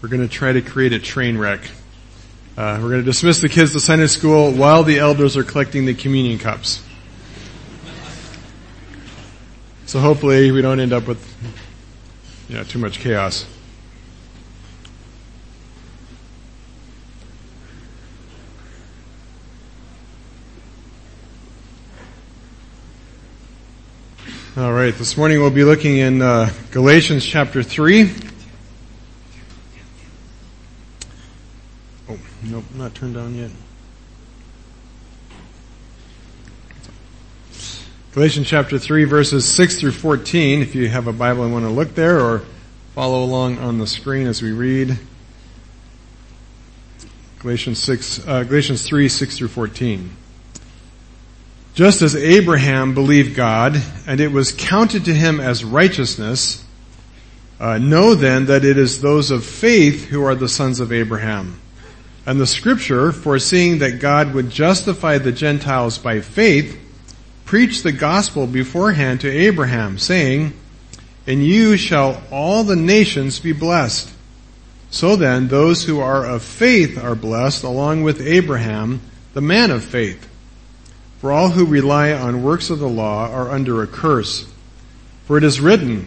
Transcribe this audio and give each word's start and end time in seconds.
we're 0.00 0.08
going 0.08 0.22
to 0.22 0.28
try 0.28 0.52
to 0.52 0.62
create 0.62 0.92
a 0.92 0.98
train 0.98 1.36
wreck. 1.36 1.60
Uh, 2.56 2.78
we're 2.82 2.90
going 2.90 3.00
to 3.00 3.10
dismiss 3.10 3.40
the 3.40 3.48
kids 3.48 3.72
to 3.72 3.80
Sunday 3.80 4.06
school 4.06 4.52
while 4.52 4.82
the 4.82 4.98
elders 4.98 5.36
are 5.36 5.44
collecting 5.44 5.84
the 5.84 5.94
communion 5.94 6.38
cups. 6.38 6.82
So 9.86 10.00
hopefully 10.00 10.50
we 10.50 10.60
don't 10.60 10.80
end 10.80 10.92
up 10.92 11.06
with, 11.06 11.24
you 12.48 12.56
know, 12.56 12.64
too 12.64 12.78
much 12.78 13.00
chaos. 13.00 13.46
All 24.58 24.72
right, 24.72 24.92
this 24.92 25.16
morning 25.16 25.40
we'll 25.40 25.50
be 25.50 25.62
looking 25.62 25.98
in 25.98 26.20
uh, 26.20 26.52
Galatians 26.72 27.24
chapter 27.24 27.62
3. 27.62 28.12
Oh, 32.10 32.18
nope, 32.42 32.64
not 32.78 32.94
turned 32.94 33.16
on 33.16 33.34
yet. 33.34 33.50
Galatians 38.12 38.46
chapter 38.46 38.78
3 38.78 39.04
verses 39.04 39.44
6 39.46 39.80
through 39.80 39.92
14, 39.92 40.62
if 40.62 40.74
you 40.74 40.88
have 40.88 41.08
a 41.08 41.12
Bible 41.12 41.44
and 41.44 41.52
want 41.52 41.64
to 41.64 41.70
look 41.70 41.94
there 41.94 42.20
or 42.20 42.42
follow 42.94 43.24
along 43.24 43.58
on 43.58 43.78
the 43.78 43.86
screen 43.86 44.26
as 44.26 44.42
we 44.42 44.52
read. 44.52 44.96
Galatians 47.40 47.80
6, 47.80 48.26
uh, 48.26 48.44
Galatians 48.44 48.86
3, 48.86 49.08
6 49.08 49.38
through 49.38 49.48
14. 49.48 50.16
Just 51.74 52.02
as 52.02 52.16
Abraham 52.16 52.94
believed 52.94 53.36
God, 53.36 53.80
and 54.06 54.20
it 54.20 54.32
was 54.32 54.52
counted 54.52 55.04
to 55.04 55.14
him 55.14 55.38
as 55.38 55.64
righteousness, 55.64 56.64
uh, 57.60 57.78
know 57.78 58.14
then 58.14 58.46
that 58.46 58.64
it 58.64 58.78
is 58.78 59.00
those 59.00 59.30
of 59.30 59.44
faith 59.44 60.06
who 60.06 60.24
are 60.24 60.34
the 60.34 60.48
sons 60.48 60.80
of 60.80 60.92
Abraham. 60.92 61.60
And 62.28 62.38
the 62.38 62.46
scripture, 62.46 63.10
foreseeing 63.10 63.78
that 63.78 64.00
God 64.00 64.34
would 64.34 64.50
justify 64.50 65.16
the 65.16 65.32
Gentiles 65.32 65.96
by 65.96 66.20
faith, 66.20 66.78
preached 67.46 67.84
the 67.84 67.90
gospel 67.90 68.46
beforehand 68.46 69.22
to 69.22 69.30
Abraham, 69.30 69.96
saying, 69.96 70.52
In 71.26 71.40
you 71.40 71.78
shall 71.78 72.22
all 72.30 72.64
the 72.64 72.76
nations 72.76 73.40
be 73.40 73.52
blessed. 73.52 74.12
So 74.90 75.16
then, 75.16 75.48
those 75.48 75.84
who 75.84 76.00
are 76.00 76.26
of 76.26 76.42
faith 76.42 77.02
are 77.02 77.14
blessed 77.14 77.64
along 77.64 78.02
with 78.02 78.20
Abraham, 78.20 79.00
the 79.32 79.40
man 79.40 79.70
of 79.70 79.82
faith. 79.82 80.28
For 81.22 81.32
all 81.32 81.48
who 81.48 81.64
rely 81.64 82.12
on 82.12 82.42
works 82.42 82.68
of 82.68 82.78
the 82.78 82.90
law 82.90 83.30
are 83.30 83.50
under 83.50 83.82
a 83.82 83.86
curse. 83.86 84.46
For 85.24 85.38
it 85.38 85.44
is 85.44 85.62
written, 85.62 86.06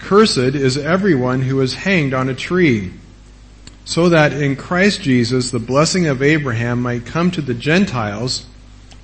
Cursed 0.00 0.38
is 0.38 0.76
everyone 0.76 1.42
who 1.42 1.60
is 1.60 1.74
hanged 1.74 2.14
on 2.14 2.28
a 2.28 2.34
tree, 2.34 2.92
so 3.84 4.08
that 4.08 4.32
in 4.32 4.56
Christ 4.56 5.02
Jesus 5.02 5.50
the 5.50 5.58
blessing 5.58 6.06
of 6.06 6.22
Abraham 6.22 6.82
might 6.82 7.06
come 7.06 7.30
to 7.32 7.40
the 7.40 7.54
Gentiles, 7.54 8.46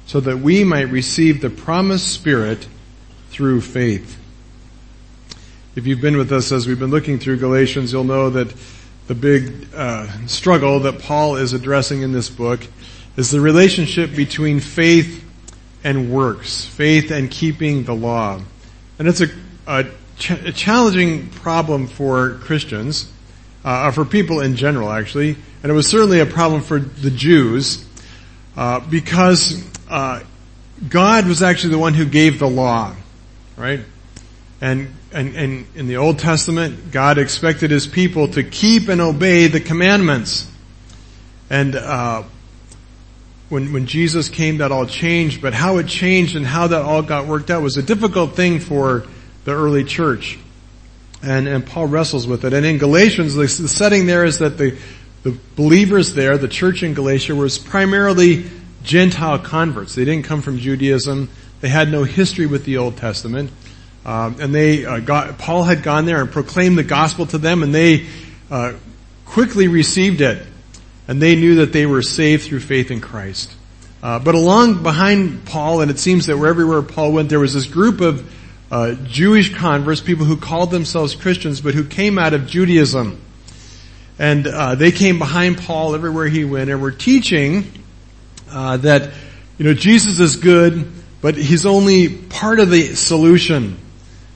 so 0.06 0.20
that 0.20 0.38
we 0.38 0.64
might 0.64 0.88
receive 0.88 1.40
the 1.40 1.50
promised 1.50 2.12
Spirit 2.12 2.66
through 3.30 3.60
faith. 3.60 4.18
If 5.74 5.86
you've 5.86 6.00
been 6.00 6.16
with 6.16 6.32
us 6.32 6.52
as 6.52 6.66
we've 6.66 6.78
been 6.78 6.90
looking 6.90 7.18
through 7.18 7.36
Galatians, 7.36 7.92
you'll 7.92 8.04
know 8.04 8.30
that 8.30 8.54
the 9.06 9.14
big 9.14 9.68
uh, 9.74 10.06
struggle 10.26 10.80
that 10.80 11.00
Paul 11.00 11.36
is 11.36 11.52
addressing 11.52 12.02
in 12.02 12.12
this 12.12 12.30
book 12.30 12.60
is 13.16 13.30
the 13.30 13.40
relationship 13.40 14.14
between 14.16 14.60
faith 14.60 15.24
and 15.84 16.10
works, 16.10 16.64
faith 16.64 17.10
and 17.10 17.30
keeping 17.30 17.84
the 17.84 17.94
law. 17.94 18.40
And 18.98 19.06
it's 19.06 19.20
a, 19.20 19.28
a, 19.66 19.86
ch- 20.18 20.30
a 20.30 20.52
challenging 20.52 21.28
problem 21.28 21.86
for 21.86 22.34
Christians, 22.42 23.10
uh, 23.64 23.90
for 23.90 24.04
people 24.04 24.40
in 24.40 24.56
general 24.56 24.90
actually, 24.90 25.36
and 25.62 25.72
it 25.72 25.74
was 25.74 25.86
certainly 25.86 26.20
a 26.20 26.26
problem 26.26 26.62
for 26.62 26.78
the 26.78 27.10
Jews, 27.10 27.84
uh, 28.56 28.80
because 28.80 29.64
uh, 29.88 30.22
God 30.88 31.26
was 31.26 31.42
actually 31.42 31.70
the 31.70 31.78
one 31.78 31.94
who 31.94 32.04
gave 32.04 32.38
the 32.38 32.48
law, 32.48 32.94
right? 33.56 33.80
And, 34.60 34.94
and, 35.12 35.36
and 35.36 35.66
in 35.74 35.86
the 35.86 35.96
Old 35.96 36.18
Testament, 36.18 36.90
God 36.90 37.18
expected 37.18 37.70
His 37.70 37.86
people 37.86 38.28
to 38.28 38.42
keep 38.42 38.88
and 38.88 39.00
obey 39.00 39.48
the 39.48 39.60
commandments. 39.60 40.50
And 41.50 41.76
uh, 41.76 42.24
when, 43.48 43.72
when 43.72 43.86
Jesus 43.86 44.28
came, 44.28 44.58
that 44.58 44.72
all 44.72 44.86
changed, 44.86 45.42
but 45.42 45.52
how 45.52 45.76
it 45.78 45.86
changed 45.86 46.36
and 46.36 46.46
how 46.46 46.66
that 46.68 46.82
all 46.82 47.02
got 47.02 47.26
worked 47.26 47.50
out 47.50 47.62
was 47.62 47.76
a 47.76 47.82
difficult 47.82 48.34
thing 48.34 48.60
for 48.60 49.06
the 49.46 49.52
early 49.52 49.84
church. 49.84 50.38
And, 51.22 51.48
and 51.48 51.64
Paul 51.64 51.86
wrestles 51.86 52.26
with 52.26 52.44
it. 52.44 52.52
And 52.52 52.66
in 52.66 52.76
Galatians, 52.76 53.34
the, 53.34 53.42
the 53.42 53.68
setting 53.68 54.06
there 54.06 54.26
is 54.26 54.40
that 54.40 54.58
the, 54.58 54.76
the 55.22 55.34
believers 55.56 56.12
there, 56.12 56.36
the 56.36 56.48
church 56.48 56.82
in 56.82 56.92
Galatia, 56.92 57.34
was 57.34 57.56
primarily 57.56 58.44
Gentile 58.82 59.38
converts. 59.38 59.94
They 59.94 60.04
didn't 60.04 60.26
come 60.26 60.42
from 60.42 60.58
Judaism. 60.58 61.30
They 61.62 61.70
had 61.70 61.90
no 61.90 62.04
history 62.04 62.44
with 62.44 62.66
the 62.66 62.76
Old 62.76 62.98
Testament. 62.98 63.50
Um, 64.04 64.36
and 64.38 64.54
they 64.54 64.84
uh, 64.84 65.00
got, 65.00 65.38
Paul 65.38 65.64
had 65.64 65.82
gone 65.82 66.04
there 66.04 66.20
and 66.20 66.30
proclaimed 66.30 66.76
the 66.76 66.84
gospel 66.84 67.24
to 67.26 67.38
them, 67.38 67.62
and 67.62 67.74
they 67.74 68.06
uh, 68.50 68.74
quickly 69.24 69.68
received 69.68 70.20
it 70.20 70.46
and 71.08 71.22
they 71.22 71.36
knew 71.36 71.56
that 71.56 71.72
they 71.72 71.86
were 71.86 72.02
saved 72.02 72.44
through 72.44 72.60
faith 72.60 72.90
in 72.90 73.00
Christ. 73.00 73.52
Uh, 74.02 74.18
but 74.18 74.34
along 74.34 74.82
behind 74.82 75.44
Paul, 75.46 75.80
and 75.80 75.90
it 75.90 75.98
seems 75.98 76.26
that 76.26 76.36
wherever 76.36 76.82
Paul 76.82 77.12
went, 77.12 77.28
there 77.28 77.40
was 77.40 77.54
this 77.54 77.66
group 77.66 78.00
of 78.00 78.28
uh, 78.70 78.94
Jewish 79.04 79.54
converts, 79.54 80.00
people 80.00 80.24
who 80.24 80.36
called 80.36 80.70
themselves 80.70 81.14
Christians, 81.14 81.60
but 81.60 81.74
who 81.74 81.84
came 81.84 82.18
out 82.18 82.34
of 82.34 82.46
Judaism. 82.46 83.20
And 84.18 84.46
uh, 84.46 84.74
they 84.74 84.92
came 84.92 85.18
behind 85.18 85.58
Paul 85.58 85.94
everywhere 85.94 86.26
he 86.26 86.44
went, 86.44 86.70
and 86.70 86.80
were 86.80 86.90
teaching 86.90 87.70
uh, 88.50 88.78
that 88.78 89.12
you 89.58 89.64
know 89.64 89.74
Jesus 89.74 90.20
is 90.20 90.36
good, 90.36 90.90
but 91.20 91.36
he's 91.36 91.66
only 91.66 92.08
part 92.08 92.60
of 92.60 92.70
the 92.70 92.94
solution. 92.94 93.78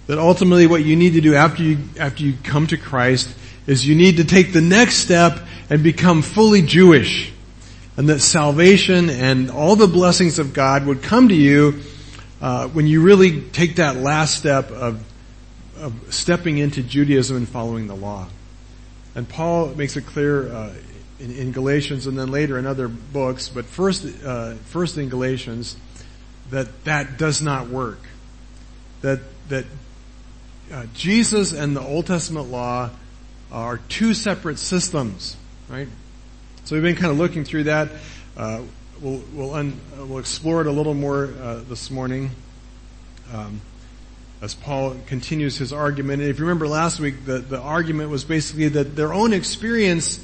That 0.06 0.18
ultimately, 0.18 0.66
what 0.66 0.84
you 0.84 0.96
need 0.96 1.14
to 1.14 1.20
do 1.20 1.34
after 1.34 1.62
you 1.62 1.78
after 1.98 2.24
you 2.24 2.34
come 2.42 2.66
to 2.68 2.76
Christ 2.76 3.34
is 3.66 3.86
you 3.86 3.94
need 3.94 4.16
to 4.18 4.24
take 4.24 4.52
the 4.52 4.60
next 4.60 4.96
step 4.96 5.38
and 5.70 5.82
become 5.82 6.22
fully 6.22 6.62
Jewish. 6.62 7.32
And 7.96 8.08
that 8.08 8.20
salvation 8.20 9.10
and 9.10 9.50
all 9.50 9.76
the 9.76 9.86
blessings 9.86 10.38
of 10.38 10.52
God 10.52 10.86
would 10.86 11.02
come 11.02 11.28
to 11.28 11.34
you 11.34 11.80
uh, 12.40 12.68
when 12.68 12.86
you 12.86 13.02
really 13.02 13.42
take 13.42 13.76
that 13.76 13.96
last 13.96 14.36
step 14.36 14.70
of, 14.70 15.04
of 15.78 16.14
stepping 16.14 16.58
into 16.58 16.82
Judaism 16.82 17.36
and 17.36 17.48
following 17.48 17.86
the 17.86 17.94
law. 17.94 18.28
And 19.14 19.28
Paul 19.28 19.68
makes 19.68 19.96
it 19.96 20.06
clear 20.06 20.52
uh, 20.52 20.72
in, 21.18 21.36
in, 21.36 21.52
Galatians 21.52 22.06
and 22.06 22.18
then 22.18 22.30
later 22.30 22.58
in 22.58 22.66
other 22.66 22.88
books, 22.88 23.48
but 23.48 23.64
first, 23.64 24.06
uh, 24.24 24.54
first 24.66 24.96
in 24.96 25.08
Galatians, 25.08 25.76
that 26.50 26.84
that 26.84 27.18
does 27.18 27.42
not 27.42 27.68
work. 27.68 28.00
That 29.02 29.20
that 29.48 29.64
uh, 30.72 30.86
Jesus 30.94 31.52
and 31.52 31.76
the 31.76 31.80
Old 31.80 32.06
Testament 32.06 32.50
law 32.50 32.90
are 33.50 33.78
two 33.88 34.14
separate 34.14 34.58
systems 34.58 35.36
right? 35.70 35.88
So 36.64 36.76
we've 36.76 36.82
been 36.82 36.96
kind 36.96 37.12
of 37.12 37.18
looking 37.18 37.44
through 37.44 37.64
that. 37.64 37.90
We'll 39.00 39.22
we'll, 39.32 39.54
un, 39.54 39.80
we'll 39.96 40.18
explore 40.18 40.60
it 40.60 40.66
a 40.66 40.70
little 40.70 40.92
more 40.92 41.30
uh, 41.40 41.60
this 41.66 41.90
morning. 41.90 42.32
Um, 43.32 43.62
as 44.42 44.54
Paul 44.54 44.94
continues 45.06 45.56
his 45.56 45.72
argument, 45.72 46.20
and 46.20 46.30
if 46.30 46.38
you 46.38 46.44
remember 46.44 46.68
last 46.68 47.00
week, 47.00 47.24
the, 47.24 47.38
the 47.38 47.58
argument 47.58 48.10
was 48.10 48.24
basically 48.24 48.68
that 48.68 48.96
their 48.96 49.14
own 49.14 49.32
experience 49.32 50.22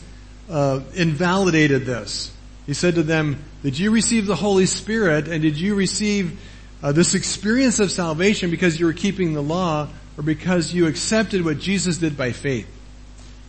uh, 0.51 0.81
invalidated 0.93 1.87
this. 1.87 2.31
He 2.67 2.75
said 2.75 2.97
to 2.97 3.03
them, 3.03 3.43
"Did 3.63 3.79
you 3.79 3.91
receive 3.91 4.27
the 4.27 4.37
Holy 4.37 4.67
Spirit, 4.67 5.27
and 5.27 5.41
did 5.41 5.59
you 5.59 5.75
receive 5.75 6.39
uh, 6.83 6.93
this 6.93 7.15
experience 7.15 7.81
of 7.81 7.91
salvation 7.91 8.51
because 8.51 8.79
you 8.79 8.85
were 8.85 8.93
keeping 8.93 9.33
the 9.33 9.43
law, 9.43 9.89
or 10.19 10.23
because 10.23 10.75
you 10.75 10.87
accepted 10.87 11.43
what 11.43 11.59
Jesus 11.61 11.97
did 11.97 12.15
by 12.15 12.33
faith?" 12.33 12.69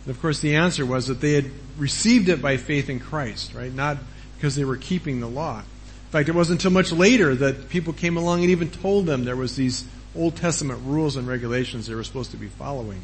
And 0.06 0.14
of 0.14 0.22
course, 0.22 0.40
the 0.40 0.56
answer 0.56 0.86
was 0.86 1.08
that 1.08 1.20
they 1.20 1.34
had 1.34 1.50
received 1.76 2.30
it 2.30 2.40
by 2.40 2.56
faith 2.56 2.88
in 2.88 2.98
Christ, 2.98 3.52
right? 3.52 3.70
Not 3.70 3.98
because 4.38 4.54
they 4.54 4.64
were 4.64 4.76
keeping 4.76 5.18
the 5.18 5.26
law. 5.26 5.58
In 5.58 6.12
fact, 6.12 6.28
it 6.28 6.34
wasn't 6.34 6.60
until 6.60 6.70
much 6.70 6.92
later 6.92 7.34
that 7.34 7.68
people 7.68 7.92
came 7.92 8.16
along 8.16 8.42
and 8.42 8.50
even 8.50 8.70
told 8.70 9.04
them 9.04 9.24
there 9.24 9.36
was 9.36 9.56
these 9.56 9.84
Old 10.16 10.36
Testament 10.36 10.80
rules 10.84 11.16
and 11.16 11.26
regulations 11.26 11.88
they 11.88 11.94
were 11.94 12.04
supposed 12.04 12.30
to 12.30 12.36
be 12.36 12.46
following. 12.46 13.02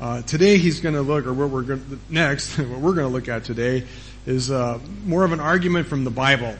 Uh, 0.00 0.20
today 0.22 0.58
he's 0.58 0.80
going 0.80 0.96
to 0.96 1.02
look, 1.02 1.26
or 1.26 1.32
what 1.32 1.48
we're 1.48 1.62
going 1.62 2.00
next, 2.10 2.58
what 2.58 2.80
we're 2.80 2.92
going 2.92 3.06
to 3.06 3.12
look 3.12 3.28
at 3.28 3.44
today 3.44 3.86
is 4.26 4.50
uh, 4.50 4.80
more 5.04 5.24
of 5.24 5.30
an 5.30 5.38
argument 5.38 5.86
from 5.86 6.02
the 6.02 6.10
Bible. 6.10 6.56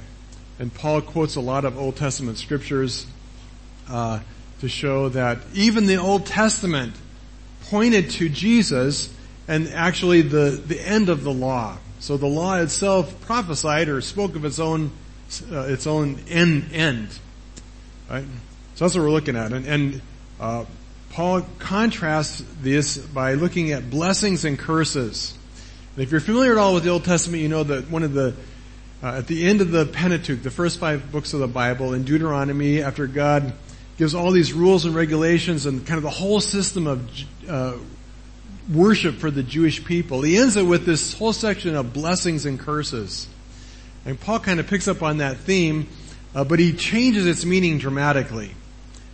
And 0.60 0.72
Paul 0.72 1.00
quotes 1.00 1.34
a 1.34 1.40
lot 1.40 1.64
of 1.64 1.76
Old 1.76 1.96
Testament 1.96 2.38
scriptures 2.38 3.04
uh, 3.90 4.20
to 4.60 4.68
show 4.68 5.08
that 5.08 5.38
even 5.54 5.86
the 5.86 5.96
Old 5.96 6.24
Testament 6.24 6.94
pointed 7.64 8.10
to 8.10 8.28
Jesus 8.28 9.12
and 9.48 9.68
actually 9.70 10.22
the, 10.22 10.62
the 10.64 10.80
end 10.80 11.08
of 11.08 11.24
the 11.24 11.32
law. 11.32 11.78
So 12.02 12.16
the 12.16 12.26
law 12.26 12.56
itself 12.56 13.20
prophesied 13.20 13.88
or 13.88 14.00
spoke 14.00 14.34
of 14.34 14.44
its 14.44 14.58
own 14.58 14.90
uh, 15.52 15.60
its 15.60 15.86
own 15.86 16.18
end 16.28 16.72
end. 16.72 17.08
Right? 18.10 18.24
So 18.74 18.84
that's 18.84 18.96
what 18.96 19.02
we're 19.02 19.12
looking 19.12 19.36
at, 19.36 19.52
and, 19.52 19.64
and 19.64 20.02
uh, 20.40 20.64
Paul 21.10 21.46
contrasts 21.60 22.42
this 22.60 22.98
by 22.98 23.34
looking 23.34 23.70
at 23.70 23.88
blessings 23.88 24.44
and 24.44 24.58
curses. 24.58 25.38
And 25.94 26.02
if 26.02 26.10
you're 26.10 26.20
familiar 26.20 26.50
at 26.50 26.58
all 26.58 26.74
with 26.74 26.82
the 26.82 26.90
Old 26.90 27.04
Testament, 27.04 27.40
you 27.40 27.48
know 27.48 27.62
that 27.62 27.88
one 27.88 28.02
of 28.02 28.14
the 28.14 28.34
uh, 29.00 29.18
at 29.18 29.28
the 29.28 29.46
end 29.46 29.60
of 29.60 29.70
the 29.70 29.86
Pentateuch, 29.86 30.42
the 30.42 30.50
first 30.50 30.80
five 30.80 31.12
books 31.12 31.34
of 31.34 31.38
the 31.38 31.46
Bible, 31.46 31.94
in 31.94 32.02
Deuteronomy, 32.02 32.82
after 32.82 33.06
God 33.06 33.52
gives 33.96 34.12
all 34.12 34.32
these 34.32 34.52
rules 34.52 34.86
and 34.86 34.94
regulations 34.96 35.66
and 35.66 35.86
kind 35.86 35.98
of 35.98 36.02
the 36.02 36.10
whole 36.10 36.40
system 36.40 36.88
of 36.88 37.08
uh, 37.48 37.76
worship 38.70 39.16
for 39.16 39.30
the 39.30 39.42
Jewish 39.42 39.84
people, 39.84 40.22
he 40.22 40.36
ends 40.36 40.56
it 40.56 40.64
with 40.64 40.86
this 40.86 41.14
whole 41.14 41.32
section 41.32 41.74
of 41.74 41.92
blessings 41.92 42.46
and 42.46 42.58
curses. 42.58 43.28
And 44.04 44.18
Paul 44.18 44.40
kind 44.40 44.60
of 44.60 44.66
picks 44.66 44.88
up 44.88 45.02
on 45.02 45.18
that 45.18 45.38
theme, 45.38 45.88
uh, 46.34 46.44
but 46.44 46.58
he 46.58 46.72
changes 46.72 47.26
its 47.26 47.44
meaning 47.44 47.78
dramatically 47.78 48.52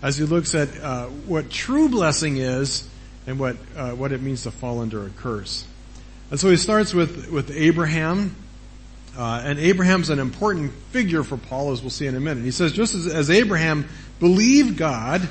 as 0.03 0.17
he 0.17 0.25
looks 0.25 0.55
at 0.55 0.69
uh, 0.81 1.07
what 1.07 1.51
true 1.51 1.89
blessing 1.89 2.37
is 2.37 2.89
and 3.27 3.39
what 3.39 3.57
uh, 3.77 3.91
what 3.91 4.13
it 4.13 4.23
means 4.23 4.45
to 4.45 4.51
fall 4.51 4.81
under 4.81 5.05
a 5.07 5.11
curse. 5.11 5.67
And 6.31 6.39
so 6.39 6.51
he 6.51 6.57
starts 6.57 6.95
with 6.95 7.31
with 7.31 7.51
Abraham, 7.51 8.35
uh, 9.17 9.43
and 9.45 9.59
Abraham's 9.59 10.11
an 10.11 10.19
important 10.19 10.73
figure 10.91 11.23
for 11.23 11.37
Paul, 11.37 11.73
as 11.73 11.83
we'll 11.83 11.91
see 11.91 12.07
in 12.07 12.15
a 12.15 12.21
minute. 12.21 12.45
He 12.45 12.51
says, 12.51 12.73
just 12.73 12.95
as, 12.95 13.07
as 13.07 13.31
Abraham 13.31 13.89
believed 14.21 14.77
God, 14.77 15.29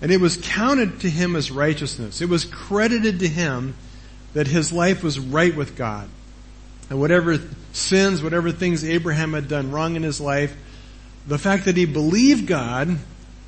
and 0.00 0.10
it 0.10 0.20
was 0.20 0.38
counted 0.42 1.00
to 1.00 1.10
him 1.10 1.36
as 1.36 1.50
righteousness. 1.50 2.20
It 2.20 2.28
was 2.28 2.44
credited 2.44 3.20
to 3.20 3.28
him 3.28 3.74
that 4.32 4.46
his 4.46 4.72
life 4.72 5.02
was 5.02 5.18
right 5.18 5.54
with 5.54 5.76
God. 5.76 6.08
And 6.88 6.98
whatever 6.98 7.38
sins, 7.72 8.22
whatever 8.22 8.50
things 8.50 8.84
Abraham 8.84 9.32
had 9.32 9.48
done 9.48 9.70
wrong 9.70 9.96
in 9.96 10.02
his 10.02 10.20
life, 10.20 10.56
the 11.26 11.38
fact 11.38 11.66
that 11.66 11.76
he 11.76 11.84
believed 11.84 12.46
God 12.46 12.98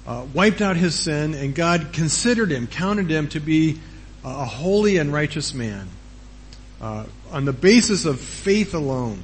uh, 0.06 0.26
wiped 0.34 0.60
out 0.60 0.76
his 0.76 0.94
sin, 0.94 1.34
and 1.34 1.54
God 1.54 1.93
considered 1.93 2.50
him, 2.50 2.66
counted 2.66 3.10
him 3.10 3.28
to 3.28 3.40
be 3.40 3.81
a 4.25 4.44
holy 4.44 4.98
and 4.98 5.12
righteous 5.12 5.55
man 5.55 5.88
uh, 6.81 7.05
on 7.31 7.44
the 7.44 7.52
basis 7.52 8.05
of 8.05 8.20
faith 8.20 8.75
alone. 8.75 9.22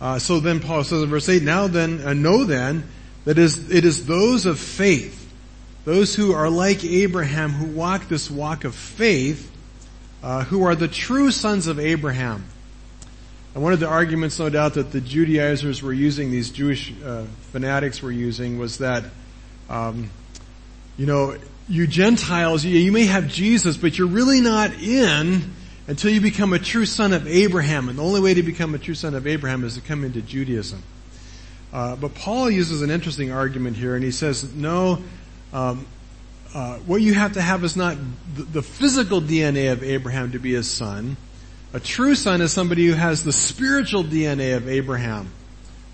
Uh, 0.00 0.18
so 0.18 0.40
then 0.40 0.60
Paul 0.60 0.84
says 0.84 1.02
in 1.02 1.08
verse 1.08 1.28
8, 1.28 1.42
now 1.42 1.66
then, 1.66 2.02
uh, 2.02 2.12
know 2.12 2.44
then, 2.44 2.88
that 3.24 3.38
is, 3.38 3.70
it 3.70 3.84
is 3.84 4.04
those 4.06 4.44
of 4.44 4.58
faith, 4.58 5.23
those 5.84 6.14
who 6.14 6.32
are 6.32 6.48
like 6.48 6.84
Abraham, 6.84 7.50
who 7.50 7.66
walk 7.66 8.08
this 8.08 8.30
walk 8.30 8.64
of 8.64 8.74
faith, 8.74 9.50
uh, 10.22 10.44
who 10.44 10.64
are 10.64 10.74
the 10.74 10.88
true 10.88 11.30
sons 11.30 11.66
of 11.66 11.78
Abraham. 11.78 12.46
And 13.54 13.62
one 13.62 13.72
of 13.72 13.80
the 13.80 13.88
arguments, 13.88 14.38
no 14.38 14.48
doubt, 14.48 14.74
that 14.74 14.90
the 14.90 15.00
Judaizers 15.00 15.82
were 15.82 15.92
using, 15.92 16.30
these 16.30 16.50
Jewish 16.50 16.92
uh, 17.04 17.24
fanatics 17.52 18.02
were 18.02 18.10
using, 18.10 18.58
was 18.58 18.78
that, 18.78 19.04
um, 19.68 20.10
you 20.96 21.06
know, 21.06 21.36
you 21.68 21.86
Gentiles, 21.86 22.64
you, 22.64 22.90
may 22.90 23.04
have 23.04 23.28
Jesus, 23.28 23.76
but 23.76 23.96
you're 23.96 24.08
really 24.08 24.40
not 24.40 24.72
in 24.82 25.52
until 25.86 26.10
you 26.10 26.20
become 26.20 26.52
a 26.52 26.58
true 26.58 26.86
son 26.86 27.12
of 27.12 27.28
Abraham. 27.28 27.88
And 27.88 27.98
the 27.98 28.02
only 28.02 28.20
way 28.20 28.34
to 28.34 28.42
become 28.42 28.74
a 28.74 28.78
true 28.78 28.94
son 28.94 29.14
of 29.14 29.26
Abraham 29.26 29.64
is 29.64 29.74
to 29.74 29.80
come 29.80 30.04
into 30.04 30.20
Judaism. 30.20 30.82
Uh, 31.72 31.96
but 31.96 32.14
Paul 32.14 32.50
uses 32.50 32.82
an 32.82 32.90
interesting 32.90 33.32
argument 33.32 33.76
here, 33.76 33.94
and 33.94 34.04
he 34.04 34.10
says, 34.10 34.54
no, 34.54 35.02
um, 35.54 35.86
uh, 36.52 36.76
what 36.78 37.00
you 37.00 37.14
have 37.14 37.32
to 37.34 37.40
have 37.40 37.64
is 37.64 37.76
not 37.76 37.96
the, 38.34 38.42
the 38.42 38.62
physical 38.62 39.22
DNA 39.22 39.72
of 39.72 39.82
Abraham 39.82 40.32
to 40.32 40.38
be 40.38 40.52
his 40.52 40.70
son, 40.70 41.16
a 41.72 41.80
true 41.80 42.14
son 42.14 42.40
is 42.40 42.52
somebody 42.52 42.86
who 42.86 42.92
has 42.92 43.24
the 43.24 43.32
spiritual 43.32 44.04
DNA 44.04 44.56
of 44.56 44.68
Abraham. 44.68 45.30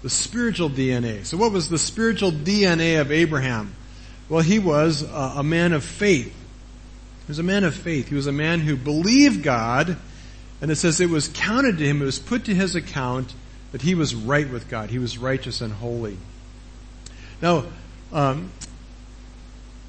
The 0.03 0.11
spiritual 0.11 0.71
DNA. 0.71 1.25
So 1.27 1.37
what 1.37 1.53
was 1.53 1.69
the 1.69 1.79
spiritual 1.79 2.33
DNA 2.33 3.01
of 3.01 3.13
Abraham? 3.13 3.75
Well, 4.31 4.43
he 4.43 4.59
was 4.59 5.03
a, 5.03 5.35
a 5.37 5.43
man 5.43 5.73
of 5.73 5.85
faith. 5.85 6.35
He 6.35 7.29
was 7.29 7.39
a 7.39 7.43
man 7.43 7.65
of 7.65 7.75
faith. 7.75 8.09
He 8.09 8.15
was 8.15 8.27
a 8.27 8.33
man 8.33 8.61
who 8.61 8.77
believed 8.77 9.43
God, 9.43 9.97
and 10.63 10.71
it 10.71 10.77
says 10.77 11.01
it 11.01 11.11
was 11.11 11.29
counted 11.29 11.79
to 11.79 11.87
him, 11.87 12.01
it 12.01 12.07
was 12.07 12.19
put 12.19 12.47
to 12.47 12.55
his 12.55 12.75
account 12.75 13.35
that 13.73 13.83
he 13.83 13.95
was 13.95 14.15
right 14.15 14.51
with 14.51 14.69
God. 14.69 14.91
He 14.91 14.99
was 14.99 15.19
righteous 15.19 15.61
and 15.61 15.73
holy. 15.73 16.17
Now, 17.43 17.65
um, 18.13 18.51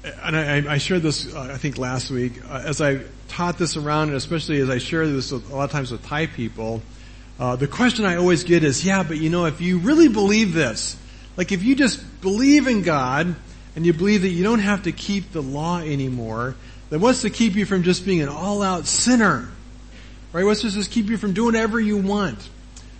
and 0.04 0.36
I, 0.36 0.74
I, 0.74 0.78
shared 0.78 1.02
this, 1.02 1.32
uh, 1.32 1.40
I 1.52 1.58
think 1.58 1.78
last 1.78 2.10
week, 2.10 2.32
uh, 2.48 2.62
as 2.64 2.80
I 2.80 3.00
taught 3.28 3.58
this 3.58 3.76
around, 3.76 4.08
and 4.08 4.16
especially 4.16 4.60
as 4.60 4.68
I 4.68 4.78
share 4.78 5.06
this 5.06 5.30
with, 5.30 5.50
a 5.50 5.54
lot 5.54 5.64
of 5.64 5.70
times 5.70 5.92
with 5.92 6.04
Thai 6.04 6.26
people, 6.26 6.82
uh, 7.38 7.56
the 7.56 7.68
question 7.68 8.04
I 8.04 8.16
always 8.16 8.44
get 8.44 8.64
is, 8.64 8.84
yeah, 8.84 9.02
but 9.02 9.18
you 9.18 9.30
know, 9.30 9.46
if 9.46 9.60
you 9.60 9.78
really 9.78 10.08
believe 10.08 10.52
this, 10.52 10.96
like 11.36 11.52
if 11.52 11.62
you 11.62 11.74
just 11.74 12.20
believe 12.20 12.66
in 12.66 12.82
God, 12.82 13.34
and 13.74 13.86
you 13.86 13.92
believe 13.92 14.22
that 14.22 14.28
you 14.28 14.44
don't 14.44 14.58
have 14.58 14.82
to 14.82 14.92
keep 14.92 15.32
the 15.32 15.42
law 15.42 15.78
anymore, 15.78 16.54
then 16.90 17.00
what's 17.00 17.22
to 17.22 17.30
keep 17.30 17.54
you 17.54 17.64
from 17.64 17.82
just 17.82 18.04
being 18.04 18.20
an 18.20 18.28
all-out 18.28 18.86
sinner? 18.86 19.48
Right? 20.32 20.44
What's 20.44 20.62
to 20.62 20.70
just 20.70 20.90
keep 20.90 21.06
you 21.06 21.16
from 21.16 21.32
doing 21.32 21.54
whatever 21.54 21.80
you 21.80 21.96
want? 21.96 22.48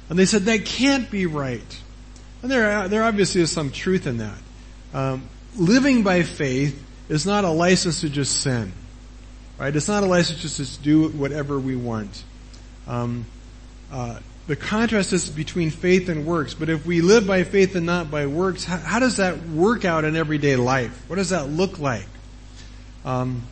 And 0.08 0.18
they 0.18 0.24
said 0.24 0.42
that 0.42 0.64
can't 0.64 1.10
be 1.10 1.26
right. 1.26 1.80
And 2.42 2.50
there, 2.50 2.88
there 2.88 3.04
obviously 3.04 3.40
is 3.40 3.52
some 3.52 3.70
truth 3.70 4.06
in 4.06 4.18
that. 4.18 4.38
Um, 4.94 5.28
living 5.56 6.02
by 6.02 6.22
faith 6.22 6.82
is 7.12 7.26
not 7.26 7.44
a 7.44 7.50
license 7.50 8.00
to 8.00 8.08
just 8.08 8.40
sin. 8.40 8.72
Right? 9.58 9.76
It's 9.76 9.86
not 9.86 10.02
a 10.02 10.06
license 10.06 10.40
just 10.40 10.56
to 10.56 10.82
do 10.82 11.08
whatever 11.08 11.60
we 11.60 11.76
want. 11.76 12.24
Um, 12.86 13.26
uh, 13.92 14.18
the 14.46 14.56
contrast 14.56 15.12
is 15.12 15.28
between 15.28 15.70
faith 15.70 16.08
and 16.08 16.24
works. 16.24 16.54
But 16.54 16.70
if 16.70 16.86
we 16.86 17.02
live 17.02 17.26
by 17.26 17.44
faith 17.44 17.76
and 17.76 17.84
not 17.84 18.10
by 18.10 18.26
works, 18.26 18.64
how, 18.64 18.78
how 18.78 18.98
does 18.98 19.18
that 19.18 19.46
work 19.46 19.84
out 19.84 20.04
in 20.04 20.16
everyday 20.16 20.56
life? 20.56 21.04
What 21.06 21.16
does 21.16 21.28
that 21.28 21.50
look 21.50 21.78
like? 21.78 22.06
Um, 23.04 23.42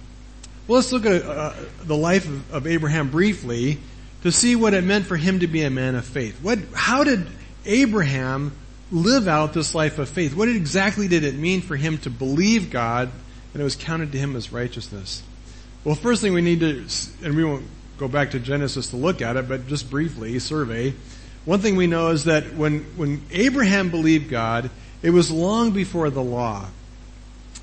well, 0.67 0.77
let's 0.77 0.91
look 0.91 1.05
at 1.05 1.23
uh, 1.23 1.53
the 1.83 1.97
life 1.97 2.27
of, 2.27 2.55
of, 2.55 2.67
Abraham 2.67 3.11
briefly 3.11 3.79
to 4.23 4.33
see 4.33 4.57
what 4.57 4.73
it 4.73 4.85
meant 4.85 5.05
for 5.05 5.19
him 5.19 5.41
to 5.41 5.47
be 5.47 5.63
a 5.65 5.71
man 5.71 5.97
of 5.97 6.07
faith. 6.07 6.41
What, 6.41 6.61
how 6.73 7.05
did 7.05 7.27
Abraham 7.67 8.53
live 8.91 9.29
out 9.29 9.53
this 9.53 9.75
life 9.75 9.99
of 9.99 10.09
faith? 10.09 10.35
What 10.35 10.49
exactly 10.49 11.09
did 11.09 11.25
it 11.25 11.35
mean 11.35 11.61
for 11.61 11.77
him 11.77 11.99
to 11.99 12.11
believe 12.11 12.71
God 12.71 13.11
and 13.53 13.61
it 13.61 13.65
was 13.65 13.77
counted 13.77 14.13
to 14.13 14.19
him 14.19 14.37
as 14.37 14.53
righteousness. 14.53 15.23
Well, 15.85 15.95
first 15.95 16.21
thing 16.21 16.35
we 16.35 16.43
need 16.43 16.61
to, 16.61 16.87
and 17.25 17.35
we 17.35 17.45
won't 17.45 17.67
go 17.99 18.09
back 18.09 18.33
to 18.33 18.41
Genesis 18.41 18.89
to 18.91 18.97
look 18.97 19.23
at 19.23 19.37
it, 19.37 19.49
but 19.49 19.67
just 19.67 19.91
briefly 19.91 20.39
survey. 20.39 20.95
One 21.45 21.61
thing 21.61 21.77
we 21.77 21.87
know 21.87 22.11
is 22.11 22.25
that 22.25 22.55
when, 22.55 22.81
when 22.97 23.23
Abraham 23.31 23.91
believed 23.91 24.29
God, 24.31 24.71
it 25.03 25.11
was 25.11 25.31
long 25.31 25.71
before 25.71 26.11
the 26.11 26.23
law. 26.23 26.67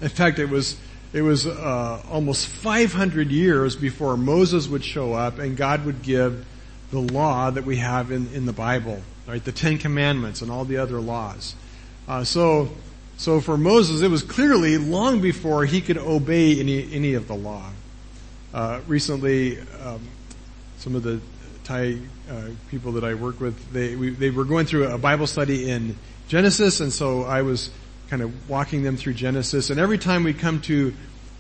In 0.02 0.10
fact, 0.10 0.40
it 0.40 0.50
was, 0.50 0.78
it 1.14 1.22
was 1.22 1.46
uh, 1.46 2.02
almost 2.10 2.48
500 2.48 3.32
years 3.32 3.76
before 3.76 4.18
Moses 4.18 4.68
would 4.68 4.84
show 4.84 5.14
up 5.14 5.40
and 5.40 5.56
God 5.56 5.86
would 5.86 6.02
give 6.02 6.46
the 6.92 7.00
law 7.00 7.50
that 7.52 7.66
we 7.66 7.78
have 7.78 8.12
in, 8.12 8.34
in 8.34 8.46
the 8.46 8.54
Bible, 8.54 9.02
right? 9.28 9.44
The 9.44 9.52
Ten 9.52 9.78
Commandments 9.78 10.42
and 10.42 10.52
all 10.52 10.66
the 10.66 10.78
other 10.78 11.00
laws. 11.00 11.56
Uh, 12.08 12.24
so 12.24 12.70
so 13.18 13.42
for 13.42 13.58
Moses, 13.58 14.04
it 14.04 14.12
was 14.12 14.22
clearly 14.22 14.78
long 14.78 15.22
before 15.22 15.66
he 15.66 15.82
could 15.82 15.98
obey 15.98 16.60
any, 16.60 16.94
any 16.94 17.16
of 17.16 17.28
the 17.28 17.34
law. 17.34 17.72
Uh, 18.54 18.80
recently, 18.88 19.60
um, 19.84 20.02
some 20.78 20.96
of 20.96 21.02
the 21.02 21.20
Thai 21.64 21.98
uh, 22.30 22.50
people 22.70 22.92
that 22.94 23.04
I 23.04 23.16
work 23.16 23.40
with, 23.40 23.74
they, 23.74 23.96
we, 23.96 24.12
they 24.12 24.30
were 24.30 24.46
going 24.46 24.68
through 24.68 24.90
a 24.90 25.00
Bible 25.00 25.26
study 25.26 25.70
in 25.70 25.98
Genesis, 26.28 26.80
and 26.80 26.94
so 26.94 27.24
I 27.24 27.42
was 27.42 27.72
kind 28.08 28.22
of 28.22 28.50
walking 28.50 28.84
them 28.84 28.98
through 28.98 29.16
Genesis. 29.16 29.72
And 29.72 29.80
every 29.80 29.98
time 29.98 30.24
we 30.24 30.34
come 30.34 30.62
to 30.62 30.94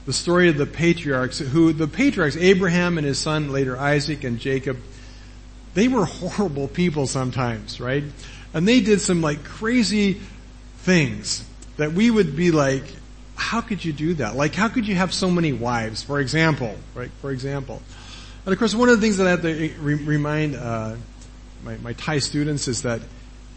the 0.07 0.13
story 0.13 0.49
of 0.49 0.57
the 0.57 0.65
patriarchs, 0.65 1.37
who 1.37 1.73
the 1.73 1.87
patriarchs, 1.87 2.37
Abraham 2.37 2.97
and 2.97 3.05
his 3.05 3.19
son, 3.19 3.51
later 3.51 3.77
Isaac 3.77 4.23
and 4.23 4.39
Jacob, 4.39 4.77
they 5.75 5.87
were 5.87 6.05
horrible 6.07 6.67
people 6.67 7.05
sometimes, 7.05 7.79
right? 7.79 8.03
And 8.55 8.67
they 8.67 8.81
did 8.81 8.99
some 8.99 9.21
like 9.21 9.43
crazy 9.43 10.19
things 10.79 11.46
that 11.77 11.93
we 11.93 12.11
would 12.11 12.35
be 12.35 12.51
like, 12.51 12.83
how 13.35 13.61
could 13.61 13.85
you 13.85 13.93
do 13.93 14.15
that? 14.15 14.35
Like, 14.35 14.55
how 14.55 14.67
could 14.67 14.87
you 14.87 14.95
have 14.95 15.13
so 15.13 15.29
many 15.29 15.53
wives, 15.53 16.03
for 16.03 16.19
example, 16.19 16.75
right? 16.95 17.11
For 17.21 17.31
example. 17.31 17.81
And 18.45 18.53
of 18.53 18.59
course, 18.59 18.73
one 18.73 18.89
of 18.89 18.99
the 18.99 19.05
things 19.05 19.17
that 19.17 19.27
I 19.27 19.31
have 19.31 19.41
to 19.43 19.73
re- 19.79 19.93
remind, 19.93 20.55
uh, 20.55 20.95
my, 21.63 21.77
my 21.77 21.93
Thai 21.93 22.19
students 22.19 22.67
is 22.67 22.81
that 22.83 23.01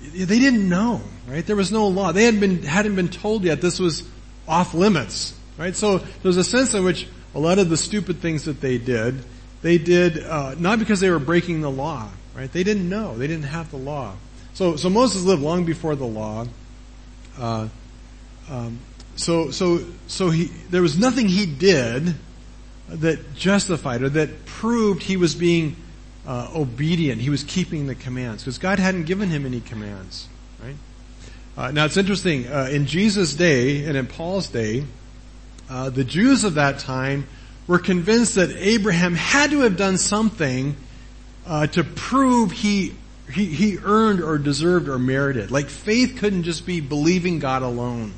they 0.01 0.39
didn't 0.39 0.69
know, 0.69 1.01
right? 1.29 1.45
There 1.45 1.57
was 1.57 1.73
no 1.73 1.89
law. 1.89 2.13
They 2.13 2.25
hadn't 2.25 2.41
been, 2.41 2.63
hadn't 2.63 2.97
been 2.97 3.09
told 3.09 3.45
yet 3.45 3.61
this 3.61 3.79
was 3.79 4.03
off 4.49 4.75
limits, 4.75 5.35
right? 5.59 5.75
So 5.77 5.99
there's 6.23 6.37
a 6.37 6.45
sense 6.45 6.75
in 6.75 6.85
which 6.85 7.07
a 7.35 7.39
lot 7.39 7.59
of 7.59 7.69
the 7.69 7.77
stupid 7.77 8.21
things 8.21 8.45
that 8.45 8.61
they 8.61 8.79
did, 8.79 9.23
they 9.63 9.79
did 9.79 10.25
uh, 10.25 10.55
not 10.59 10.79
because 10.79 11.01
they 11.01 11.11
were 11.11 11.19
breaking 11.19 11.61
the 11.61 11.71
law, 11.71 12.09
right? 12.35 12.51
They 12.51 12.65
didn't 12.65 12.89
know. 12.89 13.17
They 13.17 13.27
didn't 13.27 13.45
have 13.45 13.71
the 13.71 13.77
law. 13.77 14.15
So, 14.55 14.77
so 14.77 14.91
Moses 14.91 15.23
lived 15.23 15.43
long 15.43 15.65
before 15.65 15.95
the 15.95 16.07
law. 16.07 16.47
Uh, 17.39 17.69
um, 18.51 18.81
so, 19.17 19.51
so, 19.51 19.85
so 20.07 20.31
he, 20.31 20.47
there 20.71 20.83
was 20.83 20.99
nothing 20.99 21.29
he 21.29 21.47
did 21.47 22.15
that 22.89 23.35
justified 23.35 24.03
or 24.03 24.09
that 24.11 24.45
proved 24.45 25.03
he 25.03 25.17
was 25.17 25.35
being 25.35 25.77
uh, 26.27 26.51
obedient. 26.55 27.21
He 27.21 27.31
was 27.31 27.45
keeping 27.45 27.87
the 27.87 27.95
commands 27.95 28.43
because 28.43 28.59
God 28.59 28.79
hadn't 28.79 29.05
given 29.05 29.29
him 29.29 29.47
any 29.47 29.61
commands, 29.61 30.29
right? 30.63 30.77
Uh, 31.57 31.71
now 31.71 31.85
it's 31.85 31.97
interesting. 31.97 32.47
Uh, 32.47 32.69
in 32.71 32.87
Jesus' 32.87 33.35
day 33.35 33.85
and 33.85 33.97
in 33.97 34.07
Paul's 34.07 34.49
day, 34.49 34.85
uh, 35.69 35.91
the 35.91 36.05
Jews 36.05 36.45
of 36.45 36.55
that 36.55 36.81
time 36.81 37.27
were 37.67 37.79
convinced 37.79 38.35
that 38.35 38.51
Abraham 38.57 39.15
had 39.15 39.51
to 39.51 39.61
have 39.61 39.77
done 39.77 39.97
something 39.99 40.77
uh, 41.47 41.67
to 41.69 41.85
prove 41.85 42.51
he, 42.51 42.95
he 43.33 43.47
he 43.47 43.79
earned 43.83 44.21
or 44.21 44.39
deserved 44.39 44.89
or 44.89 44.99
merited. 44.99 45.51
Like 45.51 45.69
faith 45.69 46.17
couldn't 46.19 46.43
just 46.43 46.67
be 46.67 46.81
believing 46.81 47.39
God 47.39 47.63
alone. 47.63 48.15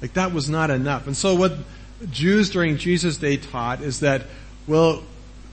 Like 0.00 0.14
that 0.14 0.32
was 0.32 0.48
not 0.48 0.70
enough. 0.70 1.06
And 1.06 1.16
so 1.16 1.34
what 1.34 1.52
Jews 2.10 2.50
during 2.50 2.76
Jesus' 2.76 3.16
day 3.16 3.36
taught 3.36 3.80
is 3.80 4.00
that, 4.00 4.22
well, 4.66 5.02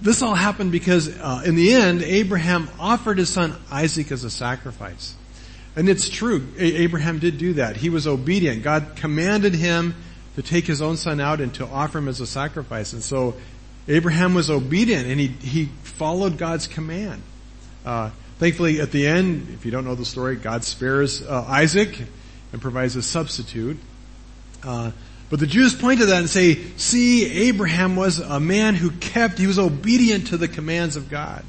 this 0.02 0.22
all 0.22 0.36
happened 0.36 0.72
because 0.72 1.10
uh, 1.10 1.42
in 1.46 1.56
the 1.56 1.74
end, 1.74 2.04
Abraham 2.04 2.70
offered 2.80 3.18
his 3.18 3.30
son 3.30 3.56
Isaac 3.72 4.12
as 4.12 4.24
a 4.24 4.30
sacrifice. 4.30 5.16
And 5.76 5.90
it's 5.90 6.10
true. 6.10 6.48
A- 6.58 6.82
Abraham 6.82 7.20
did 7.20 7.38
do 7.38 7.54
that. 7.54 7.78
He 7.78 7.90
was 7.90 8.06
obedient. 8.08 8.64
God 8.64 8.96
commanded 8.96 9.56
him 9.56 9.96
to 10.36 10.42
take 10.42 10.66
his 10.66 10.82
own 10.82 10.98
son 10.98 11.20
out 11.20 11.42
and 11.42 11.54
to 11.56 11.66
offer 11.66 11.98
him 11.98 12.08
as 12.08 12.20
a 12.20 12.28
sacrifice. 12.28 12.94
And 12.94 13.02
so 13.02 13.36
Abraham 13.88 14.34
was 14.34 14.50
obedient 14.50 15.08
and 15.08 15.20
he, 15.20 15.28
he 15.28 15.66
followed 15.84 16.38
God's 16.38 16.68
command. 16.68 17.22
Uh, 17.86 18.10
thankfully 18.38 18.82
at 18.82 18.92
the 18.92 19.08
end, 19.08 19.48
if 19.54 19.66
you 19.66 19.72
don't 19.72 19.86
know 19.86 19.96
the 19.96 20.06
story, 20.06 20.36
God 20.36 20.64
spares 20.64 21.22
uh, 21.22 21.46
Isaac 21.48 22.02
and 22.52 22.62
provides 22.62 22.96
a 22.96 23.02
substitute. 23.02 23.78
Uh, 24.64 24.92
but 25.30 25.40
the 25.40 25.48
Jews 25.48 25.74
point 25.74 26.00
to 26.00 26.06
that 26.08 26.20
and 26.20 26.30
say, 26.30 26.56
see, 26.78 27.48
Abraham 27.48 27.96
was 27.96 28.20
a 28.20 28.40
man 28.40 28.76
who 28.76 28.92
kept, 28.92 29.40
he 29.40 29.48
was 29.48 29.58
obedient 29.58 30.28
to 30.28 30.38
the 30.38 30.48
commands 30.48 30.96
of 30.96 31.10
God. 31.10 31.44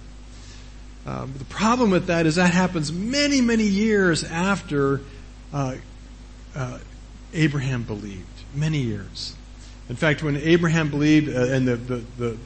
Um, 1.04 1.34
the 1.38 1.44
problem 1.44 1.90
with 1.90 2.06
that 2.06 2.26
is 2.26 2.36
that 2.36 2.52
happens 2.52 2.92
many, 2.92 3.40
many 3.40 3.64
years 3.64 4.24
after 4.24 5.02
uh, 5.52 5.76
uh, 6.54 6.78
Abraham 7.32 7.82
believed. 7.82 8.26
Many 8.54 8.78
years. 8.78 9.34
In 9.88 9.94
fact, 9.94 10.22
when 10.22 10.36
Abraham 10.36 10.90
believed, 10.90 11.28
uh, 11.28 11.42
and 11.42 11.68
the, 11.68 11.76
the, 11.76 12.04
the, 12.18 12.38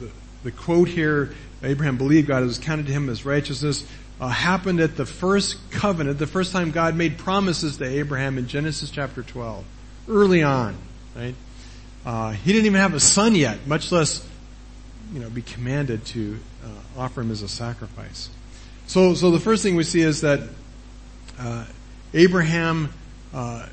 the, 0.43 0.51
quote 0.51 0.89
here, 0.89 1.33
Abraham 1.63 1.97
believed 1.97 2.27
God, 2.27 2.43
it 2.43 2.45
was 2.45 2.59
counted 2.59 2.85
to 2.87 2.91
him 2.91 3.09
as 3.09 3.25
righteousness, 3.25 3.83
uh, 4.19 4.27
happened 4.27 4.79
at 4.79 4.97
the 4.97 5.05
first 5.05 5.71
covenant, 5.71 6.19
the 6.19 6.27
first 6.27 6.51
time 6.51 6.69
God 6.69 6.95
made 6.95 7.17
promises 7.17 7.77
to 7.77 7.85
Abraham 7.85 8.37
in 8.37 8.47
Genesis 8.47 8.91
chapter 8.91 9.23
12 9.23 9.65
early 10.11 10.43
on, 10.43 10.75
right? 11.15 11.35
Uh, 12.05 12.31
he 12.31 12.51
didn't 12.51 12.65
even 12.65 12.79
have 12.79 12.93
a 12.93 12.99
son 12.99 13.35
yet, 13.35 13.65
much 13.67 13.91
less, 13.91 14.25
you 15.13 15.19
know, 15.19 15.29
be 15.29 15.41
commanded 15.41 16.05
to 16.07 16.37
uh, 16.63 17.01
offer 17.01 17.21
him 17.21 17.31
as 17.31 17.41
a 17.41 17.47
sacrifice. 17.47 18.29
So, 18.87 19.13
so 19.13 19.31
the 19.31 19.39
first 19.39 19.63
thing 19.63 19.75
we 19.75 19.83
see 19.83 20.01
is 20.01 20.21
that 20.21 20.41
uh, 21.39 21.65
Abraham, 22.13 22.91
uh, 23.33 23.67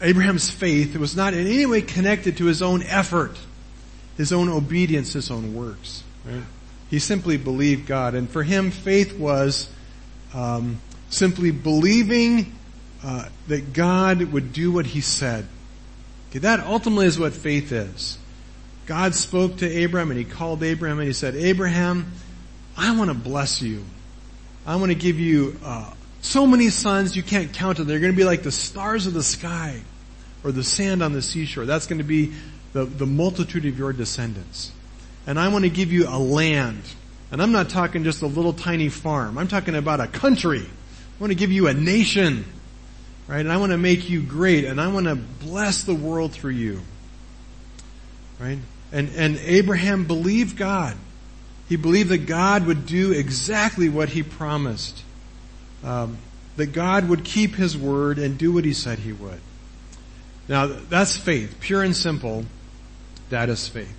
Abraham's 0.00 0.50
faith 0.50 0.96
was 0.96 1.14
not 1.14 1.34
in 1.34 1.46
any 1.46 1.66
way 1.66 1.82
connected 1.82 2.38
to 2.38 2.46
his 2.46 2.62
own 2.62 2.82
effort, 2.82 3.36
his 4.16 4.32
own 4.32 4.48
obedience, 4.48 5.12
his 5.12 5.30
own 5.30 5.54
works. 5.54 6.02
Right? 6.24 6.42
He 6.88 6.98
simply 6.98 7.36
believed 7.36 7.86
God, 7.86 8.14
and 8.14 8.28
for 8.28 8.42
him, 8.42 8.70
faith 8.70 9.16
was 9.16 9.70
um, 10.34 10.80
simply 11.10 11.50
believing 11.50 12.56
uh, 13.02 13.28
that 13.48 13.72
God 13.72 14.22
would 14.22 14.52
do 14.52 14.72
what 14.72 14.86
He 14.86 15.00
said. 15.00 15.46
Okay, 16.30 16.40
that 16.40 16.60
ultimately 16.60 17.06
is 17.06 17.18
what 17.18 17.32
faith 17.32 17.72
is. 17.72 18.16
God 18.86 19.14
spoke 19.14 19.58
to 19.58 19.68
Abraham 19.68 20.10
and 20.10 20.18
He 20.18 20.24
called 20.24 20.62
Abraham 20.62 20.98
and 20.98 21.06
He 21.06 21.12
said, 21.12 21.34
Abraham, 21.34 22.12
I 22.76 22.96
want 22.96 23.10
to 23.10 23.14
bless 23.14 23.60
you. 23.60 23.84
I 24.66 24.76
want 24.76 24.90
to 24.90 24.96
give 24.96 25.18
you 25.18 25.58
uh, 25.64 25.92
so 26.20 26.46
many 26.46 26.70
sons 26.70 27.16
you 27.16 27.22
can't 27.22 27.52
count 27.52 27.78
them. 27.78 27.86
They're 27.86 27.98
going 27.98 28.12
to 28.12 28.16
be 28.16 28.24
like 28.24 28.42
the 28.42 28.52
stars 28.52 29.06
of 29.06 29.14
the 29.14 29.22
sky 29.22 29.80
or 30.44 30.52
the 30.52 30.64
sand 30.64 31.02
on 31.02 31.12
the 31.12 31.22
seashore. 31.22 31.66
That's 31.66 31.86
going 31.86 31.98
to 31.98 32.04
be 32.04 32.32
the, 32.72 32.84
the 32.84 33.06
multitude 33.06 33.66
of 33.66 33.78
your 33.78 33.92
descendants. 33.92 34.72
And 35.26 35.38
I 35.38 35.48
want 35.48 35.64
to 35.64 35.70
give 35.70 35.92
you 35.92 36.08
a 36.08 36.18
land. 36.18 36.82
And 37.32 37.42
I'm 37.42 37.52
not 37.52 37.70
talking 37.70 38.04
just 38.04 38.22
a 38.22 38.26
little 38.26 38.52
tiny 38.52 38.88
farm. 38.88 39.38
I'm 39.38 39.48
talking 39.48 39.74
about 39.74 40.00
a 40.00 40.06
country. 40.06 40.62
I 40.62 41.20
want 41.20 41.30
to 41.30 41.36
give 41.36 41.52
you 41.52 41.68
a 41.68 41.74
nation 41.74 42.44
right? 43.30 43.40
And 43.40 43.52
I 43.52 43.58
want 43.58 43.70
to 43.70 43.78
make 43.78 44.10
you 44.10 44.20
great 44.20 44.64
and 44.64 44.80
I 44.80 44.88
want 44.88 45.06
to 45.06 45.14
bless 45.14 45.84
the 45.84 45.94
world 45.94 46.32
through 46.32 46.52
you. 46.52 46.80
Right? 48.40 48.58
And, 48.92 49.10
and 49.14 49.36
Abraham 49.38 50.06
believed 50.06 50.56
God. 50.56 50.96
He 51.68 51.76
believed 51.76 52.08
that 52.08 52.26
God 52.26 52.66
would 52.66 52.86
do 52.86 53.12
exactly 53.12 53.88
what 53.88 54.08
he 54.08 54.24
promised. 54.24 55.04
Um, 55.84 56.18
that 56.56 56.72
God 56.72 57.08
would 57.08 57.24
keep 57.24 57.54
his 57.54 57.78
word 57.78 58.18
and 58.18 58.36
do 58.36 58.52
what 58.52 58.64
he 58.64 58.72
said 58.72 58.98
he 58.98 59.12
would. 59.12 59.40
Now, 60.48 60.66
that's 60.66 61.16
faith. 61.16 61.60
Pure 61.60 61.84
and 61.84 61.96
simple. 61.96 62.44
That 63.28 63.48
is 63.48 63.68
faith. 63.68 63.94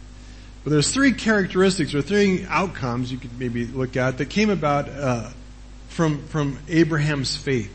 But 0.66 0.72
there's 0.72 0.92
three 0.92 1.14
characteristics 1.14 1.96
or 1.96 2.02
three 2.02 2.46
outcomes 2.50 3.12
you 3.12 3.18
could 3.18 3.40
maybe 3.40 3.66
look 3.66 3.96
at 3.96 4.18
that 4.18 4.30
came 4.30 4.50
about 4.50 4.90
uh, 4.90 5.30
from 5.88 6.28
from 6.28 6.60
Abraham's 6.68 7.36
faith. 7.38 7.74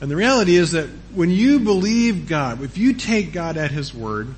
And 0.00 0.10
the 0.10 0.16
reality 0.16 0.56
is 0.56 0.72
that 0.72 0.88
when 1.12 1.30
you 1.30 1.58
believe 1.58 2.28
God, 2.28 2.62
if 2.62 2.78
you 2.78 2.92
take 2.92 3.32
God 3.32 3.56
at 3.56 3.70
His 3.70 3.92
word, 3.92 4.34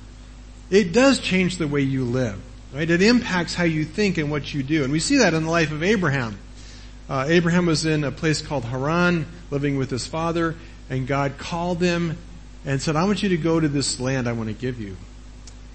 it 0.69 0.93
does 0.93 1.19
change 1.19 1.57
the 1.57 1.67
way 1.67 1.81
you 1.81 2.03
live. 2.03 2.39
Right? 2.73 2.89
It 2.89 3.01
impacts 3.01 3.53
how 3.53 3.65
you 3.65 3.83
think 3.83 4.17
and 4.17 4.31
what 4.31 4.53
you 4.53 4.63
do. 4.63 4.83
And 4.83 4.93
we 4.93 4.99
see 4.99 5.17
that 5.17 5.33
in 5.33 5.43
the 5.43 5.51
life 5.51 5.71
of 5.71 5.83
Abraham. 5.83 6.39
Uh, 7.09 7.25
Abraham 7.27 7.65
was 7.65 7.85
in 7.85 8.05
a 8.05 8.11
place 8.11 8.41
called 8.41 8.63
Haran, 8.63 9.25
living 9.49 9.77
with 9.77 9.89
his 9.89 10.07
father, 10.07 10.55
and 10.89 11.05
God 11.05 11.37
called 11.37 11.81
him 11.81 12.17
and 12.63 12.81
said, 12.81 12.95
I 12.95 13.03
want 13.03 13.21
you 13.21 13.29
to 13.29 13.37
go 13.37 13.59
to 13.59 13.67
this 13.67 13.99
land 13.99 14.29
I 14.29 14.31
want 14.31 14.47
to 14.47 14.55
give 14.55 14.79
you. 14.79 14.95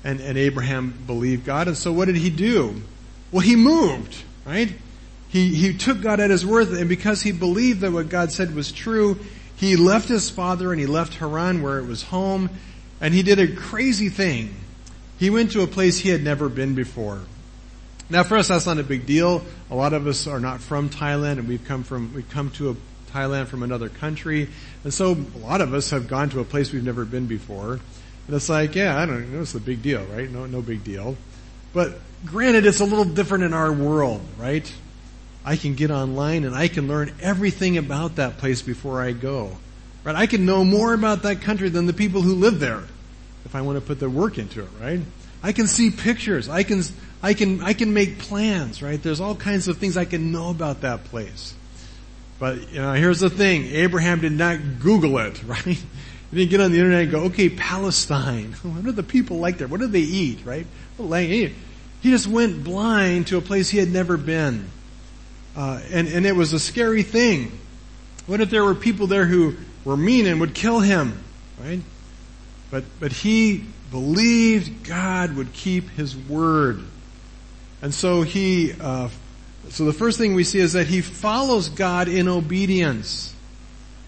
And, 0.03 0.21
and 0.21 0.39
Abraham 0.39 0.97
believed 1.07 1.45
God, 1.45 1.69
and 1.69 1.77
so 1.77 1.93
what 1.93 2.07
did 2.07 2.17
he 2.17 2.31
do? 2.31 2.81
Well, 3.31 3.41
he 3.41 3.57
moved, 3.57 4.17
right? 4.47 4.73
He, 5.29 5.55
he 5.55 5.77
took 5.77 6.01
God 6.01 6.21
at 6.21 6.31
his 6.31 6.47
word, 6.47 6.69
and 6.69 6.89
because 6.89 7.21
he 7.21 7.33
believed 7.33 7.81
that 7.81 7.93
what 7.93 8.09
God 8.09 8.33
said 8.33 8.55
was 8.55 8.73
true, 8.73 9.19
he 9.57 9.77
left 9.77 10.09
his 10.09 10.31
father 10.31 10.73
and 10.73 10.81
he 10.81 10.87
left 10.87 11.15
Haran 11.15 11.63
where 11.63 11.79
it 11.79 11.87
was 11.87 12.03
home 12.05 12.51
and 13.01 13.13
he 13.13 13.23
did 13.23 13.39
a 13.39 13.55
crazy 13.55 14.09
thing. 14.09 14.55
He 15.19 15.31
went 15.31 15.53
to 15.53 15.63
a 15.63 15.67
place 15.67 15.99
he 15.99 16.11
had 16.11 16.23
never 16.23 16.49
been 16.49 16.75
before. 16.75 17.21
Now 18.09 18.23
for 18.23 18.37
us 18.37 18.49
that's 18.49 18.67
not 18.67 18.79
a 18.79 18.85
big 18.85 19.07
deal. 19.07 19.43
A 19.71 19.75
lot 19.75 19.93
of 19.93 20.07
us 20.07 20.27
are 20.27 20.41
not 20.41 20.61
from 20.61 20.91
Thailand 20.91 21.39
and 21.39 21.49
we've 21.49 21.65
come 21.65 21.85
from, 21.85 22.13
we've 22.15 22.29
come 22.31 22.51
to 22.53 22.71
a 22.71 22.77
Thailand 23.13 23.47
from 23.47 23.63
another 23.63 23.89
country. 23.89 24.49
And 24.85 24.93
so 24.93 25.13
a 25.13 25.39
lot 25.39 25.61
of 25.61 25.75
us 25.75 25.91
have 25.91 26.07
gone 26.07 26.29
to 26.31 26.41
a 26.41 26.45
place 26.45 26.73
we've 26.73 26.85
never 26.85 27.05
been 27.05 27.27
before. 27.27 27.73
And 28.27 28.37
it's 28.37 28.49
like, 28.49 28.75
yeah, 28.75 28.99
I 28.99 29.07
don't 29.07 29.33
know, 29.33 29.41
it's 29.41 29.55
a 29.55 29.61
big 29.61 29.83
deal, 29.83 30.05
right? 30.05 30.31
No, 30.31 30.47
no 30.47 30.61
big 30.61 30.85
deal. 30.85 31.17
But 31.73 31.99
granted, 32.25 32.67
it's 32.67 32.81
a 32.81 32.85
little 32.85 33.05
different 33.05 33.45
in 33.45 33.55
our 33.55 33.73
world, 33.73 34.21
right? 34.39 34.71
I 35.47 35.57
can 35.57 35.75
get 35.77 35.93
online 35.93 36.43
and 36.43 36.57
I 36.57 36.67
can 36.67 36.89
learn 36.89 37.15
everything 37.23 37.79
about 37.79 38.17
that 38.17 38.37
place 38.39 38.63
before 38.63 39.01
I 39.01 39.13
go. 39.13 39.57
Right? 40.03 40.17
I 40.17 40.27
can 40.27 40.45
know 40.45 40.65
more 40.65 40.93
about 40.93 41.23
that 41.23 41.41
country 41.41 41.69
than 41.69 41.87
the 41.87 41.93
people 41.93 42.21
who 42.21 42.35
live 42.35 42.59
there 42.59 42.83
if 43.45 43.55
I 43.55 43.61
want 43.61 43.79
to 43.79 43.81
put 43.81 44.01
the 44.01 44.11
work 44.11 44.39
into 44.39 44.63
it, 44.63 44.69
right? 44.81 45.01
I 45.45 45.53
can 45.53 45.69
see 45.69 45.91
pictures. 45.91 46.49
I 46.49 46.65
can, 46.65 46.83
I 47.23 47.33
can, 47.33 47.63
I 47.63 47.75
can 47.75 47.95
make 47.95 48.19
plans, 48.19 48.83
right? 48.83 49.01
There's 49.01 49.21
all 49.21 49.37
kinds 49.37 49.69
of 49.69 49.79
things 49.79 49.97
I 49.97 50.05
can 50.05 50.33
know 50.33 50.51
about 50.51 50.81
that 50.81 51.05
place. 51.05 51.55
But, 52.41 52.73
you 52.73 52.81
know, 52.81 52.93
here's 52.95 53.21
the 53.21 53.31
thing. 53.31 53.67
Abraham 53.67 54.21
did 54.21 54.33
not 54.33 54.59
Google 54.81 55.19
it, 55.19 55.41
right? 55.47 55.63
He 55.65 55.77
didn't 56.33 56.51
get 56.51 56.61
on 56.61 56.73
the 56.73 56.79
internet 56.79 57.03
and 57.03 57.11
go, 57.13 57.21
okay, 57.27 57.49
Palestine. 57.49 58.53
What 58.63 58.85
are 58.87 58.93
the 58.93 59.05
people 59.05 59.39
like 59.39 59.59
there? 59.59 59.69
What 59.69 59.79
do 59.79 59.87
they 59.87 60.01
eat, 60.01 60.41
right? 60.45 60.67
He 60.99 61.55
just 62.03 62.27
went 62.27 62.65
blind 62.65 63.29
to 63.29 63.37
a 63.37 63.41
place 63.41 63.71
he 63.71 63.79
had 63.79 63.91
never 63.91 64.17
been. 64.17 64.71
Uh, 65.57 65.81
and, 65.91 66.07
and 66.09 66.27
it 66.27 66.37
was 66.37 66.53
a 66.53 66.59
scary 66.61 67.03
thing. 67.03 67.59
What 68.27 68.41
if 68.41 68.51
there 68.51 68.65
were 68.65 68.75
people 68.75 69.07
there 69.07 69.25
who 69.25 69.57
were 69.85 69.97
mean 69.97 70.27
and 70.27 70.41
would 70.41 70.55
kill 70.55 70.81
him, 70.81 71.23
right? 71.59 71.81
But, 72.71 72.85
but 73.01 73.13
he 73.13 73.65
believed 73.91 74.85
God 74.85 75.35
would 75.37 75.53
keep 75.53 75.89
his 75.91 76.17
word. 76.17 76.83
And 77.81 77.95
so 77.95 78.23
he, 78.23 78.75
uh, 78.79 79.09
so 79.71 79.85
the 79.85 79.93
first 79.93 80.19
thing 80.19 80.35
we 80.35 80.45
see 80.45 80.59
is 80.59 80.75
that 80.75 80.87
he 80.87 81.01
follows 81.01 81.69
God 81.69 82.09
in 82.09 82.29
obedience. 82.29 83.35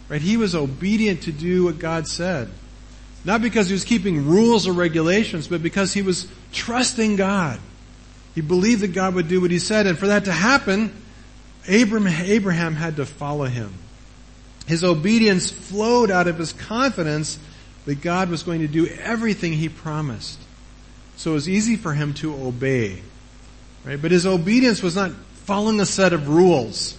Right? 0.08 0.20
He 0.20 0.36
was 0.36 0.54
obedient 0.54 1.22
to 1.22 1.32
do 1.32 1.64
what 1.64 1.78
God 1.78 2.06
said. 2.08 2.50
Not 3.24 3.42
because 3.42 3.68
he 3.68 3.72
was 3.72 3.84
keeping 3.84 4.26
rules 4.26 4.66
or 4.66 4.72
regulations, 4.72 5.48
but 5.48 5.62
because 5.62 5.92
he 5.92 6.02
was 6.02 6.28
trusting 6.52 7.16
God. 7.16 7.60
He 8.34 8.40
believed 8.40 8.82
that 8.82 8.88
God 8.88 9.14
would 9.14 9.28
do 9.28 9.40
what 9.40 9.50
he 9.50 9.58
said, 9.58 9.86
and 9.86 9.98
for 9.98 10.06
that 10.06 10.24
to 10.26 10.32
happen, 10.32 10.92
Abraham 11.66 12.74
had 12.74 12.96
to 12.96 13.06
follow 13.06 13.44
him. 13.44 13.74
His 14.66 14.84
obedience 14.84 15.50
flowed 15.50 16.10
out 16.10 16.28
of 16.28 16.38
his 16.38 16.52
confidence 16.52 17.38
that 17.86 18.02
God 18.02 18.28
was 18.28 18.42
going 18.42 18.60
to 18.60 18.68
do 18.68 18.86
everything 18.86 19.54
he 19.54 19.68
promised. 19.68 20.38
So 21.16 21.30
it 21.30 21.34
was 21.34 21.48
easy 21.48 21.76
for 21.76 21.94
him 21.94 22.14
to 22.14 22.34
obey. 22.34 23.00
Right? 23.84 24.00
But 24.00 24.10
his 24.10 24.26
obedience 24.26 24.82
was 24.82 24.94
not 24.94 25.12
following 25.44 25.80
a 25.80 25.86
set 25.86 26.12
of 26.12 26.28
rules. 26.28 26.98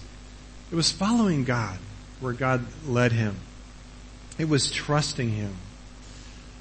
It 0.72 0.74
was 0.74 0.90
following 0.90 1.44
God 1.44 1.78
where 2.20 2.32
God 2.32 2.64
led 2.86 3.12
him. 3.12 3.36
It 4.38 4.48
was 4.48 4.70
trusting 4.70 5.30
him. 5.30 5.54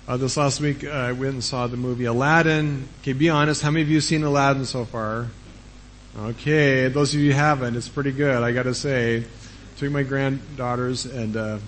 Uh, 0.08 0.18
this 0.18 0.38
last 0.38 0.60
week, 0.60 0.84
uh, 0.84 0.90
I 0.90 1.12
went 1.12 1.34
and 1.34 1.44
saw 1.44 1.68
the 1.68 1.78
movie 1.78 2.06
Aladdin. 2.06 2.88
Okay, 3.02 3.14
be 3.14 3.30
honest, 3.30 3.62
how 3.62 3.72
many 3.72 3.84
of 3.84 3.90
you 3.90 3.98
have 3.98 4.04
seen 4.04 4.24
Aladdin 4.24 4.66
so 4.66 4.86
far? 4.86 5.28
Okay, 6.18 6.88
those 6.88 7.14
of 7.14 7.20
you 7.20 7.32
who 7.32 7.38
haven't, 7.38 7.76
it's 7.76 7.88
pretty 7.88 8.12
good, 8.12 8.42
I 8.44 8.52
gotta 8.52 8.74
say. 8.74 9.26
Took 9.78 9.92
my 9.92 10.04
granddaughters 10.04 11.06
and, 11.06 11.38
uh, 11.38 11.60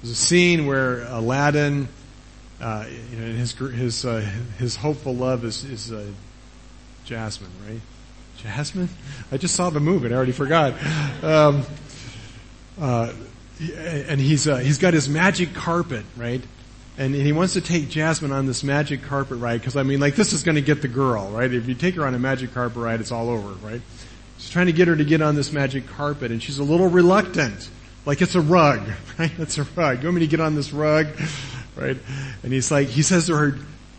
there's 0.00 0.12
a 0.12 0.14
scene 0.14 0.66
where 0.66 1.02
Aladdin, 1.08 1.88
uh, 2.60 2.86
you 3.10 3.18
know, 3.18 3.32
his, 3.32 3.52
his, 3.52 4.04
uh, 4.04 4.20
his 4.58 4.76
hopeful 4.76 5.14
love 5.14 5.44
is, 5.44 5.64
is, 5.64 5.92
uh, 5.92 6.06
Jasmine, 7.04 7.50
right? 7.68 7.80
Jasmine? 8.42 8.88
I 9.32 9.36
just 9.36 9.54
saw 9.56 9.70
the 9.70 9.80
movie 9.80 10.06
and 10.06 10.14
I 10.14 10.16
already 10.16 10.32
forgot. 10.32 10.74
Um, 11.22 11.64
uh, 12.80 13.12
and 13.60 14.20
he's, 14.20 14.46
uh, 14.46 14.56
he's 14.58 14.78
got 14.78 14.94
his 14.94 15.08
magic 15.08 15.52
carpet, 15.52 16.04
right? 16.16 16.42
And, 16.98 17.14
he 17.14 17.30
wants 17.30 17.52
to 17.52 17.60
take 17.60 17.88
Jasmine 17.88 18.32
on 18.32 18.46
this 18.46 18.64
magic 18.64 19.04
carpet 19.04 19.38
ride 19.38 19.60
because 19.60 19.76
I 19.76 19.84
mean, 19.84 20.00
like 20.00 20.16
this 20.16 20.32
is 20.32 20.42
going 20.42 20.56
to 20.56 20.60
get 20.60 20.82
the 20.82 20.88
girl, 20.88 21.30
right? 21.30 21.52
If 21.52 21.68
you 21.68 21.74
take 21.74 21.94
her 21.94 22.04
on 22.04 22.14
a 22.14 22.18
magic 22.18 22.52
carpet 22.52 22.82
ride, 22.82 23.00
it's 23.00 23.12
all 23.12 23.30
over, 23.30 23.50
right? 23.64 23.80
He's 24.36 24.50
trying 24.50 24.66
to 24.66 24.72
get 24.72 24.88
her 24.88 24.96
to 24.96 25.04
get 25.04 25.22
on 25.22 25.36
this 25.36 25.52
magic 25.52 25.86
carpet 25.86 26.32
and 26.32 26.42
she's 26.42 26.58
a 26.58 26.64
little 26.64 26.88
reluctant. 26.88 27.70
Like 28.04 28.20
it's 28.20 28.34
a 28.34 28.40
rug, 28.40 28.88
right? 29.18 29.30
It's 29.38 29.58
a 29.58 29.62
rug. 29.76 30.02
You 30.02 30.08
want 30.08 30.16
me 30.16 30.20
to 30.22 30.26
get 30.26 30.40
on 30.40 30.54
this 30.54 30.72
rug? 30.72 31.08
Right? 31.76 31.96
And 32.42 32.52
he's 32.52 32.72
like, 32.72 32.88
he 32.88 33.02
says 33.02 33.26
to 33.26 33.36
her, 33.36 33.56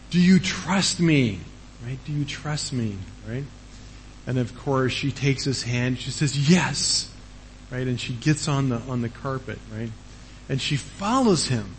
do 0.09 0.19
you 0.19 0.37
trust 0.37 0.99
me? 0.99 1.39
Right? 1.85 1.97
Do 2.03 2.11
you 2.11 2.25
trust 2.25 2.73
me? 2.73 2.97
Right? 3.25 3.45
And 4.27 4.37
of 4.37 4.53
course 4.59 4.91
she 4.91 5.13
takes 5.13 5.45
his 5.45 5.63
hand, 5.63 5.97
she 5.97 6.11
says, 6.11 6.49
yes. 6.49 7.09
Right? 7.71 7.87
And 7.87 7.97
she 7.97 8.11
gets 8.11 8.49
on 8.49 8.67
the, 8.67 8.79
on 8.79 9.01
the 9.01 9.07
carpet, 9.07 9.59
right? 9.73 9.91
And 10.49 10.59
she 10.59 10.75
follows 10.75 11.47
him. 11.47 11.73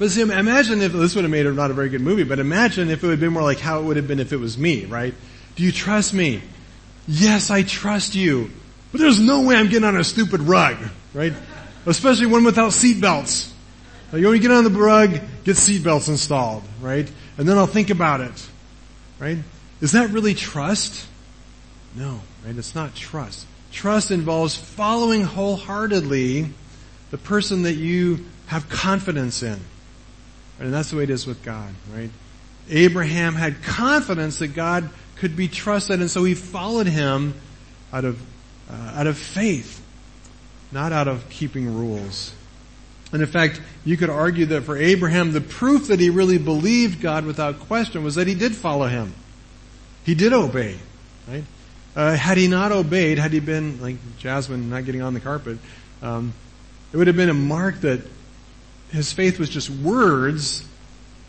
But 0.00 0.10
see, 0.10 0.22
imagine 0.22 0.80
if, 0.80 0.94
this 0.94 1.14
would 1.14 1.24
have 1.24 1.30
made 1.30 1.44
it 1.44 1.52
not 1.52 1.70
a 1.70 1.74
very 1.74 1.90
good 1.90 2.00
movie, 2.00 2.24
but 2.24 2.38
imagine 2.38 2.88
if 2.88 3.04
it 3.04 3.06
would 3.06 3.10
have 3.10 3.20
been 3.20 3.34
more 3.34 3.42
like 3.42 3.60
how 3.60 3.80
it 3.80 3.82
would 3.82 3.98
have 3.98 4.08
been 4.08 4.18
if 4.18 4.32
it 4.32 4.38
was 4.38 4.56
me, 4.56 4.86
right? 4.86 5.12
Do 5.56 5.62
you 5.62 5.70
trust 5.70 6.14
me? 6.14 6.40
Yes, 7.06 7.50
I 7.50 7.64
trust 7.64 8.14
you. 8.14 8.50
But 8.92 9.02
there's 9.02 9.20
no 9.20 9.42
way 9.42 9.56
I'm 9.56 9.68
getting 9.68 9.84
on 9.84 9.98
a 9.98 10.02
stupid 10.02 10.40
rug, 10.40 10.78
right? 11.12 11.34
Especially 11.84 12.24
one 12.24 12.44
without 12.44 12.70
seatbelts. 12.70 13.52
You 14.14 14.24
want 14.24 14.38
to 14.38 14.42
get 14.42 14.50
on 14.50 14.64
the 14.64 14.70
rug, 14.70 15.10
get 15.44 15.56
seatbelts 15.56 16.08
installed, 16.08 16.62
right? 16.80 17.12
And 17.36 17.46
then 17.46 17.58
I'll 17.58 17.66
think 17.66 17.90
about 17.90 18.22
it, 18.22 18.48
right? 19.18 19.36
Is 19.82 19.92
that 19.92 20.08
really 20.08 20.32
trust? 20.32 21.06
No, 21.94 22.22
right? 22.46 22.56
It's 22.56 22.74
not 22.74 22.94
trust. 22.94 23.46
Trust 23.70 24.10
involves 24.10 24.56
following 24.56 25.24
wholeheartedly 25.24 26.48
the 27.10 27.18
person 27.18 27.64
that 27.64 27.74
you 27.74 28.24
have 28.46 28.66
confidence 28.70 29.42
in. 29.42 29.60
And 30.60 30.72
that's 30.72 30.90
the 30.90 30.96
way 30.98 31.04
it 31.04 31.10
is 31.10 31.26
with 31.26 31.42
God, 31.42 31.74
right? 31.92 32.10
Abraham 32.68 33.34
had 33.34 33.62
confidence 33.62 34.38
that 34.38 34.48
God 34.48 34.90
could 35.16 35.34
be 35.34 35.48
trusted 35.48 36.00
and 36.00 36.10
so 36.10 36.22
he 36.24 36.34
followed 36.34 36.86
him 36.86 37.34
out 37.92 38.04
of, 38.04 38.20
uh, 38.70 38.92
out 38.94 39.06
of 39.06 39.18
faith, 39.18 39.82
not 40.70 40.92
out 40.92 41.08
of 41.08 41.28
keeping 41.30 41.74
rules. 41.74 42.32
And 43.12 43.22
in 43.22 43.28
fact, 43.28 43.60
you 43.84 43.96
could 43.96 44.10
argue 44.10 44.46
that 44.46 44.62
for 44.62 44.76
Abraham, 44.76 45.32
the 45.32 45.40
proof 45.40 45.88
that 45.88 45.98
he 45.98 46.10
really 46.10 46.38
believed 46.38 47.00
God 47.00 47.24
without 47.24 47.58
question 47.60 48.04
was 48.04 48.14
that 48.14 48.28
he 48.28 48.34
did 48.34 48.54
follow 48.54 48.86
him. 48.86 49.14
He 50.04 50.14
did 50.14 50.32
obey, 50.32 50.78
right? 51.26 51.44
Uh, 51.96 52.14
had 52.14 52.38
he 52.38 52.46
not 52.46 52.70
obeyed, 52.70 53.18
had 53.18 53.32
he 53.32 53.40
been 53.40 53.80
like 53.82 53.96
Jasmine 54.18 54.70
not 54.70 54.84
getting 54.84 55.02
on 55.02 55.14
the 55.14 55.20
carpet, 55.20 55.58
um, 56.02 56.32
it 56.92 56.96
would 56.96 57.08
have 57.08 57.16
been 57.16 57.30
a 57.30 57.34
mark 57.34 57.80
that 57.80 58.00
his 58.90 59.12
faith 59.12 59.38
was 59.38 59.48
just 59.48 59.70
words, 59.70 60.66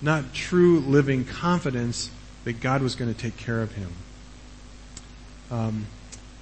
not 0.01 0.33
true 0.33 0.79
living 0.79 1.25
confidence 1.25 2.09
that 2.43 2.59
God 2.59 2.81
was 2.81 2.95
going 2.95 3.13
to 3.13 3.19
take 3.19 3.37
care 3.37 3.61
of 3.61 3.71
him. 3.73 3.91
Um, 5.51 5.85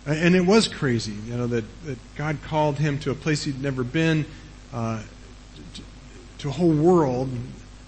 and 0.05 0.35
it 0.35 0.45
was 0.45 0.67
crazy, 0.67 1.11
you 1.11 1.35
know, 1.35 1.47
that, 1.47 1.65
that 1.85 1.97
God 2.15 2.37
called 2.43 2.77
him 2.77 2.99
to 2.99 3.11
a 3.11 3.15
place 3.15 3.43
he'd 3.43 3.61
never 3.61 3.83
been, 3.83 4.25
uh, 4.73 5.03
to 6.39 6.47
a 6.47 6.51
whole 6.51 6.71
world 6.71 7.29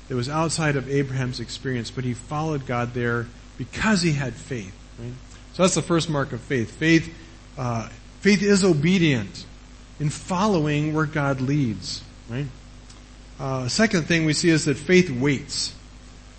that 0.10 0.15
was 0.15 0.28
outside 0.28 0.76
of 0.76 0.89
Abraham's 0.89 1.39
experience, 1.39 1.89
but 1.89 2.04
he 2.04 2.13
followed 2.13 2.65
God 2.65 2.94
there 2.94 3.28
because 3.58 4.02
he 4.02 4.12
had 4.12 4.34
faith. 4.34 4.76
Right? 5.00 5.13
So 5.54 5.63
that's 5.63 5.76
the 5.76 5.82
first 5.82 6.10
mark 6.10 6.34
of 6.34 6.41
faith. 6.41 6.72
Faith, 6.72 7.13
uh, 7.58 7.88
faith 8.20 8.44
is 8.44 8.65
obedient 8.65 9.46
in 10.00 10.10
following 10.10 10.94
where 10.94 11.06
God 11.06 11.39
leads. 11.39 12.04
Right? 12.30 12.48
Uh, 13.42 13.68
second 13.68 14.04
thing 14.04 14.26
we 14.26 14.34
see 14.34 14.50
is 14.50 14.66
that 14.66 14.78
faith 14.78 15.10
waits. 15.10 15.74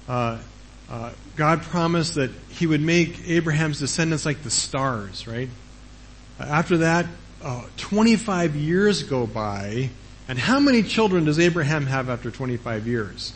Uh, 0.08 0.38
uh 0.88 1.10
God 1.34 1.62
promised 1.62 2.14
that 2.14 2.30
He 2.50 2.66
would 2.66 2.80
make 2.80 3.28
Abraham's 3.28 3.80
descendants 3.80 4.24
like 4.24 4.42
the 4.42 4.50
stars. 4.50 5.26
Right? 5.26 5.48
After 6.38 6.78
that, 6.78 7.06
uh, 7.42 7.64
25 7.76 8.54
years 8.54 9.02
go 9.02 9.26
by 9.26 9.90
and 10.28 10.38
how 10.38 10.60
many 10.60 10.82
children 10.82 11.24
does 11.24 11.38
Abraham 11.38 11.86
have 11.86 12.08
after 12.08 12.30
25 12.30 12.86
years? 12.86 13.32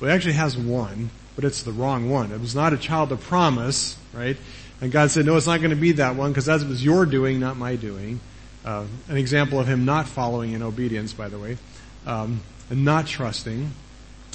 Well, 0.00 0.10
he 0.10 0.16
actually 0.16 0.32
has 0.32 0.56
one, 0.56 1.10
but 1.36 1.44
it's 1.44 1.62
the 1.62 1.72
wrong 1.72 2.10
one. 2.10 2.32
It 2.32 2.40
was 2.40 2.54
not 2.54 2.72
a 2.72 2.78
child 2.78 3.12
of 3.12 3.20
promise, 3.20 3.96
right? 4.12 4.36
And 4.80 4.90
God 4.90 5.10
said, 5.10 5.26
no, 5.26 5.36
it's 5.36 5.46
not 5.46 5.58
going 5.58 5.70
to 5.70 5.76
be 5.76 5.92
that 5.92 6.16
one 6.16 6.32
because 6.32 6.46
that 6.46 6.62
was 6.64 6.84
your 6.84 7.06
doing, 7.06 7.40
not 7.40 7.56
my 7.56 7.76
doing. 7.76 8.20
Uh, 8.64 8.86
an 9.08 9.16
example 9.16 9.60
of 9.60 9.66
him 9.68 9.84
not 9.84 10.08
following 10.08 10.52
in 10.52 10.62
obedience, 10.62 11.12
by 11.12 11.28
the 11.28 11.38
way, 11.38 11.58
um, 12.06 12.40
and 12.70 12.84
not 12.84 13.06
trusting. 13.06 13.72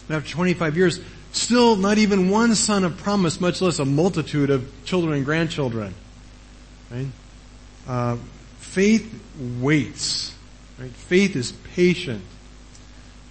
And 0.07 0.15
after 0.15 0.29
25 0.29 0.77
years, 0.77 0.99
still 1.31 1.75
not 1.75 1.97
even 1.97 2.29
one 2.29 2.55
son 2.55 2.83
of 2.83 2.97
promise, 2.97 3.39
much 3.39 3.61
less 3.61 3.79
a 3.79 3.85
multitude 3.85 4.49
of 4.49 4.69
children 4.85 5.13
and 5.13 5.25
grandchildren. 5.25 5.93
Right? 6.91 7.07
Uh, 7.87 8.17
faith 8.57 9.21
waits. 9.59 10.35
Right? 10.79 10.91
Faith 10.91 11.35
is 11.35 11.51
patient. 11.75 12.23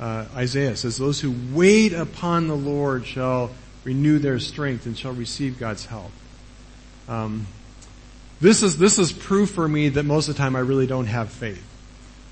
Uh, 0.00 0.26
Isaiah 0.34 0.76
says, 0.76 0.96
those 0.96 1.20
who 1.20 1.34
wait 1.52 1.92
upon 1.92 2.46
the 2.46 2.56
Lord 2.56 3.04
shall 3.04 3.50
renew 3.82 4.18
their 4.18 4.38
strength 4.38 4.87
and 4.87 4.96
shall 4.96 5.12
receive 5.12 5.58
God's 5.58 5.87
help. 5.87 6.12
Um, 7.08 7.46
this 8.40 8.62
is, 8.62 8.78
this 8.78 8.98
is 8.98 9.12
proof 9.12 9.50
for 9.50 9.66
me 9.66 9.88
that 9.88 10.04
most 10.04 10.28
of 10.28 10.37
the 10.37 10.38
time 10.38 10.54
I 10.54 10.61
really 10.61 10.87
don't 10.87 11.06
have 11.06 11.30
faith. 11.30 11.64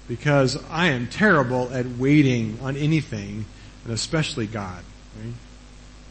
Because 0.09 0.63
I 0.71 0.89
am 0.89 1.09
terrible 1.09 1.73
at 1.73 1.87
waiting 1.87 2.59
on 2.63 2.77
anything, 2.77 3.45
and 3.85 3.93
especially 3.93 4.47
God. 4.47 4.83
Right? 5.19 5.35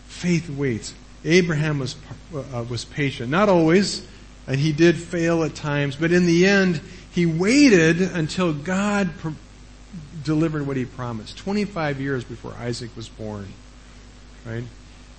Faith 0.08 0.50
waits. 0.50 0.94
Abraham 1.24 1.80
was, 1.80 1.96
uh, 2.34 2.66
was 2.70 2.86
patient. 2.86 3.30
Not 3.30 3.50
always, 3.50 4.06
and 4.48 4.60
he 4.60 4.72
did 4.72 4.98
fail 4.98 5.44
at 5.44 5.56
times, 5.56 5.96
but 5.96 6.12
in 6.12 6.26
the 6.26 6.46
end, 6.46 6.82
he 7.12 7.26
waited 7.26 8.02
until 8.02 8.54
God 8.54 9.12
pro- 9.18 9.36
delivered 10.24 10.68
what 10.68 10.78
he 10.78 10.86
promised. 10.86 11.38
25 11.38 12.02
years 12.02 12.24
before 12.24 12.54
Isaac 12.60 12.96
was 12.96 13.08
born. 13.08 13.48
Right? 14.46 14.64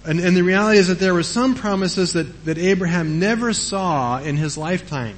And, 0.04 0.20
and 0.20 0.36
the 0.36 0.42
reality 0.42 0.78
is 0.78 0.88
that 0.88 1.00
there 1.00 1.14
were 1.14 1.24
some 1.24 1.54
promises 1.54 2.12
that, 2.12 2.44
that 2.44 2.58
Abraham 2.58 3.18
never 3.18 3.52
saw 3.52 4.20
in 4.20 4.36
his 4.36 4.56
lifetime. 4.56 5.16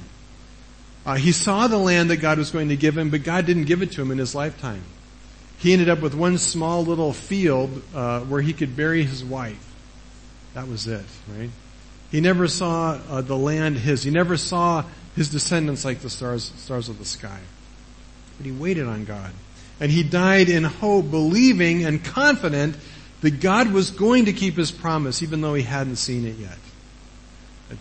Uh, 1.09 1.15
he 1.15 1.31
saw 1.31 1.65
the 1.65 1.75
land 1.75 2.11
that 2.11 2.17
God 2.17 2.37
was 2.37 2.51
going 2.51 2.69
to 2.69 2.75
give 2.75 2.95
him, 2.95 3.09
but 3.09 3.23
God 3.23 3.47
didn't 3.47 3.63
give 3.63 3.81
it 3.81 3.93
to 3.93 4.01
him 4.03 4.11
in 4.11 4.19
his 4.19 4.35
lifetime. 4.35 4.83
He 5.57 5.73
ended 5.73 5.89
up 5.89 6.01
with 6.01 6.13
one 6.13 6.37
small 6.37 6.85
little 6.85 7.13
field 7.13 7.81
uh, 7.95 8.19
where 8.19 8.41
he 8.41 8.53
could 8.53 8.75
bury 8.75 9.03
his 9.03 9.23
wife. 9.23 9.73
That 10.53 10.67
was 10.67 10.85
it, 10.85 11.03
right? 11.35 11.49
He 12.11 12.21
never 12.21 12.47
saw 12.47 12.99
uh, 13.09 13.21
the 13.21 13.35
land 13.35 13.77
his. 13.77 14.03
He 14.03 14.11
never 14.11 14.37
saw 14.37 14.85
his 15.15 15.29
descendants 15.29 15.83
like 15.83 16.01
the 16.01 16.11
stars, 16.11 16.53
stars 16.57 16.89
of 16.89 16.99
the 16.99 17.05
sky. 17.05 17.39
But 18.37 18.45
he 18.45 18.51
waited 18.51 18.85
on 18.85 19.05
God. 19.05 19.31
And 19.79 19.91
he 19.91 20.03
died 20.03 20.47
in 20.47 20.63
hope, 20.63 21.09
believing 21.09 21.85
and 21.85 22.05
confident 22.05 22.77
that 23.21 23.39
God 23.39 23.71
was 23.71 23.89
going 23.89 24.25
to 24.25 24.33
keep 24.33 24.57
his 24.57 24.69
promise 24.69 25.23
even 25.23 25.41
though 25.41 25.55
he 25.55 25.63
hadn't 25.63 25.95
seen 25.95 26.27
it 26.27 26.35
yet. 26.35 26.59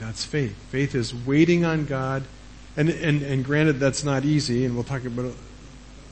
That's 0.00 0.24
faith. 0.24 0.56
Faith 0.70 0.94
is 0.94 1.14
waiting 1.14 1.66
on 1.66 1.84
God. 1.84 2.24
And, 2.78 2.88
and, 2.90 3.22
and 3.22 3.44
granted 3.44 3.80
that's 3.80 4.04
not 4.04 4.24
easy, 4.24 4.64
and 4.64 4.76
we'll 4.76 4.84
talk 4.84 5.04
about, 5.04 5.34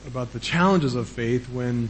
about 0.05 0.33
the 0.33 0.39
challenges 0.39 0.95
of 0.95 1.07
faith 1.07 1.47
when, 1.47 1.89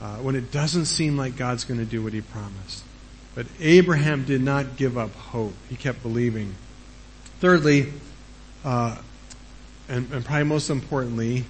uh, 0.00 0.18
when 0.18 0.36
it 0.36 0.52
doesn't 0.52 0.84
seem 0.84 1.16
like 1.16 1.36
God's 1.36 1.64
going 1.64 1.80
to 1.80 1.84
do 1.84 2.00
what 2.00 2.12
he 2.12 2.20
promised. 2.20 2.84
But 3.34 3.46
Abraham 3.58 4.24
did 4.24 4.42
not 4.42 4.76
give 4.76 4.96
up 4.96 5.12
hope. 5.14 5.54
He 5.68 5.74
kept 5.74 6.02
believing. 6.02 6.54
Thirdly, 7.40 7.92
uh, 8.64 8.96
and, 9.88 10.08
and 10.12 10.24
probably 10.24 10.44
most 10.44 10.70
importantly, 10.70 11.44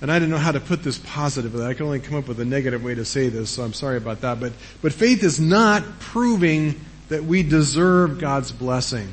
and 0.00 0.12
I 0.12 0.20
didn't 0.20 0.30
know 0.30 0.38
how 0.38 0.52
to 0.52 0.60
put 0.60 0.84
this 0.84 0.98
positively. 0.98 1.66
I 1.66 1.74
can 1.74 1.86
only 1.86 1.98
come 1.98 2.16
up 2.18 2.28
with 2.28 2.38
a 2.38 2.44
negative 2.44 2.84
way 2.84 2.94
to 2.94 3.04
say 3.04 3.30
this, 3.30 3.50
so 3.50 3.64
I'm 3.64 3.72
sorry 3.72 3.96
about 3.96 4.20
that. 4.20 4.38
But, 4.38 4.52
but 4.80 4.92
faith 4.92 5.24
is 5.24 5.40
not 5.40 5.82
proving 5.98 6.80
that 7.08 7.24
we 7.24 7.42
deserve 7.42 8.20
God's 8.20 8.52
blessing. 8.52 9.12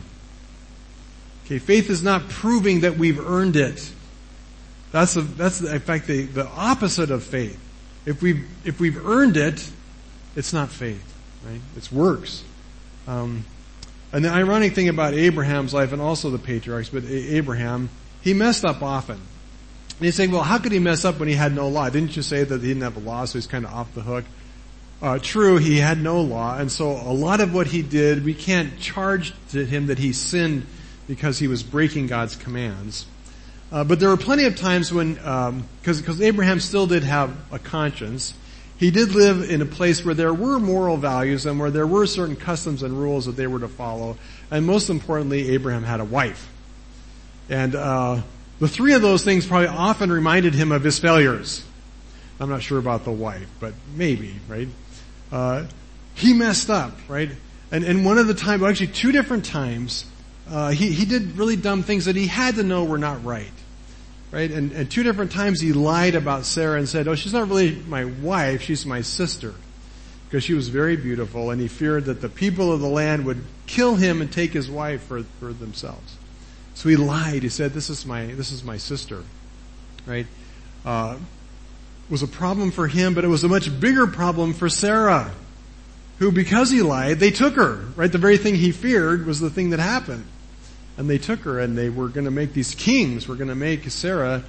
Okay, 1.50 1.58
faith 1.58 1.90
is 1.90 2.04
not 2.04 2.30
proving 2.30 2.82
that 2.82 3.00
we've 3.00 3.20
earned 3.20 3.56
it. 3.56 3.92
That's, 4.92 5.16
a, 5.16 5.22
that's 5.22 5.62
in 5.62 5.80
fact 5.80 6.06
the, 6.06 6.26
the 6.26 6.46
opposite 6.46 7.10
of 7.10 7.24
faith. 7.24 7.60
If 8.06 8.22
we've, 8.22 8.48
if 8.66 8.80
we've 8.80 9.04
earned 9.04 9.36
it, 9.36 9.68
it's 10.36 10.54
not 10.54 10.70
faith, 10.70 11.04
right? 11.44 11.60
It's 11.76 11.92
works. 11.92 12.44
Um, 13.08 13.46
and 14.14 14.24
the 14.24 14.30
ironic 14.30 14.76
thing 14.76 14.90
about 14.90 15.16
Abraham's 15.16 15.74
life 15.74 15.92
and 15.92 16.00
also 16.00 16.30
the 16.30 16.38
patriarchs, 16.38 16.90
but 16.90 17.04
Abraham, 17.06 17.90
he 18.22 18.36
messed 18.36 18.64
up 18.64 18.84
often. 18.84 19.16
And 19.16 20.06
you 20.06 20.12
say, 20.12 20.28
well, 20.28 20.44
how 20.44 20.60
could 20.60 20.72
he 20.72 20.78
mess 20.78 21.04
up 21.04 21.18
when 21.18 21.30
he 21.30 21.34
had 21.34 21.56
no 21.56 21.68
law? 21.68 21.90
Didn't 21.90 22.16
you 22.16 22.22
say 22.22 22.44
that 22.44 22.62
he 22.62 22.68
didn't 22.68 22.84
have 22.84 22.96
a 22.96 23.00
law, 23.00 23.26
so 23.26 23.40
he's 23.40 23.48
kind 23.48 23.66
of 23.66 23.74
off 23.74 23.92
the 23.96 24.02
hook? 24.02 24.26
Uh, 25.02 25.18
true, 25.18 25.58
he 25.58 25.78
had 25.78 26.00
no 26.00 26.22
law, 26.22 26.60
and 26.60 26.72
so 26.72 26.92
a 26.92 27.14
lot 27.14 27.42
of 27.42 27.56
what 27.56 27.66
he 27.66 27.82
did, 27.82 28.24
we 28.24 28.36
can't 28.36 28.80
charge 28.80 29.34
to 29.50 29.66
him 29.66 29.88
that 29.88 29.98
he 29.98 30.14
sinned 30.14 30.68
because 31.10 31.40
he 31.40 31.48
was 31.48 31.64
breaking 31.64 32.06
God's 32.06 32.36
commands. 32.36 33.08
Uh, 33.72 33.84
but 33.84 34.00
there 34.00 34.10
were 34.10 34.18
plenty 34.18 34.46
of 34.46 34.56
times 34.56 34.94
when, 34.94 35.16
because 35.16 36.10
um, 36.10 36.22
Abraham 36.22 36.60
still 36.60 36.86
did 36.86 37.04
have 37.04 37.36
a 37.52 37.58
conscience, 37.58 38.36
he 38.78 38.92
did 38.92 39.14
live 39.14 39.50
in 39.50 39.62
a 39.62 39.66
place 39.66 40.06
where 40.06 40.14
there 40.14 40.34
were 40.34 40.60
moral 40.60 40.98
values 40.98 41.48
and 41.48 41.60
where 41.60 41.72
there 41.72 41.88
were 41.88 42.06
certain 42.06 42.36
customs 42.36 42.84
and 42.84 42.94
rules 42.94 43.26
that 43.26 43.32
they 43.34 43.48
were 43.48 43.60
to 43.60 43.68
follow. 43.68 44.18
And 44.52 44.66
most 44.66 44.90
importantly, 44.90 45.50
Abraham 45.50 45.84
had 45.84 46.00
a 46.00 46.06
wife. 46.06 46.48
And 47.50 47.74
uh, 47.74 48.22
the 48.60 48.68
three 48.68 48.94
of 48.94 49.02
those 49.02 49.24
things 49.24 49.48
probably 49.48 49.68
often 49.68 50.12
reminded 50.12 50.54
him 50.54 50.72
of 50.72 50.84
his 50.84 51.00
failures. 51.00 51.66
I'm 52.40 52.50
not 52.50 52.62
sure 52.62 52.78
about 52.78 53.04
the 53.04 53.12
wife, 53.12 53.50
but 53.60 53.74
maybe, 53.96 54.36
right? 54.48 54.68
Uh, 55.32 55.66
he 56.14 56.34
messed 56.34 56.70
up, 56.70 56.94
right? 57.08 57.32
And, 57.72 57.84
and 57.84 58.06
one 58.06 58.20
of 58.20 58.28
the 58.28 58.36
times, 58.36 58.62
well, 58.62 58.70
actually 58.70 58.88
two 58.88 59.12
different 59.12 59.44
times, 59.46 60.06
uh, 60.50 60.70
he, 60.70 60.92
he 60.92 61.06
did 61.06 61.38
really 61.38 61.56
dumb 61.56 61.84
things 61.84 62.06
that 62.06 62.16
he 62.16 62.28
had 62.28 62.56
to 62.56 62.64
know 62.64 62.84
were 62.84 62.98
not 62.98 63.24
right. 63.24 63.52
Right? 64.32 64.50
And, 64.52 64.72
and 64.72 64.90
two 64.90 65.04
different 65.04 65.32
times 65.32 65.60
he 65.60 65.74
lied 65.74 66.16
about 66.16 66.46
Sarah 66.46 66.78
and 66.78 66.88
said, 66.88 67.08
oh, 67.08 67.16
she's 67.16 67.34
not 67.34 67.48
really 67.48 67.76
my 67.88 68.06
wife, 68.06 68.62
she's 68.62 68.86
my 68.86 69.02
sister. 69.02 69.54
Because 70.28 70.44
she 70.44 70.54
was 70.54 70.70
very 70.70 70.96
beautiful 70.96 71.50
and 71.50 71.60
he 71.60 71.68
feared 71.68 72.06
that 72.06 72.22
the 72.22 72.30
people 72.30 72.72
of 72.72 72.80
the 72.80 72.88
land 72.88 73.26
would 73.26 73.44
kill 73.66 73.96
him 73.96 74.22
and 74.22 74.32
take 74.32 74.52
his 74.52 74.70
wife 74.70 75.02
for, 75.04 75.24
for 75.40 75.54
themselves. 75.54 76.18
So 76.76 76.90
he 76.90 76.96
lied. 76.96 77.44
He 77.44 77.50
said, 77.50 77.74
this 77.74 77.90
is 77.90 78.06
my, 78.06 78.26
this 78.28 78.52
is 78.52 78.64
my 78.64 78.78
sister. 78.78 79.24
Right? 80.06 80.28
Uh, 80.86 81.18
was 82.10 82.24
a 82.24 82.28
problem 82.28 82.72
for 82.72 82.88
him, 82.88 83.14
but 83.14 83.24
it 83.24 83.28
was 83.28 83.44
a 83.44 83.48
much 83.48 83.80
bigger 83.80 84.08
problem 84.08 84.54
for 84.54 84.70
Sarah, 84.70 85.32
who 86.18 86.32
because 86.32 86.72
he 86.72 86.82
lied, 86.82 87.20
they 87.20 87.32
took 87.32 87.56
her. 87.56 87.86
Right? 87.96 88.12
The 88.12 88.18
very 88.18 88.38
thing 88.38 88.56
he 88.56 88.72
feared 88.72 89.26
was 89.26 89.40
the 89.40 89.50
thing 89.50 89.72
that 89.72 89.80
happened 89.80 90.26
and 91.00 91.10
they 91.10 91.18
took 91.18 91.40
her 91.40 91.62
and 91.62 91.78
they 91.78 91.90
were 91.90 92.10
going 92.10 92.26
to 92.26 92.32
make 92.32 92.52
these 92.52 92.76
kings, 92.76 93.26
were 93.26 93.38
going 93.38 93.48
to 93.48 93.56
make 93.56 93.90
Sarah 93.90 94.44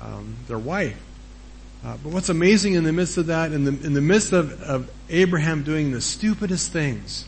um, 0.00 0.36
their 0.46 0.58
wife. 0.58 0.96
Uh, 1.84 1.96
but 2.04 2.12
what's 2.12 2.28
amazing 2.28 2.74
in 2.74 2.84
the 2.84 2.92
midst 2.92 3.18
of 3.18 3.26
that, 3.26 3.50
in 3.50 3.64
the, 3.64 3.70
in 3.84 3.94
the 3.94 4.00
midst 4.00 4.32
of, 4.32 4.62
of 4.62 4.88
Abraham 5.10 5.64
doing 5.64 5.90
the 5.90 6.00
stupidest 6.00 6.70
things, 6.70 7.26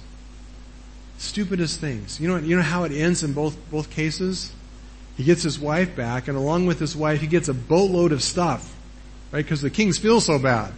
stupidest 1.18 1.80
things. 1.80 2.20
You 2.20 2.28
know, 2.28 2.36
you 2.36 2.54
know 2.54 2.62
how 2.62 2.84
it 2.84 2.92
ends 2.92 3.24
in 3.24 3.32
both, 3.32 3.56
both 3.72 3.90
cases? 3.90 4.52
He 5.16 5.24
gets 5.24 5.42
his 5.42 5.58
wife 5.58 5.96
back 5.96 6.28
and 6.28 6.36
along 6.38 6.66
with 6.66 6.78
his 6.78 6.94
wife, 6.94 7.20
he 7.20 7.26
gets 7.26 7.48
a 7.48 7.54
boatload 7.54 8.12
of 8.12 8.22
stuff, 8.22 8.72
right? 9.32 9.44
Because 9.44 9.62
the 9.62 9.70
kings 9.70 9.98
feel 9.98 10.20
so 10.20 10.38
bad. 10.38 10.72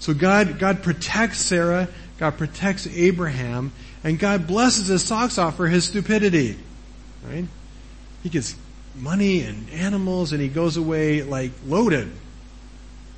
So 0.00 0.12
God, 0.12 0.58
God 0.58 0.82
protects 0.82 1.38
Sarah, 1.38 1.86
God 2.18 2.36
protects 2.36 2.88
Abraham, 2.88 3.70
and 4.02 4.18
God 4.18 4.48
blesses 4.48 4.88
his 4.88 5.04
socks 5.04 5.38
off 5.38 5.56
for 5.56 5.68
his 5.68 5.84
stupidity 5.84 6.58
right? 7.26 7.46
He 8.22 8.28
gets 8.28 8.56
money 8.96 9.42
and 9.42 9.68
animals 9.70 10.32
and 10.32 10.40
he 10.40 10.48
goes 10.48 10.76
away 10.76 11.22
like 11.22 11.52
loaded. 11.66 12.10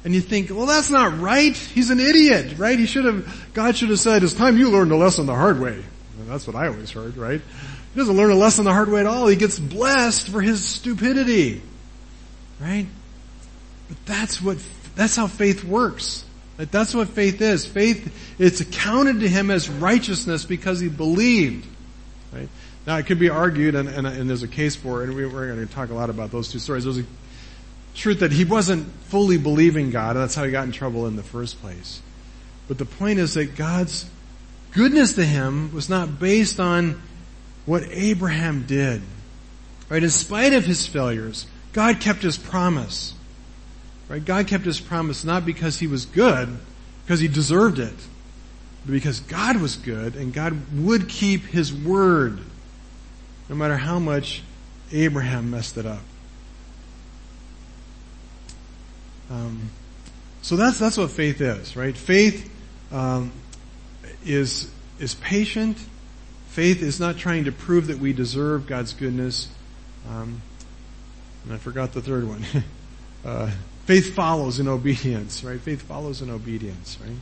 And 0.04 0.14
you 0.14 0.20
think, 0.20 0.50
well 0.50 0.66
that's 0.66 0.90
not 0.90 1.18
right. 1.20 1.56
He's 1.56 1.90
an 1.90 2.00
idiot, 2.00 2.58
right? 2.58 2.78
He 2.78 2.86
should 2.86 3.04
have, 3.04 3.50
God 3.54 3.76
should 3.76 3.90
have 3.90 4.00
said, 4.00 4.22
it's 4.22 4.34
time 4.34 4.58
you 4.58 4.70
learned 4.70 4.92
a 4.92 4.96
lesson 4.96 5.26
the 5.26 5.34
hard 5.34 5.60
way. 5.60 5.82
And 6.18 6.28
that's 6.28 6.46
what 6.46 6.56
I 6.56 6.68
always 6.68 6.90
heard, 6.90 7.16
right? 7.16 7.40
He 7.40 8.00
doesn't 8.00 8.16
learn 8.16 8.30
a 8.30 8.36
lesson 8.36 8.64
the 8.64 8.72
hard 8.72 8.90
way 8.90 9.00
at 9.00 9.06
all. 9.06 9.28
He 9.28 9.36
gets 9.36 9.58
blessed 9.58 10.28
for 10.28 10.40
his 10.40 10.64
stupidity. 10.64 11.62
Right? 12.60 12.86
But 13.88 14.04
that's 14.06 14.42
what, 14.42 14.58
that's 14.96 15.16
how 15.16 15.26
faith 15.26 15.64
works. 15.64 16.24
That's 16.56 16.94
what 16.94 17.08
faith 17.08 17.40
is. 17.40 17.66
Faith, 17.66 18.36
it's 18.38 18.60
accounted 18.60 19.20
to 19.20 19.28
him 19.28 19.50
as 19.50 19.68
righteousness 19.68 20.44
because 20.44 20.80
he 20.80 20.88
believed. 20.88 21.66
Right? 22.32 22.48
Now 22.86 22.98
it 22.98 23.06
could 23.06 23.18
be 23.18 23.30
argued, 23.30 23.74
and, 23.74 23.88
and, 23.88 24.06
and 24.06 24.28
there's 24.28 24.42
a 24.42 24.48
case 24.48 24.76
for 24.76 25.02
it, 25.02 25.08
and 25.08 25.16
we, 25.16 25.24
are 25.24 25.28
going 25.28 25.66
to 25.66 25.72
talk 25.72 25.90
a 25.90 25.94
lot 25.94 26.10
about 26.10 26.30
those 26.30 26.52
two 26.52 26.58
stories. 26.58 26.84
There's 26.84 26.98
a 26.98 27.04
truth 27.94 28.20
that 28.20 28.32
he 28.32 28.44
wasn't 28.44 28.88
fully 29.04 29.38
believing 29.38 29.90
God, 29.90 30.16
and 30.16 30.22
that's 30.22 30.34
how 30.34 30.44
he 30.44 30.50
got 30.50 30.64
in 30.64 30.72
trouble 30.72 31.06
in 31.06 31.16
the 31.16 31.22
first 31.22 31.60
place. 31.62 32.02
But 32.68 32.78
the 32.78 32.84
point 32.84 33.18
is 33.18 33.34
that 33.34 33.56
God's 33.56 34.08
goodness 34.72 35.14
to 35.14 35.24
him 35.24 35.72
was 35.72 35.88
not 35.88 36.18
based 36.18 36.60
on 36.60 37.00
what 37.64 37.84
Abraham 37.90 38.64
did. 38.66 39.02
Right? 39.88 40.02
In 40.02 40.10
spite 40.10 40.52
of 40.52 40.64
his 40.64 40.86
failures, 40.86 41.46
God 41.72 42.00
kept 42.00 42.22
his 42.22 42.36
promise. 42.36 43.14
Right? 44.08 44.24
God 44.24 44.46
kept 44.46 44.64
his 44.64 44.80
promise 44.80 45.24
not 45.24 45.46
because 45.46 45.78
he 45.78 45.86
was 45.86 46.04
good, 46.04 46.58
because 47.04 47.20
he 47.20 47.28
deserved 47.28 47.78
it, 47.78 47.94
but 48.84 48.92
because 48.92 49.20
God 49.20 49.56
was 49.56 49.76
good 49.76 50.16
and 50.16 50.32
God 50.32 50.58
would 50.74 51.08
keep 51.08 51.44
his 51.44 51.72
word 51.72 52.40
no 53.48 53.54
matter 53.54 53.76
how 53.76 53.98
much 53.98 54.42
Abraham 54.92 55.50
messed 55.50 55.76
it 55.76 55.86
up. 55.86 56.02
Um, 59.30 59.70
so 60.42 60.56
that's 60.56 60.78
that's 60.78 60.96
what 60.96 61.10
faith 61.10 61.40
is, 61.40 61.76
right? 61.76 61.96
Faith 61.96 62.50
um, 62.92 63.32
is 64.24 64.70
is 64.98 65.14
patient. 65.14 65.78
Faith 66.48 66.82
is 66.82 67.00
not 67.00 67.16
trying 67.16 67.44
to 67.44 67.52
prove 67.52 67.88
that 67.88 67.98
we 67.98 68.12
deserve 68.12 68.66
God's 68.66 68.92
goodness. 68.92 69.48
Um, 70.08 70.42
and 71.44 71.52
I 71.52 71.56
forgot 71.56 71.92
the 71.92 72.02
third 72.02 72.28
one. 72.28 72.44
uh, 73.24 73.50
faith 73.86 74.14
follows 74.14 74.60
in 74.60 74.68
obedience, 74.68 75.42
right? 75.42 75.60
Faith 75.60 75.82
follows 75.82 76.22
in 76.22 76.30
obedience, 76.30 76.98
right? 77.02 77.16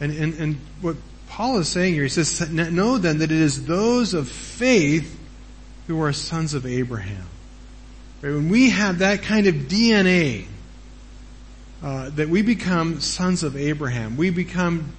And 0.00 0.12
and 0.12 0.34
and 0.34 0.56
what 0.80 0.96
Paul 1.28 1.58
is 1.58 1.68
saying 1.68 1.94
here, 1.94 2.04
he 2.04 2.08
says, 2.08 2.50
"Know 2.50 2.98
then 2.98 3.18
that 3.18 3.30
it 3.30 3.38
is 3.38 3.66
those 3.66 4.14
of 4.14 4.28
faith 4.28 5.17
who 5.88 6.00
are 6.00 6.12
sons 6.12 6.54
of 6.54 6.64
Abraham. 6.64 7.26
Right? 8.22 8.32
When 8.32 8.48
we 8.48 8.70
have 8.70 9.00
that 9.00 9.22
kind 9.22 9.46
of 9.46 9.54
DNA, 9.54 10.46
uh, 11.82 12.10
that 12.10 12.28
we 12.28 12.42
become 12.42 13.00
sons 13.00 13.42
of 13.42 13.56
Abraham, 13.56 14.16
we 14.16 14.30
become 14.30 14.92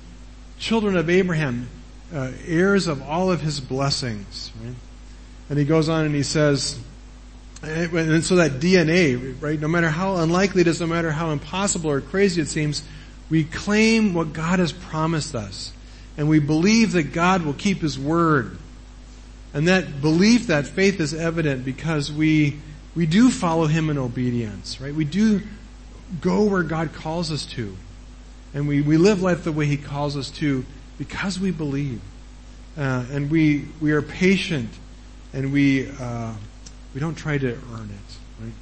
children 0.58 0.98
of 0.98 1.10
Abraham, 1.10 1.70
uh, 2.14 2.32
heirs 2.46 2.88
of 2.88 3.02
all 3.02 3.32
of 3.32 3.40
his 3.42 3.60
blessings. 3.60 4.52
Right? 4.62 4.76
And 5.50 5.58
he 5.60 5.66
goes 5.66 5.90
on 5.90 6.06
and 6.06 6.16
he 6.16 6.24
says, 6.24 6.78
and 7.62 8.24
so 8.24 8.38
that 8.38 8.54
DNA, 8.54 9.42
right, 9.42 9.60
no 9.60 9.68
matter 9.68 9.90
how 9.90 10.16
unlikely 10.18 10.62
it 10.62 10.68
is, 10.68 10.80
no 10.80 10.88
matter 10.88 11.12
how 11.12 11.32
impossible 11.32 11.92
or 11.92 12.02
crazy 12.02 12.42
it 12.42 12.48
seems, 12.48 12.84
we 13.30 13.44
claim 13.44 14.14
what 14.14 14.34
God 14.34 14.60
has 14.60 14.72
promised 14.72 15.36
us. 15.36 15.74
And 16.18 16.30
we 16.30 16.40
believe 16.40 16.94
that 16.94 17.14
God 17.14 17.44
will 17.44 17.54
keep 17.54 17.82
His 17.82 18.00
word. 18.00 18.58
And 19.54 19.68
that 19.68 20.02
belief, 20.02 20.48
that 20.48 20.68
faith 20.68 21.00
is 21.00 21.14
evident 21.14 21.66
because 21.66 22.12
we, 22.12 22.60
we 22.96 23.06
do 23.06 23.32
follow 23.32 23.66
Him 23.66 23.90
in 23.90 23.98
obedience, 23.98 24.80
right? 24.80 24.94
We 24.94 25.06
do 25.06 25.42
go 26.22 26.44
where 26.44 26.64
God 26.64 26.94
calls 26.94 27.32
us 27.32 27.46
to. 27.48 27.76
And 28.54 28.68
we, 28.68 28.82
we 28.82 28.98
live 28.98 29.22
life 29.22 29.44
the 29.44 29.52
way 29.52 29.66
He 29.66 29.78
calls 29.78 30.16
us 30.18 30.30
to 30.32 30.66
because 30.98 31.40
we 31.40 31.52
believe. 31.52 32.02
Uh, 32.78 33.06
and 33.12 33.32
we, 33.32 33.66
we 33.82 33.92
are 33.92 34.02
patient 34.02 34.70
and 35.34 35.52
we, 35.52 35.90
uh, 36.00 36.34
we 36.94 37.00
don't 37.00 37.16
try 37.16 37.38
to 37.38 37.48
earn 37.74 37.90
it, 37.90 38.44
right? 38.44 38.54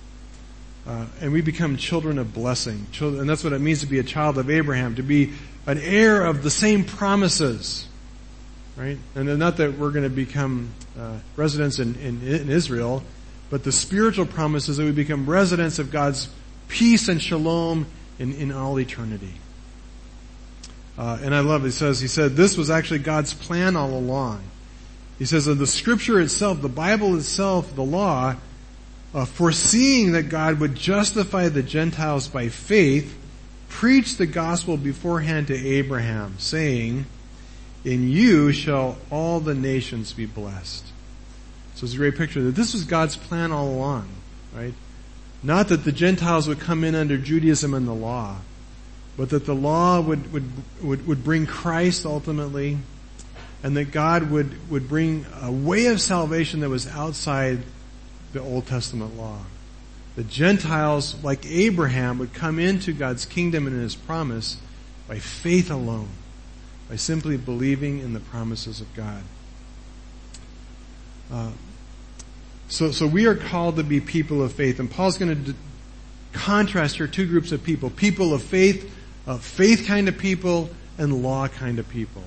Uh, 0.88 1.06
and 1.22 1.34
we 1.34 1.42
become 1.42 1.76
children 1.78 2.18
of 2.18 2.34
blessing. 2.34 2.88
Children, 2.92 3.22
and 3.22 3.30
that's 3.30 3.44
what 3.44 3.54
it 3.54 3.60
means 3.60 3.82
to 3.82 3.88
be 3.88 4.00
a 4.00 4.04
child 4.04 4.38
of 4.38 4.50
Abraham, 4.50 4.96
to 4.96 5.04
be 5.04 5.34
an 5.66 5.78
heir 5.80 6.26
of 6.26 6.44
the 6.44 6.50
same 6.50 6.86
promises 6.86 7.88
right? 8.78 8.98
And 9.16 9.40
not 9.40 9.58
that 9.58 9.78
we're 9.78 9.92
going 9.92 10.04
to 10.04 10.10
become 10.10 10.70
uh, 10.98 11.18
residents 11.36 11.80
in, 11.80 11.96
in, 11.96 12.22
in 12.22 12.50
Israel, 12.50 13.04
but 13.50 13.64
the 13.64 13.72
spiritual 13.72 14.26
promise 14.26 14.70
is 14.70 14.78
that 14.78 14.84
we 14.84 14.92
become 14.92 15.30
residents 15.30 15.80
of 15.80 15.92
God's 15.92 16.30
peace 16.68 17.08
and 17.08 17.22
shalom 17.22 17.88
in, 18.20 18.34
in 18.34 18.52
all 18.52 18.80
eternity. 18.80 19.34
Uh, 20.98 21.20
and 21.22 21.34
I 21.34 21.42
love 21.42 21.64
it. 21.64 21.68
He 21.68 21.72
says, 21.72 22.00
he 22.00 22.08
said, 22.08 22.36
this 22.36 22.58
was 22.58 22.70
actually 22.70 23.00
God's 23.00 23.34
plan 23.34 23.76
all 23.76 23.94
along. 23.94 24.42
He 25.20 25.26
says 25.26 25.48
of 25.48 25.58
the 25.58 25.68
scripture 25.68 26.20
itself, 26.20 26.62
the 26.62 26.70
Bible 26.70 27.16
itself, 27.16 27.76
the 27.76 27.84
law, 27.84 28.36
uh, 29.14 29.26
foreseeing 29.26 30.12
that 30.12 30.24
God 30.24 30.60
would 30.60 30.76
justify 30.76 31.50
the 31.50 31.64
Gentiles 31.64 32.28
by 32.28 32.50
faith, 32.50 33.18
preached 33.70 34.18
the 34.18 34.26
gospel 34.26 34.78
beforehand 34.78 35.48
to 35.48 35.56
Abraham, 35.56 36.36
saying, 36.38 37.06
in 37.88 38.10
you 38.10 38.52
shall 38.52 38.98
all 39.10 39.40
the 39.40 39.56
nations 39.56 40.12
be 40.12 40.26
blessed. 40.26 40.86
So 41.76 41.86
it's 41.86 41.94
a 41.94 41.98
great 41.98 42.18
picture 42.18 42.44
that 42.44 42.56
this 42.56 42.74
was 42.74 42.84
God's 42.84 43.16
plan 43.16 43.54
all 43.54 43.70
along, 43.70 44.10
right? 44.54 44.74
Not 45.42 45.70
that 45.70 45.86
the 45.86 45.94
Gentiles 45.94 46.50
would 46.50 46.60
come 46.60 46.84
in 46.84 46.96
under 46.96 47.18
Judaism 47.18 47.74
and 47.74 47.88
the 47.88 47.94
law, 47.94 48.38
but 49.16 49.30
that 49.30 49.46
the 49.46 49.56
law 49.56 50.02
would, 50.02 50.34
would, 50.34 50.52
would, 50.82 51.08
would 51.08 51.24
bring 51.24 51.46
Christ 51.46 52.06
ultimately, 52.06 52.78
and 53.64 53.78
that 53.78 53.92
God 53.92 54.32
would, 54.32 54.70
would 54.70 54.90
bring 54.90 55.26
a 55.42 55.52
way 55.52 55.86
of 55.86 56.02
salvation 56.02 56.60
that 56.60 56.70
was 56.70 56.88
outside 56.88 57.60
the 58.34 58.42
Old 58.42 58.68
Testament 58.68 59.16
law. 59.16 59.40
The 60.18 60.26
Gentiles, 60.26 61.16
like 61.24 61.46
Abraham, 61.46 62.18
would 62.20 62.34
come 62.34 62.60
into 62.60 62.92
God's 62.92 63.26
kingdom 63.26 63.66
and 63.66 63.82
his 63.82 63.96
promise 63.96 64.58
by 65.08 65.20
faith 65.20 65.72
alone, 65.72 66.10
by 66.90 66.96
simply 66.96 67.38
believing 67.38 68.00
in 68.00 68.14
the 68.14 68.20
promises 68.20 68.82
of 68.82 68.94
God. 68.96 69.24
Uh, 71.32 71.52
so, 72.70 72.92
so 72.92 73.08
we 73.08 73.26
are 73.26 73.36
called 73.36 73.78
to 73.78 73.84
be 73.84 74.00
people 74.00 74.42
of 74.42 74.54
faith, 74.54 74.80
and 74.80 74.90
Paul's 74.90 75.18
going 75.18 75.44
to 75.44 75.52
d- 75.54 75.58
contrast 76.34 76.98
here 76.98 77.08
two 77.08 77.28
groups 77.28 77.52
of 77.52 77.64
people: 77.64 77.90
people 77.90 78.34
of 78.34 78.44
faith 78.44 78.94
uh, 79.28 79.38
faith 79.38 79.86
kind 79.86 80.08
of 80.08 80.18
people 80.18 80.70
and 80.98 81.22
law 81.22 81.48
kind 81.48 81.78
of 81.78 81.90
people. 81.90 82.24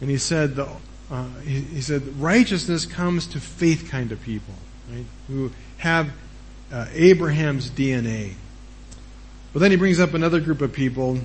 And 0.00 0.10
he 0.10 0.16
said, 0.16 0.56
the, 0.56 0.68
uh, 1.10 1.28
he, 1.44 1.60
he, 1.60 1.80
said, 1.80 2.02
righteousness 2.18 2.86
comes 2.86 3.26
to 3.28 3.40
faith 3.40 3.88
kind 3.90 4.10
of 4.10 4.20
people, 4.22 4.54
right? 4.90 5.04
Who 5.28 5.52
have 5.76 6.10
uh, 6.72 6.86
Abraham's 6.92 7.70
DNA. 7.70 8.34
But 9.52 9.60
then 9.60 9.70
he 9.70 9.76
brings 9.76 10.00
up 10.00 10.14
another 10.14 10.40
group 10.40 10.62
of 10.62 10.72
people, 10.72 11.20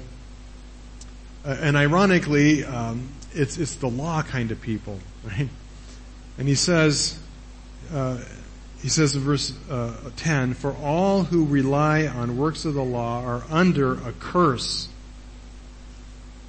and 1.46 1.78
ironically, 1.78 2.64
um, 2.66 3.10
it's 3.34 3.58
it's 3.58 3.76
the 3.76 3.90
law 3.90 4.22
kind 4.22 4.52
of 4.52 4.62
people, 4.62 5.00
right? 5.24 5.50
And 6.38 6.48
he 6.48 6.56
says, 6.56 7.20
uh, 7.94 8.20
he 8.82 8.88
says 8.88 9.16
in 9.16 9.22
verse 9.22 9.54
uh, 9.70 9.94
10, 10.16 10.54
For 10.54 10.74
all 10.74 11.24
who 11.24 11.46
rely 11.46 12.08
on 12.08 12.38
works 12.38 12.64
of 12.66 12.74
the 12.74 12.84
law 12.84 13.24
are 13.24 13.44
under 13.50 13.94
a 13.94 14.14
curse. 14.14 14.88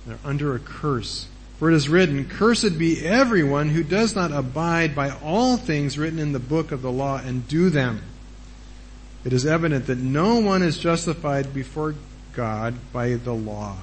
They're 0.06 0.18
under 0.24 0.54
a 0.54 0.60
curse. 0.60 1.26
For 1.58 1.70
it 1.70 1.74
is 1.74 1.88
written, 1.88 2.26
Cursed 2.28 2.78
be 2.78 3.04
everyone 3.04 3.68
who 3.68 3.82
does 3.82 4.14
not 4.14 4.32
abide 4.32 4.94
by 4.94 5.10
all 5.10 5.56
things 5.56 5.98
written 5.98 6.18
in 6.18 6.32
the 6.32 6.38
book 6.38 6.72
of 6.72 6.82
the 6.82 6.92
law 6.92 7.18
and 7.18 7.46
do 7.48 7.68
them. 7.68 8.02
It 9.24 9.32
is 9.32 9.44
evident 9.44 9.86
that 9.86 9.98
no 9.98 10.38
one 10.38 10.62
is 10.62 10.78
justified 10.78 11.52
before 11.52 11.96
God 12.32 12.74
by 12.92 13.14
the 13.14 13.34
law. 13.34 13.76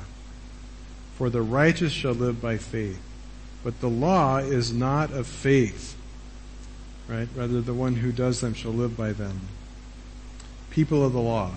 For 1.17 1.29
the 1.29 1.41
righteous 1.41 1.91
shall 1.91 2.13
live 2.13 2.41
by 2.41 2.57
faith. 2.57 3.01
But 3.63 3.81
the 3.81 3.89
law 3.89 4.37
is 4.37 4.71
not 4.71 5.11
of 5.11 5.27
faith 5.27 5.97
right? 7.07 7.27
Rather, 7.35 7.61
the 7.61 7.73
one 7.73 7.95
who 7.95 8.11
does 8.11 8.41
them 8.41 8.53
shall 8.53 8.71
live 8.71 8.97
by 8.97 9.13
them. 9.13 9.41
People 10.69 11.05
of 11.05 11.13
the 11.13 11.19
law. 11.19 11.51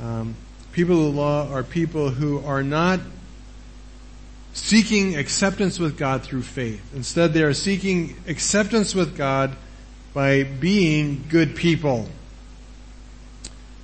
Um, 0.00 0.36
people 0.72 1.08
of 1.08 1.14
the 1.14 1.20
law 1.20 1.50
are 1.50 1.62
people 1.62 2.10
who 2.10 2.44
are 2.44 2.62
not 2.62 3.00
seeking 4.52 5.16
acceptance 5.16 5.78
with 5.78 5.96
God 5.96 6.22
through 6.22 6.42
faith. 6.42 6.94
Instead, 6.94 7.32
they 7.32 7.42
are 7.42 7.54
seeking 7.54 8.16
acceptance 8.28 8.94
with 8.94 9.16
God 9.16 9.56
by 10.12 10.42
being 10.42 11.24
good 11.30 11.56
people. 11.56 12.08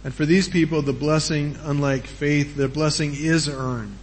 And 0.04 0.14
for 0.14 0.26
these 0.26 0.48
people, 0.48 0.82
the 0.82 0.92
blessing, 0.92 1.56
unlike 1.62 2.06
faith, 2.06 2.56
the 2.56 2.68
blessing 2.68 3.14
is 3.14 3.48
earned. 3.48 3.98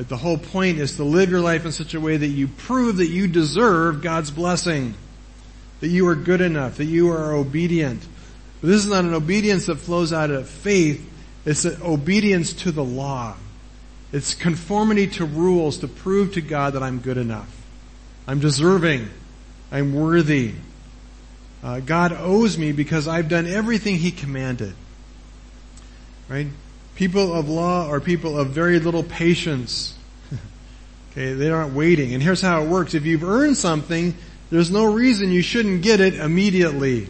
Right? 0.00 0.08
The 0.08 0.16
whole 0.16 0.38
point 0.38 0.78
is 0.78 0.96
to 0.96 1.04
live 1.04 1.28
your 1.28 1.42
life 1.42 1.66
in 1.66 1.72
such 1.72 1.92
a 1.92 2.00
way 2.00 2.16
that 2.16 2.26
you 2.26 2.48
prove 2.48 2.96
that 2.96 3.08
you 3.08 3.28
deserve 3.28 4.00
God's 4.00 4.30
blessing 4.30 4.94
that 5.80 5.88
you 5.88 6.08
are 6.08 6.14
good 6.14 6.40
enough, 6.40 6.78
that 6.78 6.86
you 6.86 7.10
are 7.10 7.34
obedient. 7.34 8.00
But 8.62 8.68
this 8.68 8.82
is 8.82 8.90
not 8.90 9.04
an 9.04 9.12
obedience 9.12 9.66
that 9.66 9.76
flows 9.76 10.10
out 10.10 10.30
of 10.30 10.48
faith. 10.48 11.06
It's 11.44 11.66
an 11.66 11.82
obedience 11.82 12.54
to 12.54 12.72
the 12.72 12.82
law. 12.82 13.36
It's 14.10 14.34
conformity 14.34 15.06
to 15.08 15.26
rules 15.26 15.78
to 15.78 15.88
prove 15.88 16.32
to 16.34 16.40
God 16.40 16.72
that 16.72 16.82
I'm 16.82 17.00
good 17.00 17.18
enough. 17.18 17.54
I'm 18.26 18.40
deserving. 18.40 19.08
I'm 19.70 19.94
worthy. 19.94 20.54
Uh, 21.62 21.80
God 21.80 22.12
owes 22.12 22.56
me 22.56 22.72
because 22.72 23.06
I've 23.06 23.28
done 23.28 23.46
everything 23.46 23.96
He 23.96 24.10
commanded. 24.10 24.74
Right? 26.26 26.46
People 27.00 27.32
of 27.32 27.48
law 27.48 27.88
are 27.88 27.98
people 27.98 28.38
of 28.38 28.48
very 28.48 28.78
little 28.78 29.02
patience. 29.02 29.96
okay, 31.12 31.32
they 31.32 31.48
aren't 31.48 31.72
waiting. 31.72 32.12
And 32.12 32.22
here's 32.22 32.42
how 32.42 32.62
it 32.62 32.68
works. 32.68 32.92
If 32.92 33.06
you've 33.06 33.24
earned 33.24 33.56
something, 33.56 34.14
there's 34.50 34.70
no 34.70 34.84
reason 34.84 35.30
you 35.30 35.40
shouldn't 35.40 35.80
get 35.80 36.00
it 36.00 36.16
immediately. 36.16 37.08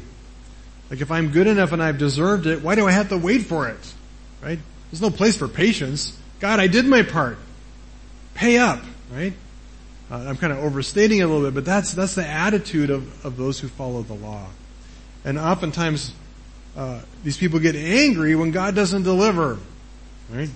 Like 0.91 1.01
if 1.01 1.11
I'm 1.11 1.33
good 1.33 1.49
enough 1.49 1.73
and 1.73 1.83
I've 1.83 1.99
deserved 1.99 2.47
it, 2.47 2.63
why 2.63 2.77
do 2.77 2.87
I 2.87 2.93
have 2.93 3.09
to 3.09 3.19
wait 3.19 3.47
for 3.47 3.67
it? 3.67 3.95
Right? 4.41 4.61
There's 4.93 5.03
no 5.03 5.11
place 5.11 5.37
for 5.37 5.49
patience. 5.49 6.17
God, 6.39 6.61
I 6.61 6.69
did 6.69 6.87
my 6.87 7.03
part. 7.03 7.39
Pay 8.35 8.59
up, 8.59 8.79
right? 9.13 9.33
Uh, 10.09 10.19
I'm 10.19 10.37
kind 10.37 10.53
of 10.53 10.61
overstating 10.61 11.19
it 11.19 11.23
a 11.23 11.27
little 11.27 11.43
bit, 11.49 11.55
but 11.57 11.65
that's, 11.65 11.95
that's 11.95 12.15
the 12.15 12.29
attitude 12.29 12.91
of, 12.91 13.27
of 13.27 13.37
those 13.37 13.59
who 13.59 13.67
follow 13.67 14.03
the 14.03 14.15
law. 14.15 14.47
And 15.25 15.37
oftentimes, 15.37 16.13
uh, 16.77 17.01
these 17.25 17.37
people 17.37 17.59
get 17.59 17.75
angry 17.75 18.37
when 18.37 18.53
God 18.53 18.77
doesn't 18.77 19.03
deliver, 19.03 19.59
right? 20.33 20.51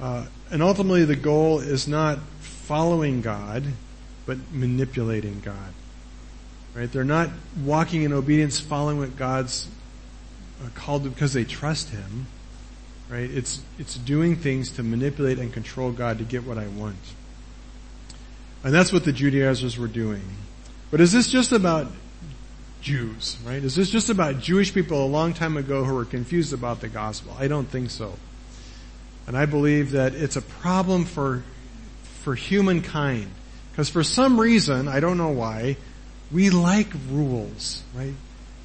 Uh, 0.00 0.26
and 0.50 0.62
ultimately 0.62 1.04
the 1.04 1.16
goal 1.16 1.60
is 1.60 1.88
not 1.88 2.18
following 2.40 3.20
God, 3.20 3.64
but 4.26 4.38
manipulating 4.52 5.40
God. 5.40 5.72
Right? 6.74 6.90
They're 6.90 7.04
not 7.04 7.30
walking 7.64 8.02
in 8.02 8.12
obedience, 8.12 8.60
following 8.60 8.98
what 8.98 9.16
God's 9.16 9.68
uh, 10.62 10.68
called 10.74 11.04
because 11.04 11.32
they 11.32 11.44
trust 11.44 11.90
Him. 11.90 12.26
Right? 13.10 13.30
It's, 13.30 13.62
it's 13.78 13.96
doing 13.96 14.36
things 14.36 14.70
to 14.72 14.82
manipulate 14.82 15.38
and 15.38 15.52
control 15.52 15.90
God 15.92 16.18
to 16.18 16.24
get 16.24 16.44
what 16.44 16.58
I 16.58 16.68
want. 16.68 16.96
And 18.62 18.74
that's 18.74 18.92
what 18.92 19.04
the 19.04 19.12
Judaizers 19.12 19.78
were 19.78 19.88
doing. 19.88 20.22
But 20.90 21.00
is 21.00 21.12
this 21.12 21.28
just 21.28 21.52
about 21.52 21.86
Jews, 22.80 23.36
right? 23.44 23.62
Is 23.62 23.74
this 23.74 23.90
just 23.90 24.08
about 24.08 24.40
Jewish 24.40 24.72
people 24.72 25.04
a 25.04 25.06
long 25.06 25.32
time 25.32 25.56
ago 25.56 25.84
who 25.84 25.94
were 25.94 26.04
confused 26.04 26.52
about 26.52 26.80
the 26.80 26.88
gospel? 26.88 27.34
I 27.38 27.48
don't 27.48 27.68
think 27.68 27.90
so. 27.90 28.14
And 29.28 29.36
I 29.36 29.44
believe 29.44 29.90
that 29.90 30.14
it's 30.14 30.36
a 30.36 30.42
problem 30.42 31.04
for, 31.04 31.44
for 32.22 32.34
humankind 32.34 33.30
because 33.70 33.90
for 33.90 34.02
some 34.02 34.40
reason, 34.40 34.88
I 34.88 35.00
don't 35.00 35.18
know 35.18 35.28
why, 35.28 35.76
we 36.32 36.48
like 36.48 36.88
rules, 37.10 37.82
right? 37.94 38.14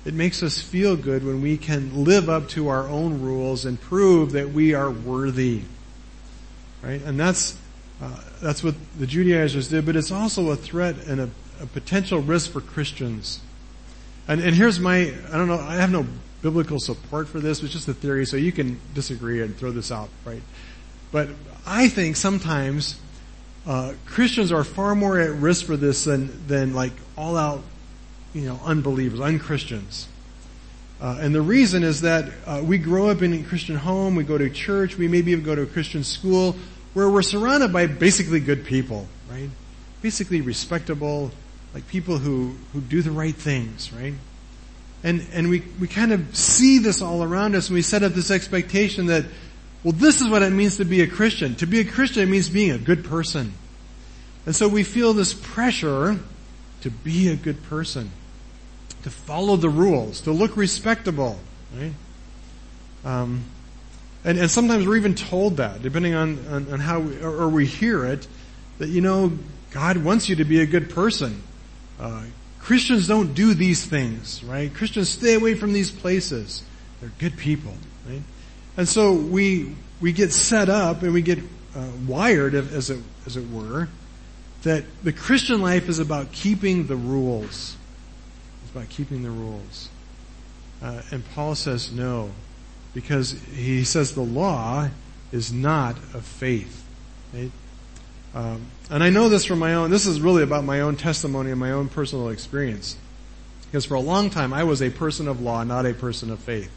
It 0.06 0.14
makes 0.14 0.42
us 0.42 0.62
feel 0.62 0.96
good 0.96 1.26
when 1.26 1.42
we 1.42 1.58
can 1.58 2.06
live 2.06 2.30
up 2.30 2.48
to 2.50 2.70
our 2.70 2.88
own 2.88 3.22
rules 3.22 3.66
and 3.66 3.80
prove 3.80 4.32
that 4.32 4.54
we 4.54 4.74
are 4.74 4.90
worthy. 4.90 5.64
Right? 6.82 7.02
And 7.02 7.20
that's, 7.20 7.58
uh, 8.02 8.22
that's 8.42 8.64
what 8.64 8.76
the 8.98 9.06
Judaizers 9.06 9.68
did, 9.68 9.86
but 9.86 9.98
it's 9.98 10.12
also 10.12 10.50
a 10.52 10.56
threat 10.56 10.96
and 11.08 11.20
a, 11.20 11.30
a 11.62 11.66
potential 11.66 12.22
risk 12.22 12.52
for 12.52 12.62
Christians. 12.62 13.42
And, 14.30 14.40
and 14.40 14.56
here's 14.56 14.80
my, 14.80 15.14
I 15.30 15.38
don't 15.38 15.50
know, 15.50 15.60
I 15.60 15.76
have 15.76 15.92
no 15.92 16.08
biblical 16.44 16.80
support 16.80 17.28
for 17.28 17.40
this, 17.40 17.64
it's 17.64 17.74
just 17.74 17.88
a 17.88 17.94
theory, 17.94 18.26
so 18.26 18.38
you 18.38 18.52
can 18.52 18.80
disagree 18.94 19.42
and 19.42 19.58
throw 19.58 19.72
this 19.72 19.92
out, 19.92 20.10
right? 20.26 20.44
But 21.12 21.30
I 21.66 21.88
think 21.88 22.18
sometimes 22.18 23.00
uh, 23.66 23.94
Christians 24.06 24.52
are 24.52 24.64
far 24.64 24.94
more 24.94 25.18
at 25.20 25.32
risk 25.32 25.66
for 25.66 25.78
this 25.78 26.04
than 26.04 26.48
than 26.48 26.74
like 26.74 26.92
all 27.18 27.38
out, 27.38 27.64
you 28.34 28.42
know, 28.42 28.60
unbelievers, 28.64 29.22
unchristians. 29.22 30.08
Uh, 31.02 31.18
and 31.22 31.34
the 31.34 31.42
reason 31.42 31.84
is 31.84 32.02
that 32.02 32.32
uh, 32.46 32.62
we 32.64 32.78
grow 32.78 33.10
up 33.10 33.22
in 33.22 33.34
a 33.34 33.44
Christian 33.44 33.76
home, 33.76 34.16
we 34.16 34.24
go 34.24 34.38
to 34.38 34.50
church, 34.50 34.98
we 34.98 35.08
maybe 35.08 35.32
even 35.32 35.44
go 35.44 35.56
to 35.56 35.64
a 35.64 35.66
Christian 35.66 36.04
school 36.04 36.56
where 36.94 37.10
we're 37.10 37.22
surrounded 37.22 37.74
by 37.74 37.88
basically 37.88 38.40
good 38.40 38.66
people, 38.66 39.08
right? 39.30 39.50
Basically 40.02 40.42
respectable, 40.42 41.32
like 41.74 41.88
people 41.88 42.18
who, 42.18 42.56
who 42.72 42.82
do 42.82 43.02
the 43.02 43.12
right 43.12 43.36
things, 43.36 43.92
right? 43.92 44.14
And, 45.04 45.26
and 45.34 45.50
we, 45.50 45.64
we 45.80 45.88
kind 45.88 46.14
of 46.14 46.36
see 46.36 46.80
this 46.80 47.02
all 47.02 47.24
around 47.24 47.56
us 47.56 47.68
and 47.68 47.76
we 47.76 47.82
set 47.82 48.04
up 48.04 48.14
this 48.14 48.32
expectation 48.32 49.08
that 49.08 49.26
well, 49.84 49.92
this 49.92 50.22
is 50.22 50.30
what 50.30 50.42
it 50.44 50.52
means 50.52 50.78
to 50.78 50.86
be 50.86 51.02
a 51.02 51.08
Christian. 51.08 51.56
To 51.56 51.66
be 51.66 51.82
a 51.82 51.86
Christian 51.86 52.24
it 52.24 52.28
means 52.28 52.50
being 52.50 52.72
a 52.72 52.78
good 52.78 53.04
person. 53.04 53.54
And 54.46 54.56
so 54.56 54.70
we 54.70 54.84
feel 54.84 55.14
this 55.14 55.34
pressure 55.34 56.20
to 56.82 56.90
be 56.90 57.30
a 57.30 57.36
good 57.36 57.64
person, 57.64 58.12
to 59.04 59.10
follow 59.10 59.58
the 59.58 59.70
rules, 59.70 60.22
to 60.22 60.32
look 60.32 60.56
respectable, 60.56 61.40
right? 61.76 61.94
Um, 63.04 63.44
And, 64.26 64.38
and 64.38 64.50
sometimes 64.50 64.88
we're 64.88 64.96
even 64.96 65.16
told 65.16 65.58
that, 65.58 65.82
depending 65.82 66.14
on, 66.14 66.46
on, 66.48 66.72
on 66.72 66.80
how 66.80 67.02
we, 67.02 67.20
or, 67.22 67.42
or, 67.42 67.50
we 67.50 67.66
hear 67.66 68.06
it, 68.06 68.26
that, 68.78 68.88
you 68.88 69.02
know, 69.02 69.34
God 69.72 69.98
wants 69.98 70.30
you 70.30 70.38
to 70.38 70.46
be 70.46 70.62
a 70.62 70.66
good 70.66 70.90
person. 70.90 71.44
Uh, 72.00 72.24
Christians 72.64 73.08
don't 73.08 73.34
do 73.34 73.54
these 73.54 73.86
things, 73.86 74.42
right? 74.42 74.74
Christians 74.74 75.10
stay 75.10 75.34
away 75.34 75.54
from 75.54 75.74
these 75.74 75.92
places. 75.92 76.64
They're 77.02 77.12
good 77.20 77.38
people, 77.38 77.74
right? 78.08 78.22
And 78.78 78.88
so 78.88 79.12
we, 79.12 79.76
we 80.00 80.14
get 80.14 80.32
set 80.32 80.70
up 80.70 81.04
and 81.04 81.14
we 81.14 81.22
get 81.22 81.40
uh, 81.76 81.90
wired, 82.08 82.56
as 82.56 82.90
it, 82.90 83.02
as 83.26 83.36
it 83.36 83.50
were, 83.50 83.90
that 84.64 84.86
the 85.04 85.12
Christian 85.12 85.62
life 85.62 85.90
is 85.90 86.00
about 86.00 86.32
keeping 86.32 86.88
the 86.88 86.96
rules. 86.96 87.76
It's 88.62 88.72
about 88.72 88.88
keeping 88.88 89.24
the 89.24 89.32
rules. 89.32 89.90
Uh, 90.82 91.02
and 91.12 91.24
Paul 91.34 91.56
says 91.56 91.92
no, 91.92 92.32
because 92.94 93.32
he 93.54 93.84
says 93.84 94.16
the 94.16 94.22
law 94.22 94.88
is 95.34 95.52
not 95.52 95.98
of 96.14 96.24
faith. 96.24 96.86
Right? 97.34 97.52
Um, 98.34 98.66
and 98.90 99.04
I 99.04 99.10
know 99.10 99.30
this 99.30 99.46
from 99.46 99.60
my 99.60 99.76
own, 99.76 99.92
this 99.92 100.08
is 100.08 100.20
really 100.20 100.44
about 100.44 100.64
my 100.64 100.82
own 100.82 100.96
testimony 100.96 101.52
and 101.52 101.60
my 101.60 101.72
own 101.72 101.88
personal 101.88 102.30
experience. 102.30 102.98
Because 103.66 103.86
for 103.86 103.96
a 103.96 104.00
long 104.00 104.30
time 104.30 104.54
I 104.54 104.64
was 104.64 104.82
a 104.82 104.90
person 104.90 105.28
of 105.28 105.42
law, 105.42 105.64
not 105.64 105.86
a 105.86 105.94
person 105.94 106.32
of 106.32 106.40
faith. 106.40 106.72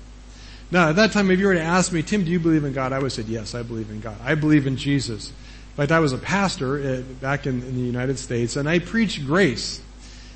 Now 0.71 0.91
at 0.91 0.97
that 0.97 1.13
time 1.13 1.31
if 1.31 1.39
you 1.39 1.47
were 1.47 1.55
to 1.55 1.63
ask 1.63 1.93
me, 1.93 2.03
Tim, 2.03 2.25
do 2.25 2.31
you 2.31 2.41
believe 2.41 2.65
in 2.65 2.73
God? 2.73 2.93
I 2.93 2.99
would 2.99 3.05
have 3.05 3.13
said, 3.13 3.27
yes, 3.27 3.55
I 3.55 3.63
believe 3.63 3.91
in 3.91 4.01
God. 4.01 4.17
I 4.23 4.35
believe 4.35 4.67
in 4.67 4.77
Jesus. 4.77 5.29
In 5.29 5.77
fact, 5.77 5.93
I 5.93 6.01
was 6.01 6.13
a 6.13 6.19
pastor 6.19 6.79
uh, 6.79 7.01
back 7.21 7.47
in, 7.47 7.63
in 7.63 7.75
the 7.75 7.83
United 7.83 8.19
States 8.19 8.57
and 8.57 8.69
I 8.69 8.79
preached 8.79 9.25
grace. 9.27 9.81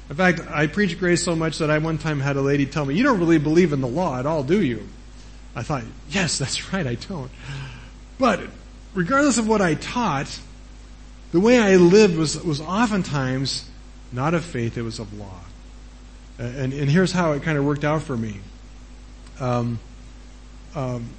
In 0.09 0.17
fact, 0.17 0.41
I 0.49 0.67
preached 0.67 0.99
grace 0.99 1.23
so 1.23 1.37
much 1.37 1.59
that 1.59 1.71
I 1.71 1.79
one 1.79 1.99
time 1.99 2.21
had 2.21 2.37
a 2.37 2.43
lady 2.43 2.67
tell 2.67 2.85
me, 2.85 2.95
you 2.95 3.05
don't 3.05 3.21
really 3.21 3.39
believe 3.39 3.73
in 3.73 3.81
the 3.81 3.89
law 3.89 4.19
at 4.19 4.27
all, 4.27 4.43
do 4.43 4.61
you? 4.63 4.89
I 5.55 5.63
thought, 5.63 5.85
yes, 6.09 6.39
that's 6.39 6.73
right, 6.73 6.87
I 6.87 6.95
don't. 6.95 7.31
But 8.19 8.41
regardless 8.95 9.39
of 9.39 9.47
what 9.47 9.61
I 9.61 9.75
taught, 9.75 10.41
the 11.33 11.41
way 11.41 11.59
I 11.59 11.77
lived 11.77 12.17
was, 12.17 12.43
was 12.43 12.61
oftentimes 12.61 13.69
not 14.13 14.35
of 14.35 14.45
faith, 14.45 14.77
it 14.77 14.83
was 14.83 14.99
of 14.99 15.13
law. 15.19 15.41
And, 16.39 16.73
and 16.73 16.91
here's 16.91 17.13
how 17.13 17.33
it 17.33 17.43
kind 17.43 17.59
of 17.59 17.65
worked 17.65 17.85
out 17.85 18.03
for 18.03 18.17
me. 18.17 18.41
Um, 19.39 19.79
um, 20.75 21.11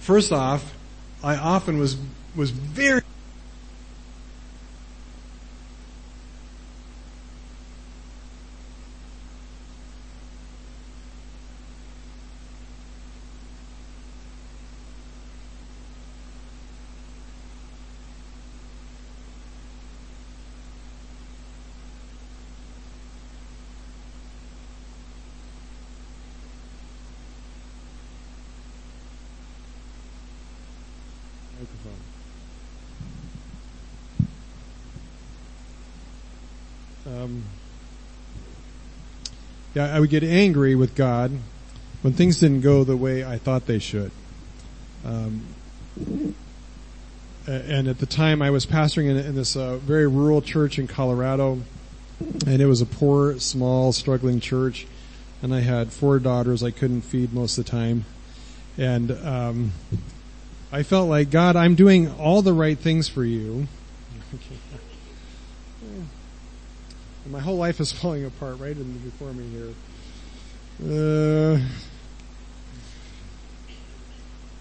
first 0.00 0.32
off, 0.32 0.74
I 1.22 1.36
often 1.36 1.78
was, 1.78 1.96
was 2.34 2.50
very 2.50 3.02
Um, 37.20 37.44
yeah, 39.74 39.94
I 39.94 40.00
would 40.00 40.10
get 40.10 40.24
angry 40.24 40.74
with 40.74 40.94
God 40.94 41.32
when 42.02 42.14
things 42.14 42.40
didn't 42.40 42.62
go 42.62 42.82
the 42.82 42.96
way 42.96 43.24
I 43.24 43.36
thought 43.36 43.66
they 43.66 43.78
should. 43.78 44.10
Um, 45.04 45.44
and 47.46 47.88
at 47.88 47.98
the 47.98 48.06
time, 48.06 48.42
I 48.42 48.50
was 48.50 48.64
pastoring 48.64 49.10
in, 49.10 49.16
in 49.18 49.34
this 49.34 49.56
uh, 49.56 49.76
very 49.76 50.06
rural 50.06 50.40
church 50.40 50.78
in 50.78 50.86
Colorado, 50.86 51.60
and 52.46 52.62
it 52.62 52.66
was 52.66 52.80
a 52.80 52.86
poor, 52.86 53.38
small, 53.38 53.92
struggling 53.92 54.40
church. 54.40 54.86
And 55.42 55.54
I 55.54 55.60
had 55.60 55.92
four 55.92 56.18
daughters 56.18 56.62
I 56.62 56.70
couldn't 56.70 57.02
feed 57.02 57.32
most 57.32 57.58
of 57.58 57.64
the 57.64 57.70
time, 57.70 58.04
and 58.76 59.10
um, 59.12 59.72
I 60.70 60.82
felt 60.82 61.08
like 61.08 61.30
God, 61.30 61.56
I'm 61.56 61.74
doing 61.74 62.10
all 62.12 62.42
the 62.42 62.52
right 62.52 62.78
things 62.78 63.08
for 63.08 63.24
you. 63.24 63.68
And 67.24 67.32
my 67.32 67.40
whole 67.40 67.56
life 67.56 67.80
is 67.80 67.92
falling 68.00 68.24
apart 68.24 68.58
right 68.58 68.76
in 68.76 68.98
before 68.98 69.32
me 69.32 69.44
here. 69.48 69.74
Uh, 70.82 71.60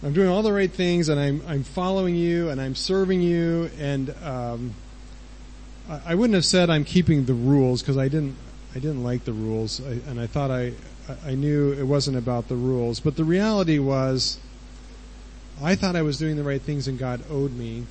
I'm 0.04 0.14
doing 0.14 0.28
all 0.30 0.44
the 0.44 0.54
right 0.54 0.72
things 0.72 1.10
and 1.10 1.20
I'm, 1.20 1.42
I'm 1.48 1.64
following 1.64 2.16
you 2.16 2.50
and 2.50 2.60
I'm 2.60 2.76
serving 2.76 3.22
you 3.22 3.70
and, 3.80 4.14
um, 4.24 4.74
I, 5.90 6.02
I, 6.08 6.16
wouldn't 6.16 6.36
have 6.36 6.46
said 6.46 6.70
I'm 6.70 6.84
keeping 6.86 7.26
the 7.26 7.34
rules 7.34 7.82
because 7.82 7.98
I 7.98 8.08
didn't, 8.08 8.36
I 8.76 8.80
didn't 8.80 9.04
like 9.04 9.26
the 9.26 9.34
rules 9.34 9.82
I, 9.82 9.92
and 10.10 10.20
I 10.20 10.28
thought 10.28 10.52
I, 10.52 10.74
I 11.26 11.36
knew 11.36 11.74
it 11.74 11.84
wasn't 11.84 12.18
about 12.18 12.48
the 12.50 12.56
rules, 12.56 13.00
but 13.00 13.16
the 13.16 13.24
reality 13.24 13.80
was 13.80 14.40
I 15.62 15.76
thought 15.76 15.96
I 15.96 16.02
was 16.02 16.18
doing 16.18 16.38
the 16.38 16.44
right 16.44 16.62
things 16.62 16.88
and 16.88 16.98
God 16.98 17.22
owed 17.30 17.52
me. 17.52 17.86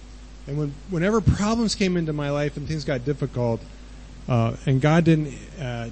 And 0.46 0.56
when, 0.58 0.74
whenever 0.88 1.20
problems 1.20 1.74
came 1.74 1.96
into 1.96 2.14
my 2.14 2.30
life 2.30 2.56
and 2.56 2.66
things 2.66 2.84
got 2.84 3.04
difficult, 3.04 3.60
uh, 4.28 4.56
and 4.66 4.80
God 4.80 5.04
didn't, 5.04 5.34
uh, 5.60 5.88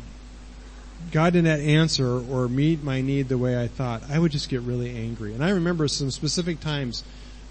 God 1.12 1.32
didn't 1.32 1.60
answer 1.60 2.06
or 2.06 2.48
meet 2.48 2.82
my 2.82 3.00
need 3.00 3.28
the 3.28 3.38
way 3.38 3.60
I 3.60 3.68
thought, 3.68 4.02
I 4.10 4.18
would 4.18 4.32
just 4.32 4.48
get 4.48 4.60
really 4.62 4.96
angry. 4.96 5.34
And 5.34 5.44
I 5.44 5.50
remember 5.50 5.88
some 5.88 6.10
specific 6.10 6.60
times 6.60 7.04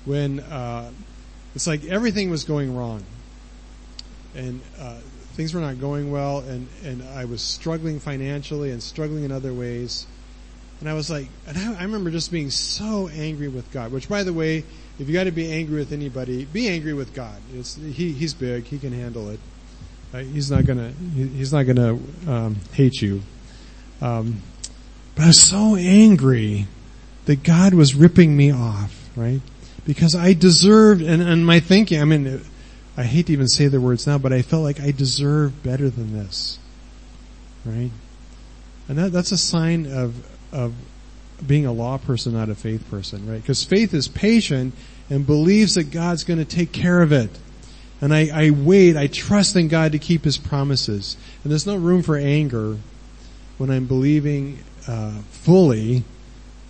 when 0.06 0.40
uh, 0.42 0.92
it's 1.56 1.68
like 1.68 1.86
everything 1.86 2.30
was 2.30 2.44
going 2.44 2.76
wrong, 2.76 3.04
and 4.36 4.62
uh, 4.80 5.00
things 5.34 5.54
were 5.54 5.62
not 5.62 5.80
going 5.80 6.12
well, 6.12 6.40
and 6.40 6.68
and 6.84 7.04
I 7.04 7.26
was 7.26 7.42
struggling 7.42 8.00
financially 8.00 8.72
and 8.72 8.82
struggling 8.82 9.24
in 9.24 9.32
other 9.32 9.54
ways. 9.54 10.06
And 10.82 10.90
I 10.90 10.94
was 10.94 11.10
like, 11.10 11.30
and 11.48 11.58
I, 11.58 11.80
I 11.80 11.84
remember 11.84 12.12
just 12.12 12.32
being 12.32 12.50
so 12.50 13.08
angry 13.08 13.48
with 13.48 13.72
God. 13.72 13.92
Which, 13.94 14.10
by 14.10 14.24
the 14.24 14.34
way, 14.34 14.66
if 15.00 15.08
you 15.08 15.14
got 15.14 15.24
to 15.24 15.32
be 15.32 15.52
angry 15.52 15.78
with 15.78 15.94
anybody, 15.94 16.46
be 16.46 16.68
angry 16.68 16.94
with 16.94 17.14
God. 17.14 17.42
It's, 17.54 17.76
he, 17.76 18.12
he's 18.12 18.34
big; 18.34 18.66
he 18.66 18.78
can 18.78 18.92
handle 18.92 19.30
it. 19.30 19.40
Uh, 20.16 20.20
he's 20.20 20.50
not 20.50 20.66
gonna 20.66 20.94
he's 21.14 21.52
not 21.52 21.64
gonna 21.64 22.00
um, 22.26 22.56
hate 22.72 23.02
you. 23.02 23.22
Um, 24.02 24.42
but 25.14 25.24
I 25.24 25.28
was 25.28 25.42
so 25.42 25.76
angry 25.76 26.68
that 27.26 27.44
God 27.44 27.74
was 27.74 27.96
ripping 27.96 28.36
me 28.36 28.50
off, 28.52 29.10
right? 29.18 29.42
Because 29.86 30.16
I 30.16 30.32
deserved, 30.32 31.02
and, 31.02 31.22
and 31.22 31.46
my 31.46 31.60
thinking, 31.60 32.02
I 32.02 32.06
mean, 32.06 32.42
I 32.96 33.04
hate 33.04 33.28
to 33.28 33.34
even 33.34 33.50
say 33.50 33.68
the 33.68 33.82
words 33.82 34.08
now, 34.08 34.18
but 34.18 34.32
I 34.32 34.42
felt 34.42 34.64
like 34.64 34.80
I 34.80 34.92
deserved 34.92 35.64
better 35.64 35.90
than 35.90 36.14
this, 36.14 36.60
right? 37.66 37.92
And 38.88 38.98
that, 38.98 39.12
that's 39.12 39.32
a 39.32 39.38
sign 39.38 39.86
of, 39.86 40.16
of 40.54 40.74
being 41.46 41.66
a 41.66 41.72
law 41.72 41.98
person, 41.98 42.34
not 42.34 42.50
a 42.50 42.56
faith 42.56 42.90
person, 42.90 43.30
right? 43.30 43.42
Because 43.42 43.64
faith 43.64 43.94
is 43.94 44.08
patient 44.08 44.74
and 45.10 45.26
believes 45.26 45.76
that 45.76 45.92
God's 45.92 46.24
going 46.24 46.40
to 46.40 46.46
take 46.46 46.72
care 46.72 47.02
of 47.02 47.12
it. 47.12 47.30
And 48.02 48.14
I, 48.14 48.30
I 48.34 48.50
wait, 48.50 48.98
I 48.98 49.08
trust 49.08 49.56
in 49.56 49.68
God 49.68 49.94
to 49.94 50.00
keep 50.00 50.24
His 50.26 50.38
promises. 50.38 51.18
And 51.44 51.52
there's 51.52 51.66
no 51.66 51.76
room 51.76 52.04
for 52.04 52.18
anger 52.18 52.78
when 53.58 53.70
I'm 53.70 53.86
believing 53.86 54.60
uh, 54.88 55.20
fully 55.32 56.04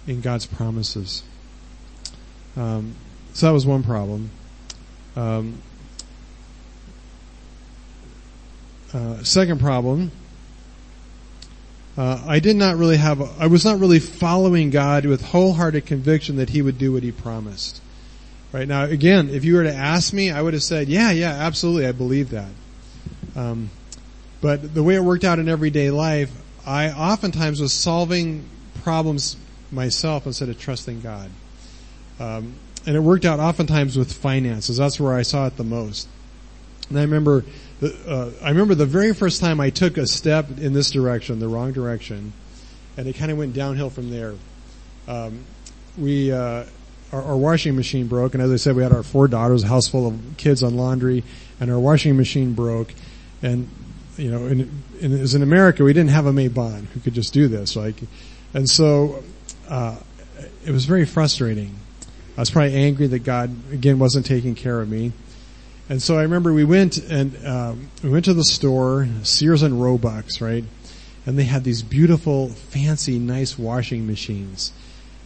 in 0.07 0.21
God's 0.21 0.45
promises. 0.45 1.23
Um, 2.55 2.95
so 3.33 3.47
that 3.47 3.53
was 3.53 3.65
one 3.65 3.83
problem. 3.83 4.29
Um, 5.15 5.61
uh, 8.93 9.23
second 9.23 9.59
problem, 9.59 10.11
uh, 11.97 12.23
I 12.27 12.39
did 12.39 12.55
not 12.55 12.75
really 12.77 12.97
have, 12.97 13.21
I 13.39 13.47
was 13.47 13.65
not 13.65 13.79
really 13.79 13.99
following 13.99 14.69
God 14.69 15.05
with 15.05 15.21
wholehearted 15.21 15.85
conviction 15.85 16.37
that 16.37 16.49
He 16.49 16.61
would 16.61 16.77
do 16.77 16.93
what 16.93 17.03
He 17.03 17.11
promised. 17.11 17.81
Right 18.55 18.69
now, 18.69 18.85
again, 18.85 19.29
if 19.31 19.43
you 19.43 19.55
were 19.55 19.63
to 19.63 19.75
ask 19.75 20.13
me, 20.13 20.31
I 20.31 20.41
would 20.41 20.53
have 20.53 20.63
said, 20.63 20.87
yeah, 20.87 21.11
yeah, 21.11 21.31
absolutely, 21.31 21.87
I 21.87 21.91
believe 21.91 22.29
that. 22.29 22.47
Um, 23.35 23.69
but 24.39 24.73
the 24.73 24.81
way 24.81 24.95
it 24.95 25.03
worked 25.03 25.25
out 25.25 25.39
in 25.39 25.49
everyday 25.49 25.91
life, 25.91 26.31
I 26.65 26.89
oftentimes 26.89 27.59
was 27.59 27.73
solving 27.73 28.47
problems 28.75 29.35
myself 29.73 30.25
instead 30.25 30.47
of 30.47 30.57
trusting 30.57 31.01
God. 31.01 31.31
Um, 32.17 32.53
and 32.85 32.95
it 32.95 33.01
worked 33.01 33.25
out 33.25 33.41
oftentimes 33.41 33.97
with 33.97 34.13
finances. 34.13 34.77
That's 34.77 35.01
where 35.01 35.13
I 35.13 35.23
saw 35.23 35.47
it 35.47 35.57
the 35.57 35.65
most. 35.65 36.07
And 36.87 36.97
I 36.97 37.01
remember, 37.01 37.43
the, 37.81 37.93
uh, 38.07 38.31
I 38.41 38.51
remember 38.51 38.73
the 38.73 38.85
very 38.85 39.13
first 39.13 39.41
time 39.41 39.59
I 39.59 39.69
took 39.69 39.97
a 39.97 40.07
step 40.07 40.59
in 40.59 40.71
this 40.71 40.91
direction, 40.91 41.39
the 41.39 41.49
wrong 41.49 41.73
direction, 41.73 42.31
and 42.95 43.05
it 43.05 43.17
kind 43.17 43.31
of 43.31 43.37
went 43.37 43.53
downhill 43.53 43.89
from 43.89 44.11
there. 44.11 44.35
Um, 45.09 45.43
we, 45.97 46.31
uh, 46.31 46.63
our, 47.11 47.21
our, 47.21 47.37
washing 47.37 47.75
machine 47.75 48.07
broke, 48.07 48.33
and 48.33 48.43
as 48.43 48.51
I 48.51 48.57
said, 48.57 48.75
we 48.75 48.83
had 48.83 48.91
our 48.91 49.03
four 49.03 49.27
daughters, 49.27 49.63
a 49.63 49.67
house 49.67 49.87
full 49.87 50.07
of 50.07 50.19
kids 50.37 50.63
on 50.63 50.75
laundry, 50.75 51.23
and 51.59 51.71
our 51.71 51.79
washing 51.79 52.17
machine 52.17 52.53
broke, 52.53 52.93
and 53.41 53.69
you 54.17 54.31
know, 54.31 54.45
in, 54.47 54.83
in, 54.99 55.11
as 55.13 55.35
in 55.35 55.41
America, 55.41 55.83
we 55.83 55.93
didn't 55.93 56.11
have 56.11 56.25
a 56.25 56.33
mae 56.33 56.47
baan 56.47 56.87
who 56.93 56.99
could 56.99 57.13
just 57.13 57.33
do 57.33 57.47
this, 57.47 57.75
like, 57.75 57.95
and 58.53 58.69
so 58.69 59.23
uh, 59.69 59.97
it 60.65 60.71
was 60.71 60.85
very 60.85 61.05
frustrating. 61.05 61.75
I 62.37 62.41
was 62.41 62.51
probably 62.51 62.75
angry 62.75 63.07
that 63.07 63.19
God 63.19 63.55
again 63.71 63.99
wasn't 63.99 64.25
taking 64.25 64.55
care 64.55 64.81
of 64.81 64.89
me. 64.89 65.13
And 65.87 66.01
so 66.01 66.17
I 66.17 66.23
remember 66.23 66.51
we 66.51 66.65
went 66.65 66.97
and 66.97 67.37
uh, 67.45 67.75
we 68.03 68.09
went 68.09 68.25
to 68.25 68.33
the 68.33 68.43
store, 68.43 69.07
Sears 69.23 69.61
and 69.61 69.81
Roebucks, 69.81 70.41
right? 70.41 70.63
And 71.25 71.39
they 71.39 71.43
had 71.43 71.63
these 71.63 71.81
beautiful, 71.81 72.49
fancy, 72.49 73.19
nice 73.19 73.57
washing 73.57 74.05
machines. 74.05 74.71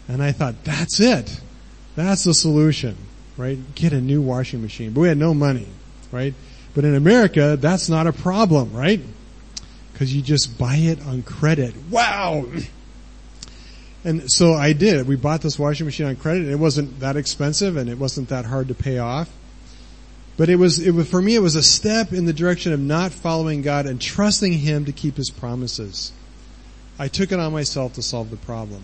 And 0.08 0.22
I 0.22 0.32
thought, 0.32 0.64
that's 0.64 1.00
it. 1.00 1.42
That's 2.00 2.24
the 2.24 2.34
solution, 2.34 2.96
right? 3.36 3.58
Get 3.76 3.92
a 3.92 4.00
new 4.00 4.22
washing 4.22 4.62
machine. 4.62 4.92
But 4.92 5.02
we 5.02 5.08
had 5.10 5.18
no 5.18 5.34
money, 5.34 5.68
right? 6.14 6.34
But 6.74 6.86
in 6.86 6.96
America, 6.96 7.58
that's 7.60 7.90
not 7.90 8.08
a 8.08 8.14
problem, 8.14 8.72
right? 8.72 9.02
Because 9.92 10.16
you 10.16 10.22
just 10.22 10.58
buy 10.58 10.78
it 10.78 11.06
on 11.06 11.24
credit. 11.24 11.74
Wow! 11.90 12.46
And 14.06 14.32
so 14.32 14.54
I 14.54 14.72
did. 14.72 15.10
We 15.10 15.18
bought 15.18 15.42
this 15.42 15.60
washing 15.60 15.86
machine 15.86 16.06
on 16.06 16.16
credit. 16.16 16.44
And 16.44 16.52
it 16.52 16.56
wasn't 16.56 17.02
that 17.02 17.18
expensive 17.18 17.76
and 17.76 17.90
it 17.90 17.98
wasn't 17.98 18.30
that 18.30 18.46
hard 18.46 18.70
to 18.70 18.74
pay 18.74 19.00
off. 19.00 19.30
But 20.38 20.48
it 20.48 20.56
was, 20.56 20.80
it 20.80 20.92
was, 20.92 21.10
for 21.10 21.22
me, 21.22 21.36
it 21.36 21.42
was 21.42 21.56
a 21.56 21.64
step 21.64 22.14
in 22.14 22.24
the 22.24 22.32
direction 22.32 22.72
of 22.72 22.80
not 22.80 23.12
following 23.12 23.62
God 23.62 23.86
and 23.86 24.00
trusting 24.00 24.54
Him 24.54 24.86
to 24.86 24.94
keep 24.94 25.18
His 25.18 25.30
promises. 25.30 26.14
I 26.98 27.10
took 27.10 27.34
it 27.34 27.42
on 27.42 27.52
myself 27.52 27.96
to 27.96 28.02
solve 28.02 28.30
the 28.30 28.38
problem 28.38 28.84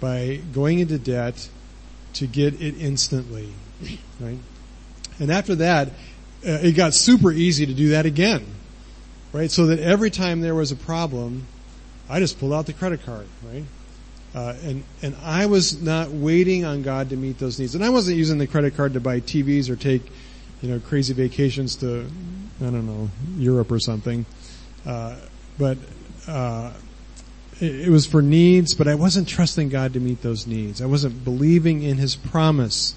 by 0.00 0.40
going 0.54 0.78
into 0.78 0.98
debt 0.98 1.50
to 2.14 2.26
get 2.26 2.60
it 2.60 2.76
instantly, 2.78 3.52
right? 4.20 4.38
And 5.18 5.30
after 5.30 5.54
that, 5.56 5.88
uh, 6.46 6.58
it 6.62 6.72
got 6.72 6.94
super 6.94 7.30
easy 7.30 7.66
to 7.66 7.74
do 7.74 7.90
that 7.90 8.06
again, 8.06 8.44
right? 9.32 9.50
So 9.50 9.66
that 9.66 9.78
every 9.78 10.10
time 10.10 10.40
there 10.40 10.54
was 10.54 10.72
a 10.72 10.76
problem, 10.76 11.46
I 12.08 12.18
just 12.18 12.38
pulled 12.38 12.52
out 12.52 12.66
the 12.66 12.72
credit 12.72 13.04
card, 13.04 13.26
right? 13.44 13.64
Uh, 14.34 14.54
and 14.62 14.84
and 15.02 15.14
I 15.22 15.46
was 15.46 15.82
not 15.82 16.10
waiting 16.10 16.64
on 16.64 16.82
God 16.82 17.10
to 17.10 17.16
meet 17.16 17.38
those 17.38 17.58
needs, 17.58 17.74
and 17.74 17.84
I 17.84 17.90
wasn't 17.90 18.16
using 18.16 18.38
the 18.38 18.46
credit 18.46 18.76
card 18.76 18.94
to 18.94 19.00
buy 19.00 19.20
TVs 19.20 19.68
or 19.68 19.76
take 19.76 20.02
you 20.62 20.70
know, 20.70 20.78
crazy 20.78 21.12
vacations 21.12 21.76
to, 21.76 22.06
I 22.60 22.64
don't 22.64 22.86
know, 22.86 23.10
Europe 23.36 23.70
or 23.70 23.80
something. 23.80 24.24
Uh, 24.86 25.16
but, 25.58 25.76
uh, 26.26 26.72
it, 27.62 27.88
was 27.88 28.06
for 28.06 28.20
needs, 28.20 28.74
but 28.74 28.88
I 28.88 28.94
wasn't 28.94 29.28
trusting 29.28 29.68
God 29.68 29.92
to 29.92 30.00
meet 30.00 30.22
those 30.22 30.46
needs. 30.46 30.82
I 30.82 30.86
wasn't 30.86 31.24
believing 31.24 31.82
in 31.82 31.96
His 31.98 32.16
promise. 32.16 32.94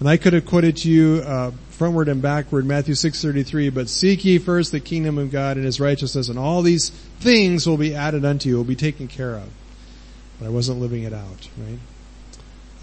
And 0.00 0.08
I 0.08 0.16
could 0.16 0.32
have 0.32 0.44
quoted 0.44 0.78
to 0.78 0.90
you, 0.90 1.22
uh, 1.24 1.52
frontward 1.70 2.08
and 2.08 2.20
backward, 2.20 2.66
Matthew 2.66 2.94
6.33, 2.94 3.72
but 3.72 3.88
seek 3.88 4.24
ye 4.24 4.38
first 4.38 4.72
the 4.72 4.80
kingdom 4.80 5.18
of 5.18 5.30
God 5.30 5.56
and 5.56 5.64
His 5.64 5.78
righteousness, 5.78 6.28
and 6.28 6.38
all 6.38 6.62
these 6.62 6.90
things 7.20 7.66
will 7.66 7.76
be 7.76 7.94
added 7.94 8.24
unto 8.24 8.48
you, 8.48 8.56
will 8.56 8.64
be 8.64 8.74
taken 8.74 9.06
care 9.06 9.36
of. 9.36 9.48
But 10.40 10.46
I 10.46 10.48
wasn't 10.48 10.80
living 10.80 11.04
it 11.04 11.12
out, 11.12 11.48
right? 11.56 11.78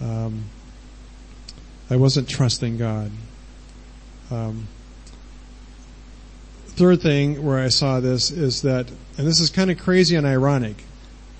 Um, 0.00 0.44
I 1.90 1.96
wasn't 1.96 2.28
trusting 2.28 2.78
God. 2.78 3.10
Um, 4.30 4.68
third 6.68 7.02
thing 7.02 7.44
where 7.44 7.58
I 7.58 7.68
saw 7.68 8.00
this 8.00 8.30
is 8.30 8.62
that, 8.62 8.88
and 9.18 9.26
this 9.26 9.40
is 9.40 9.50
kind 9.50 9.70
of 9.70 9.78
crazy 9.78 10.16
and 10.16 10.26
ironic, 10.26 10.84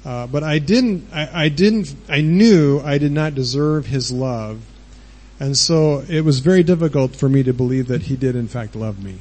uh, 0.05 0.27
but 0.27 0.43
I 0.43 0.59
didn't, 0.59 1.09
I, 1.13 1.45
I, 1.45 1.49
didn't, 1.49 1.95
I 2.09 2.21
knew 2.21 2.81
I 2.81 2.99
did 2.99 3.13
not 3.13 3.35
deserve 3.35 3.87
his 3.87 4.11
love, 4.11 4.63
and 5.39 5.57
so 5.57 6.05
it 6.09 6.25
was 6.25 6.39
very 6.41 6.63
difficult 6.63 7.17
for 7.17 7.29
me 7.29 7.43
to 7.43 7.53
believe 7.53 7.89
that 7.89 8.03
he 8.03 8.17
did 8.17 8.37
in 8.37 8.49
fact 8.49 8.75
love 8.75 9.03
me. 9.03 9.19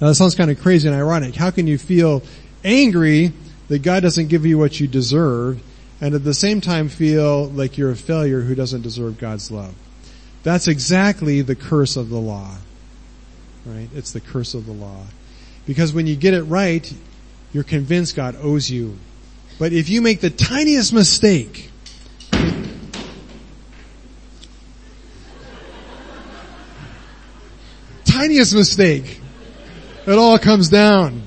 Now 0.00 0.08
that 0.08 0.14
sounds 0.14 0.34
kind 0.34 0.50
of 0.50 0.60
crazy 0.60 0.88
and 0.88 0.96
ironic. 0.96 1.34
How 1.34 1.50
can 1.50 1.66
you 1.66 1.78
feel 1.78 2.22
angry 2.64 3.32
that 3.68 3.80
God 3.80 4.02
doesn't 4.02 4.28
give 4.28 4.44
you 4.46 4.58
what 4.58 4.78
you 4.78 4.86
deserve, 4.86 5.62
and 6.00 6.14
at 6.14 6.24
the 6.24 6.34
same 6.34 6.60
time 6.60 6.88
feel 6.88 7.46
like 7.46 7.78
you're 7.78 7.90
a 7.90 7.96
failure 7.96 8.42
who 8.42 8.54
doesn't 8.54 8.82
deserve 8.82 9.18
God's 9.18 9.50
love? 9.50 9.74
That's 10.42 10.68
exactly 10.68 11.42
the 11.42 11.56
curse 11.56 11.96
of 11.96 12.10
the 12.10 12.18
law. 12.18 12.56
Right? 13.64 13.88
It's 13.94 14.12
the 14.12 14.20
curse 14.20 14.54
of 14.54 14.66
the 14.66 14.72
law. 14.72 15.02
Because 15.66 15.92
when 15.92 16.06
you 16.06 16.14
get 16.14 16.34
it 16.34 16.44
right, 16.44 16.92
you're 17.52 17.64
convinced 17.64 18.14
God 18.14 18.36
owes 18.40 18.70
you. 18.70 18.96
But 19.58 19.72
if 19.72 19.88
you 19.88 20.02
make 20.02 20.20
the 20.20 20.30
tiniest 20.30 20.92
mistake, 20.92 21.70
tiniest 28.04 28.54
mistake, 28.54 29.20
it 30.06 30.18
all 30.18 30.38
comes 30.38 30.68
down. 30.68 31.22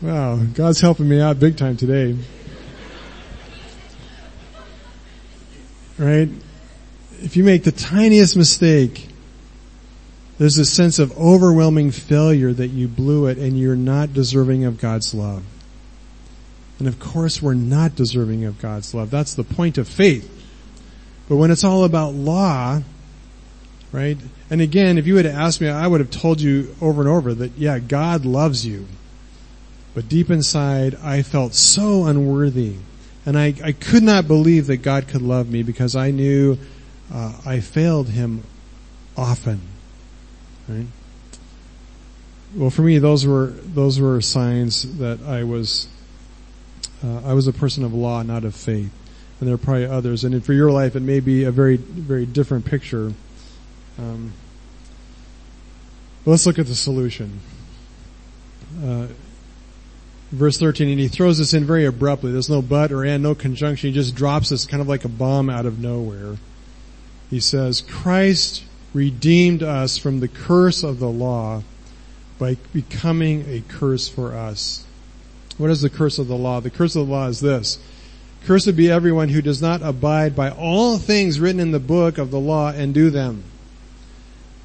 Wow, 0.00 0.36
God's 0.36 0.80
helping 0.80 1.08
me 1.08 1.20
out 1.20 1.38
big 1.38 1.56
time 1.56 1.76
today. 1.76 2.16
Right? 5.98 6.28
if 7.22 7.36
you 7.36 7.44
make 7.44 7.62
the 7.62 7.72
tiniest 7.72 8.36
mistake, 8.36 9.08
there's 10.38 10.58
a 10.58 10.64
sense 10.64 10.98
of 10.98 11.16
overwhelming 11.16 11.92
failure 11.92 12.52
that 12.52 12.68
you 12.68 12.88
blew 12.88 13.26
it 13.26 13.38
and 13.38 13.58
you're 13.58 13.76
not 13.76 14.12
deserving 14.12 14.64
of 14.64 14.80
God's 14.80 15.14
love. 15.14 15.44
And 16.82 16.88
of 16.88 16.98
course 16.98 17.40
we're 17.40 17.54
not 17.54 17.94
deserving 17.94 18.44
of 18.44 18.60
God's 18.60 18.92
love. 18.92 19.08
That's 19.08 19.36
the 19.36 19.44
point 19.44 19.78
of 19.78 19.86
faith. 19.86 20.28
But 21.28 21.36
when 21.36 21.52
it's 21.52 21.62
all 21.62 21.84
about 21.84 22.12
law, 22.12 22.82
right? 23.92 24.18
And 24.50 24.60
again, 24.60 24.98
if 24.98 25.06
you 25.06 25.14
had 25.14 25.26
asked 25.26 25.60
me, 25.60 25.68
I 25.68 25.86
would 25.86 26.00
have 26.00 26.10
told 26.10 26.40
you 26.40 26.74
over 26.80 27.00
and 27.00 27.08
over 27.08 27.34
that 27.34 27.52
yeah, 27.52 27.78
God 27.78 28.24
loves 28.24 28.66
you. 28.66 28.88
But 29.94 30.08
deep 30.08 30.28
inside, 30.28 30.96
I 30.96 31.22
felt 31.22 31.54
so 31.54 32.06
unworthy. 32.06 32.78
And 33.24 33.38
I, 33.38 33.54
I 33.62 33.70
could 33.70 34.02
not 34.02 34.26
believe 34.26 34.66
that 34.66 34.78
God 34.78 35.06
could 35.06 35.22
love 35.22 35.48
me 35.48 35.62
because 35.62 35.94
I 35.94 36.10
knew 36.10 36.58
uh, 37.14 37.32
I 37.46 37.60
failed 37.60 38.08
him 38.08 38.42
often. 39.16 39.60
Right? 40.68 40.86
Well, 42.56 42.70
for 42.70 42.82
me, 42.82 42.98
those 42.98 43.24
were 43.24 43.52
those 43.62 44.00
were 44.00 44.20
signs 44.20 44.98
that 44.98 45.22
I 45.22 45.44
was 45.44 45.86
uh, 47.04 47.20
I 47.24 47.34
was 47.34 47.46
a 47.46 47.52
person 47.52 47.84
of 47.84 47.92
law, 47.92 48.22
not 48.22 48.44
of 48.44 48.54
faith. 48.54 48.90
And 49.40 49.48
there 49.48 49.54
are 49.54 49.58
probably 49.58 49.86
others. 49.86 50.24
And 50.24 50.44
for 50.44 50.52
your 50.52 50.70
life, 50.70 50.94
it 50.94 51.00
may 51.00 51.20
be 51.20 51.44
a 51.44 51.50
very 51.50 51.76
very 51.76 52.26
different 52.26 52.64
picture. 52.64 53.12
Um, 53.98 54.32
let's 56.24 56.46
look 56.46 56.58
at 56.58 56.66
the 56.66 56.74
solution. 56.74 57.40
Uh, 58.82 59.08
verse 60.30 60.58
13, 60.58 60.88
and 60.88 60.98
he 60.98 61.08
throws 61.08 61.38
this 61.38 61.54
in 61.54 61.64
very 61.64 61.84
abruptly. 61.84 62.32
There's 62.32 62.48
no 62.48 62.62
but 62.62 62.90
or 62.90 63.04
and, 63.04 63.22
no 63.22 63.34
conjunction. 63.34 63.90
He 63.90 63.94
just 63.94 64.14
drops 64.14 64.48
this 64.48 64.64
kind 64.66 64.80
of 64.80 64.88
like 64.88 65.04
a 65.04 65.08
bomb 65.08 65.50
out 65.50 65.66
of 65.66 65.78
nowhere. 65.78 66.36
He 67.28 67.40
says, 67.40 67.82
Christ 67.82 68.64
redeemed 68.94 69.62
us 69.62 69.98
from 69.98 70.20
the 70.20 70.28
curse 70.28 70.82
of 70.82 70.98
the 70.98 71.08
law 71.08 71.62
by 72.38 72.56
becoming 72.72 73.44
a 73.48 73.62
curse 73.68 74.08
for 74.08 74.34
us. 74.34 74.84
What 75.58 75.70
is 75.70 75.82
the 75.82 75.90
curse 75.90 76.18
of 76.18 76.28
the 76.28 76.36
law? 76.36 76.60
The 76.60 76.70
curse 76.70 76.96
of 76.96 77.06
the 77.06 77.12
law 77.12 77.26
is 77.26 77.40
this. 77.40 77.78
Cursed 78.44 78.74
be 78.74 78.90
everyone 78.90 79.28
who 79.28 79.40
does 79.40 79.62
not 79.62 79.82
abide 79.82 80.34
by 80.34 80.50
all 80.50 80.98
things 80.98 81.38
written 81.38 81.60
in 81.60 81.70
the 81.70 81.78
book 81.78 82.18
of 82.18 82.30
the 82.30 82.40
law 82.40 82.70
and 82.70 82.92
do 82.92 83.10
them. 83.10 83.44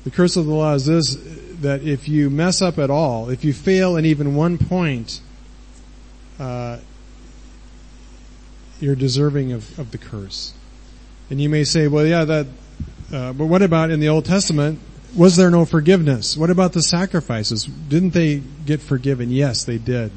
The 0.03 0.09
curse 0.09 0.35
of 0.35 0.45
the 0.45 0.53
law 0.53 0.73
is 0.73 0.85
this, 0.85 1.15
that 1.61 1.83
if 1.83 2.07
you 2.07 2.29
mess 2.29 2.61
up 2.61 2.79
at 2.79 2.89
all, 2.89 3.29
if 3.29 3.43
you 3.43 3.53
fail 3.53 3.97
in 3.97 4.05
even 4.05 4.35
one 4.35 4.57
point, 4.57 5.21
uh, 6.39 6.79
you're 8.79 8.95
deserving 8.95 9.51
of, 9.51 9.77
of 9.77 9.91
the 9.91 9.97
curse. 9.97 10.53
And 11.29 11.41
you 11.41 11.49
may 11.49 11.63
say, 11.63 11.87
well, 11.87 12.05
yeah, 12.05 12.23
that, 12.25 12.47
uh, 13.11 13.33
but 13.33 13.45
what 13.45 13.61
about 13.61 13.91
in 13.91 13.99
the 13.99 14.09
Old 14.09 14.25
Testament? 14.25 14.79
Was 15.15 15.35
there 15.35 15.49
no 15.49 15.65
forgiveness? 15.65 16.37
What 16.37 16.49
about 16.49 16.73
the 16.73 16.81
sacrifices? 16.81 17.65
Didn't 17.65 18.13
they 18.13 18.41
get 18.65 18.81
forgiven? 18.81 19.29
Yes, 19.29 19.63
they 19.65 19.77
did. 19.77 20.11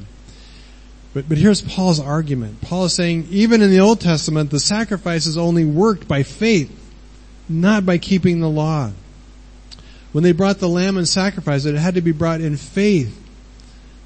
But, 1.13 1.27
but 1.27 1.37
here's 1.37 1.61
Paul's 1.61 1.99
argument. 1.99 2.61
Paul 2.61 2.85
is 2.85 2.93
saying, 2.93 3.27
even 3.29 3.61
in 3.61 3.69
the 3.69 3.79
Old 3.79 3.99
Testament, 3.99 4.49
the 4.49 4.59
sacrifices 4.59 5.37
only 5.37 5.65
worked 5.65 6.07
by 6.07 6.23
faith, 6.23 6.71
not 7.49 7.85
by 7.85 7.97
keeping 7.97 8.39
the 8.39 8.49
law. 8.49 8.91
When 10.13 10.23
they 10.23 10.31
brought 10.31 10.59
the 10.59 10.69
lamb 10.69 10.97
and 10.97 11.07
sacrifice, 11.07 11.65
it, 11.65 11.75
it 11.75 11.79
had 11.79 11.95
to 11.95 12.01
be 12.01 12.11
brought 12.11 12.41
in 12.41 12.57
faith 12.57 13.17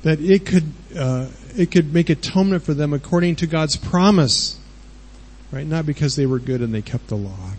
that 0.03 0.19
it 0.19 0.45
could, 0.45 0.71
uh, 0.97 1.29
it 1.57 1.71
could 1.71 1.93
make 1.93 2.09
atonement 2.09 2.63
for 2.63 2.73
them 2.73 2.93
according 2.93 3.37
to 3.37 3.47
God's 3.47 3.75
promise. 3.75 4.59
Right? 5.51 5.65
Not 5.65 5.85
because 5.85 6.15
they 6.15 6.25
were 6.25 6.39
good 6.39 6.61
and 6.61 6.73
they 6.73 6.81
kept 6.81 7.07
the 7.07 7.15
law. 7.15 7.51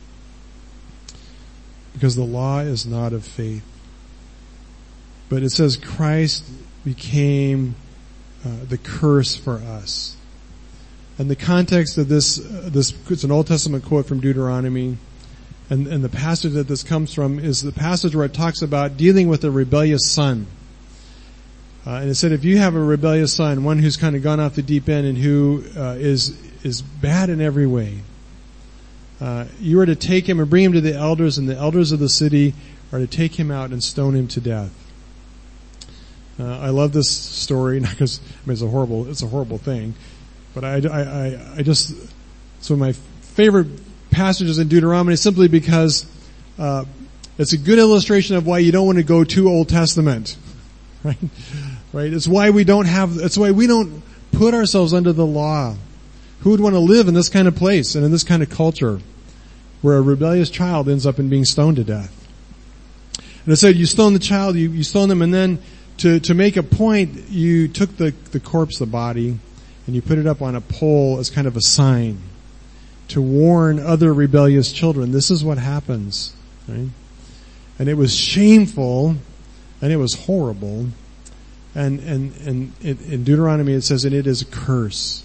Because 1.93 2.15
the 2.15 2.25
law 2.25 2.61
is 2.61 2.85
not 2.85 3.13
of 3.13 3.25
faith. 3.25 3.65
But 5.29 5.43
it 5.43 5.51
says 5.51 5.77
Christ 5.77 6.45
became 6.85 7.75
uh, 8.47 8.65
the 8.69 8.79
curse 8.79 9.35
for 9.35 9.57
us. 9.57 10.17
And 11.19 11.29
the 11.29 11.37
context 11.37 11.99
of 11.99 12.09
this, 12.09 12.39
uh, 12.39 12.69
this, 12.71 12.95
it's 13.11 13.25
an 13.25 13.33
Old 13.33 13.47
Testament 13.49 13.85
quote 13.85 14.07
from 14.07 14.21
Deuteronomy. 14.21 14.99
And, 15.69 15.89
and 15.89 16.05
the 16.05 16.09
passage 16.09 16.53
that 16.53 16.69
this 16.69 16.85
comes 16.85 17.13
from 17.13 17.41
is 17.41 17.63
the 17.63 17.73
passage 17.73 18.15
where 18.15 18.25
it 18.25 18.35
talks 18.35 18.63
about 18.63 18.97
dealing 18.97 19.29
with 19.29 19.43
a 19.43 19.51
rebellious 19.51 20.13
son. 20.13 20.47
Uh, 21.85 21.95
and 21.95 22.11
it 22.11 22.15
said 22.15 22.31
if 22.31 22.45
you 22.45 22.59
have 22.59 22.77
a 22.77 22.81
rebellious 22.81 23.35
son, 23.35 23.65
one 23.65 23.81
who's 23.81 23.97
kind 23.97 24.15
of 24.15 24.23
gone 24.23 24.39
off 24.39 24.55
the 24.55 24.63
deep 24.63 24.89
end 24.89 25.07
and 25.07 25.19
who 25.19 25.65
uh, 25.77 25.97
is 25.99 26.37
is 26.63 26.83
bad 26.83 27.31
in 27.31 27.41
every 27.41 27.67
way, 27.67 27.99
uh, 29.21 29.47
you 29.61 29.81
are 29.81 29.87
to 29.87 29.97
take 29.97 30.29
him 30.29 30.39
and 30.41 30.51
bring 30.51 30.65
him 30.65 30.73
to 30.73 30.81
the 30.81 30.95
elders, 30.95 31.39
and 31.39 31.49
the 31.49 31.57
elders 31.57 31.93
of 31.93 31.99
the 31.99 32.09
city 32.09 32.55
are 32.93 32.99
to 32.99 33.07
take 33.07 33.39
him 33.39 33.51
out 33.51 33.71
and 33.71 33.83
stone 33.83 34.15
him 34.15 34.29
to 34.29 34.41
death. 34.41 34.86
Uh, 36.39 36.45
I 36.45 36.69
love 36.69 36.93
this 36.93 37.11
story, 37.11 37.81
not 37.81 37.91
because 37.91 38.21
I 38.21 38.47
mean, 38.47 38.53
it's 38.53 38.63
a 38.63 38.69
horrible, 38.69 39.09
it's 39.09 39.23
a 39.23 39.27
horrible 39.27 39.59
thing, 39.59 39.95
but 40.55 40.65
I, 40.65 40.81
I, 40.87 41.01
I, 41.01 41.55
I 41.59 41.63
just, 41.63 41.95
of 42.69 42.79
my 42.79 42.93
favorite 42.93 43.69
passages 44.11 44.59
in 44.59 44.69
Deuteronomy 44.69 45.13
is 45.13 45.21
simply 45.21 45.49
because, 45.49 46.07
uh, 46.59 46.85
it's 47.39 47.53
a 47.53 47.59
good 47.59 47.79
illustration 47.79 48.37
of 48.37 48.47
why 48.47 48.59
you 48.59 48.73
don't 48.73 48.87
want 48.87 48.99
to 48.99 49.05
go 49.05 49.25
too 49.25 49.49
Old 49.49 49.69
Testament. 49.69 50.37
Right? 51.05 51.19
Right? 51.93 52.13
It's 52.13 52.27
why 52.27 52.51
we 52.51 52.65
don't 52.65 52.87
have, 52.87 53.19
it's 53.19 53.39
why 53.39 53.53
we 53.53 53.69
don't 53.69 54.03
put 54.33 54.55
ourselves 54.55 54.93
under 54.93 55.13
the 55.13 55.27
law. 55.27 55.77
Who 56.41 56.51
would 56.51 56.59
want 56.59 56.75
to 56.75 56.81
live 56.81 57.07
in 57.07 57.15
this 57.15 57.29
kind 57.29 57.47
of 57.47 57.55
place 57.55 57.95
and 57.95 58.05
in 58.05 58.11
this 58.11 58.25
kind 58.25 58.43
of 58.43 58.51
culture 58.51 58.99
where 59.83 59.99
a 59.99 60.01
rebellious 60.01 60.51
child 60.51 60.89
ends 60.89 61.07
up 61.07 61.21
in 61.21 61.29
being 61.29 61.45
stoned 61.45 61.77
to 61.77 61.85
death? 61.85 62.29
And 63.45 63.53
it 63.53 63.57
said 63.57 63.77
you 63.77 63.87
stone 63.87 64.15
the 64.15 64.19
child, 64.19 64.57
you, 64.57 64.69
you 64.71 64.83
stone 64.83 65.09
them 65.09 65.23
and 65.23 65.33
then 65.33 65.63
to, 65.99 66.21
to 66.21 66.35
make 66.35 66.57
a 66.57 66.63
point, 66.63 67.29
you 67.29 67.69
took 67.69 67.97
the, 67.97 68.11
the 68.33 68.41
corpse, 68.41 68.79
the 68.79 68.87
body, 68.87 69.39
and 69.87 69.95
you 69.95 70.03
put 70.03 70.19
it 70.19 70.27
up 70.27 70.43
on 70.43 70.55
a 70.55 70.61
pole 70.61 71.19
as 71.19 71.31
kind 71.31 71.47
of 71.47 71.57
a 71.57 71.63
sign 71.63 72.19
to 73.09 73.23
warn 73.23 73.79
other 73.79 74.13
rebellious 74.13 74.73
children. 74.73 75.13
This 75.13 75.31
is 75.31 75.45
what 75.45 75.59
happens, 75.59 76.35
right? 76.69 76.89
And 77.79 77.89
it 77.89 77.95
was 77.95 78.15
shameful 78.15 79.17
and 79.81 79.93
it 79.93 79.97
was 79.97 80.15
horrible. 80.27 80.89
And, 81.75 82.01
and, 82.01 82.35
and 82.47 82.73
in 82.83 83.23
Deuteronomy 83.25 83.75
it 83.75 83.83
says, 83.83 84.05
and 84.05 84.15
it 84.15 84.27
is 84.27 84.43
a 84.43 84.47
curse. 84.47 85.25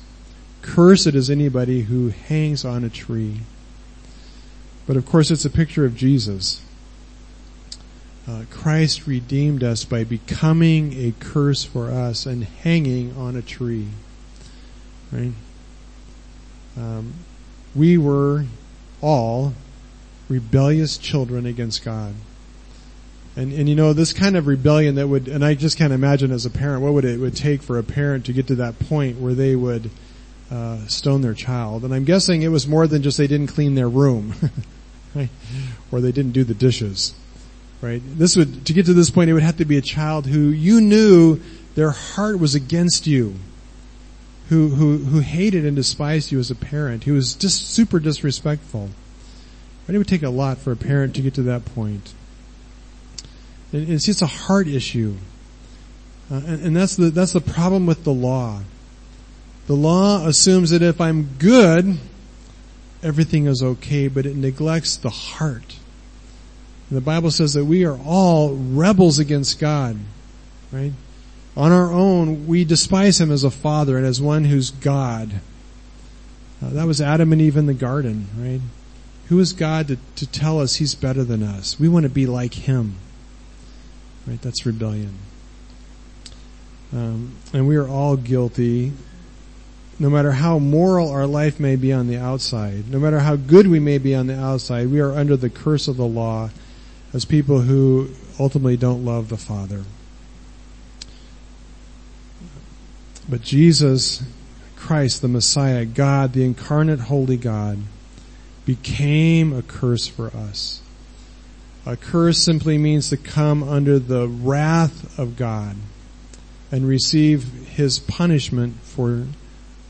Cursed 0.61 1.07
is 1.07 1.29
anybody 1.29 1.81
who 1.81 2.09
hangs 2.09 2.63
on 2.63 2.83
a 2.83 2.89
tree. 2.89 3.39
But 4.85 4.95
of 4.95 5.05
course 5.05 5.31
it's 5.31 5.45
a 5.45 5.49
picture 5.49 5.85
of 5.85 5.95
Jesus. 5.95 6.61
Uh, 8.31 8.45
Christ 8.49 9.07
redeemed 9.07 9.61
us 9.61 9.83
by 9.83 10.05
becoming 10.05 10.93
a 10.93 11.13
curse 11.19 11.65
for 11.65 11.91
us 11.91 12.25
and 12.25 12.45
hanging 12.45 13.13
on 13.17 13.35
a 13.35 13.41
tree. 13.41 13.89
Right? 15.11 15.33
Um, 16.77 17.13
we 17.75 17.97
were 17.97 18.45
all 19.01 19.53
rebellious 20.29 20.97
children 20.97 21.45
against 21.45 21.83
God. 21.83 22.13
And, 23.35 23.51
and 23.51 23.67
you 23.67 23.75
know, 23.75 23.91
this 23.91 24.13
kind 24.13 24.37
of 24.37 24.47
rebellion 24.47 24.95
that 24.95 25.09
would, 25.09 25.27
and 25.27 25.43
I 25.43 25.53
just 25.53 25.77
can't 25.77 25.91
imagine 25.91 26.31
as 26.31 26.45
a 26.45 26.49
parent, 26.49 26.83
what 26.83 26.93
would 26.93 27.05
it 27.05 27.19
would 27.19 27.35
take 27.35 27.61
for 27.61 27.77
a 27.77 27.83
parent 27.83 28.25
to 28.27 28.33
get 28.33 28.47
to 28.47 28.55
that 28.55 28.79
point 28.79 29.19
where 29.19 29.33
they 29.33 29.57
would, 29.57 29.89
uh, 30.49 30.85
stone 30.87 31.19
their 31.21 31.33
child. 31.33 31.83
And 31.83 31.93
I'm 31.93 32.05
guessing 32.05 32.43
it 32.43 32.49
was 32.49 32.65
more 32.65 32.87
than 32.87 33.03
just 33.03 33.17
they 33.17 33.27
didn't 33.27 33.47
clean 33.47 33.75
their 33.75 33.89
room, 33.89 34.35
right? 35.15 35.29
Or 35.91 35.99
they 35.99 36.13
didn't 36.13 36.31
do 36.31 36.45
the 36.45 36.53
dishes, 36.53 37.13
right? 37.81 38.01
This 38.05 38.35
would, 38.35 38.65
to 38.65 38.73
get 38.73 38.85
to 38.85 38.93
this 38.93 39.09
point, 39.09 39.29
it 39.29 39.33
would 39.33 39.43
have 39.43 39.57
to 39.57 39.65
be 39.65 39.77
a 39.77 39.81
child 39.81 40.27
who 40.27 40.49
you 40.49 40.81
knew 40.81 41.39
their 41.75 41.91
heart 41.91 42.39
was 42.39 42.55
against 42.55 43.07
you. 43.07 43.35
Who, 44.49 44.67
who, 44.69 44.97
who 44.97 45.19
hated 45.19 45.65
and 45.65 45.77
despised 45.77 46.31
you 46.33 46.39
as 46.39 46.51
a 46.51 46.55
parent, 46.55 47.05
who 47.05 47.13
was 47.13 47.35
just 47.35 47.69
super 47.69 48.01
disrespectful. 48.01 48.89
But 49.85 49.95
it 49.95 49.97
would 49.97 50.09
take 50.09 50.23
a 50.23 50.29
lot 50.29 50.57
for 50.57 50.73
a 50.73 50.75
parent 50.75 51.15
to 51.15 51.21
get 51.21 51.35
to 51.35 51.43
that 51.43 51.63
point. 51.63 52.13
And 53.71 53.89
It's 53.89 54.05
just 54.05 54.21
a 54.21 54.27
heart 54.27 54.67
issue. 54.67 55.15
Uh, 56.29 56.41
and, 56.45 56.65
and 56.65 56.75
that's 56.75 56.97
the, 56.97 57.09
that's 57.11 57.31
the 57.31 57.39
problem 57.39 57.85
with 57.85 58.03
the 58.03 58.13
law. 58.13 58.61
The 59.67 59.73
law 59.73 60.27
assumes 60.27 60.71
that 60.71 60.81
if 60.81 60.99
I'm 60.99 61.29
good, 61.39 61.97
everything 63.01 63.47
is 63.47 63.63
okay, 63.63 64.09
but 64.09 64.25
it 64.25 64.35
neglects 64.35 64.97
the 64.97 65.09
heart. 65.09 65.77
And 66.91 66.97
the 66.97 67.01
Bible 67.01 67.31
says 67.31 67.53
that 67.53 67.63
we 67.63 67.85
are 67.85 67.97
all 68.05 68.53
rebels 68.53 69.17
against 69.17 69.61
God, 69.61 69.97
right? 70.73 70.91
On 71.55 71.71
our 71.71 71.89
own, 71.89 72.47
we 72.47 72.65
despise 72.65 73.21
Him 73.21 73.31
as 73.31 73.45
a 73.45 73.49
father 73.49 73.95
and 73.95 74.05
as 74.05 74.21
one 74.21 74.43
who's 74.43 74.71
God. 74.71 75.31
Uh, 76.61 76.71
that 76.71 76.85
was 76.85 76.99
Adam 76.99 77.31
and 77.31 77.41
Eve 77.41 77.55
in 77.55 77.65
the 77.65 77.73
garden, 77.73 78.27
right? 78.37 78.59
Who 79.29 79.39
is 79.39 79.53
God 79.53 79.87
to, 79.87 79.97
to 80.17 80.27
tell 80.27 80.59
us 80.59 80.75
He's 80.75 80.93
better 80.93 81.23
than 81.23 81.43
us? 81.43 81.79
We 81.79 81.87
want 81.87 82.03
to 82.03 82.09
be 82.09 82.25
like 82.25 82.55
Him. 82.55 82.95
Right? 84.27 84.41
That's 84.41 84.65
rebellion. 84.65 85.13
Um, 86.91 87.37
and 87.53 87.69
we 87.69 87.77
are 87.77 87.87
all 87.87 88.17
guilty. 88.17 88.91
No 89.97 90.09
matter 90.09 90.33
how 90.33 90.59
moral 90.59 91.09
our 91.09 91.25
life 91.25 91.57
may 91.57 91.77
be 91.77 91.93
on 91.93 92.07
the 92.07 92.17
outside, 92.17 92.89
no 92.91 92.99
matter 92.99 93.19
how 93.19 93.37
good 93.37 93.67
we 93.67 93.79
may 93.79 93.97
be 93.97 94.13
on 94.13 94.27
the 94.27 94.37
outside, 94.37 94.89
we 94.89 94.99
are 94.99 95.13
under 95.13 95.37
the 95.37 95.49
curse 95.49 95.87
of 95.87 95.95
the 95.95 96.05
law 96.05 96.49
as 97.13 97.25
people 97.25 97.61
who 97.61 98.09
ultimately 98.39 98.77
don't 98.77 99.03
love 99.03 99.29
the 99.29 99.37
Father. 99.37 99.83
But 103.29 103.41
Jesus 103.41 104.23
Christ, 104.75 105.21
the 105.21 105.27
Messiah, 105.27 105.85
God, 105.85 106.33
the 106.33 106.43
incarnate 106.43 107.01
holy 107.01 107.37
God, 107.37 107.79
became 108.65 109.53
a 109.53 109.61
curse 109.61 110.07
for 110.07 110.27
us. 110.27 110.81
A 111.85 111.97
curse 111.97 112.37
simply 112.37 112.77
means 112.77 113.09
to 113.09 113.17
come 113.17 113.63
under 113.63 113.99
the 113.99 114.27
wrath 114.27 115.17
of 115.17 115.35
God 115.35 115.77
and 116.71 116.87
receive 116.87 117.43
his 117.69 117.99
punishment 117.99 118.75
for 118.83 119.25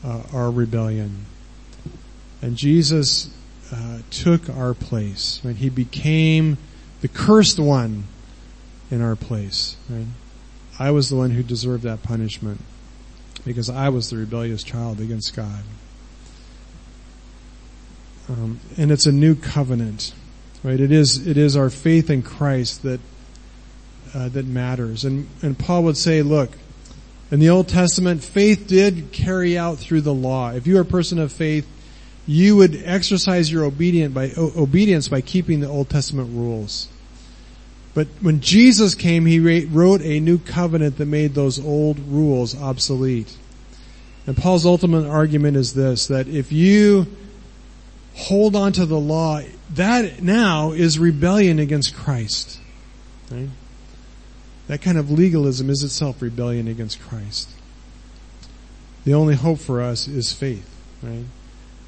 uh, 0.04 0.22
our 0.32 0.50
rebellion. 0.50 1.26
And 2.40 2.56
Jesus 2.56 3.30
uh, 3.72 3.98
took 4.10 4.48
our 4.48 4.74
place. 4.74 5.40
Right? 5.44 5.54
He 5.54 5.70
became 5.70 6.58
the 7.02 7.08
cursed 7.08 7.58
one 7.58 8.04
in 8.90 9.02
our 9.02 9.16
place. 9.16 9.76
Right? 9.90 10.06
I 10.78 10.90
was 10.90 11.10
the 11.10 11.16
one 11.16 11.30
who 11.30 11.42
deserved 11.42 11.82
that 11.82 12.02
punishment 12.02 12.60
because 13.44 13.68
I 13.68 13.90
was 13.90 14.08
the 14.08 14.16
rebellious 14.16 14.62
child 14.62 15.00
against 15.00 15.36
God. 15.36 15.64
Um, 18.28 18.60
and 18.78 18.90
it's 18.90 19.04
a 19.04 19.12
new 19.12 19.34
covenant. 19.34 20.14
Right? 20.62 20.80
It 20.80 20.92
is, 20.92 21.26
it 21.26 21.36
is 21.36 21.56
our 21.56 21.70
faith 21.70 22.08
in 22.08 22.22
Christ 22.22 22.84
that, 22.84 23.00
uh, 24.14 24.28
that 24.30 24.46
matters. 24.46 25.04
And, 25.04 25.28
and 25.42 25.58
Paul 25.58 25.82
would 25.84 25.96
say, 25.96 26.22
look, 26.22 26.52
in 27.32 27.40
the 27.40 27.48
Old 27.48 27.66
Testament, 27.66 28.22
faith 28.22 28.66
did 28.68 29.10
carry 29.10 29.58
out 29.58 29.78
through 29.78 30.02
the 30.02 30.14
law. 30.14 30.50
If 30.50 30.66
you 30.66 30.78
are 30.78 30.82
a 30.82 30.84
person 30.84 31.18
of 31.18 31.32
faith, 31.32 31.66
you 32.26 32.56
would 32.56 32.80
exercise 32.84 33.50
your 33.50 33.64
obedient 33.64 34.14
by, 34.14 34.32
obedience 34.36 35.08
by 35.08 35.20
keeping 35.20 35.60
the 35.60 35.68
Old 35.68 35.90
Testament 35.90 36.30
rules. 36.32 36.88
But 37.94 38.06
when 38.20 38.40
Jesus 38.40 38.94
came, 38.94 39.26
he 39.26 39.66
wrote 39.66 40.00
a 40.02 40.20
new 40.20 40.38
covenant 40.38 40.98
that 40.98 41.06
made 41.06 41.34
those 41.34 41.62
old 41.62 41.98
rules 41.98 42.58
obsolete. 42.60 43.36
And 44.26 44.36
Paul's 44.36 44.64
ultimate 44.64 45.06
argument 45.06 45.56
is 45.56 45.74
this, 45.74 46.06
that 46.06 46.28
if 46.28 46.52
you 46.52 47.06
hold 48.14 48.54
on 48.54 48.72
to 48.72 48.86
the 48.86 48.98
law, 48.98 49.40
that 49.74 50.22
now 50.22 50.72
is 50.72 50.98
rebellion 50.98 51.58
against 51.58 51.94
Christ. 51.94 52.60
Right? 53.30 53.48
That 54.68 54.80
kind 54.80 54.96
of 54.96 55.10
legalism 55.10 55.68
is 55.68 55.82
itself 55.82 56.22
rebellion 56.22 56.68
against 56.68 57.00
Christ. 57.00 57.50
The 59.04 59.12
only 59.12 59.34
hope 59.34 59.58
for 59.58 59.82
us 59.82 60.06
is 60.06 60.32
faith, 60.32 60.68
right? 61.02 61.24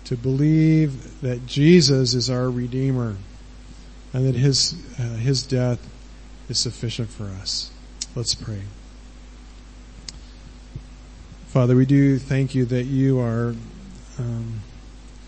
To 0.05 0.17
believe 0.17 1.21
that 1.23 1.47
Jesus 1.47 2.15
is 2.15 2.29
our 2.29 2.51
Redeemer 2.51 3.17
and 4.13 4.27
that 4.27 4.35
His, 4.35 4.75
uh, 4.99 5.03
His 5.17 5.43
death 5.43 5.79
is 6.49 6.59
sufficient 6.59 7.09
for 7.09 7.25
us. 7.25 7.71
Let's 8.15 8.35
pray. 8.35 8.63
Father, 11.49 11.75
we 11.75 11.87
do 11.87 12.19
thank 12.19 12.55
you 12.55 12.65
that 12.67 12.85
you 12.85 13.19
are 13.19 13.55
um, 14.19 14.61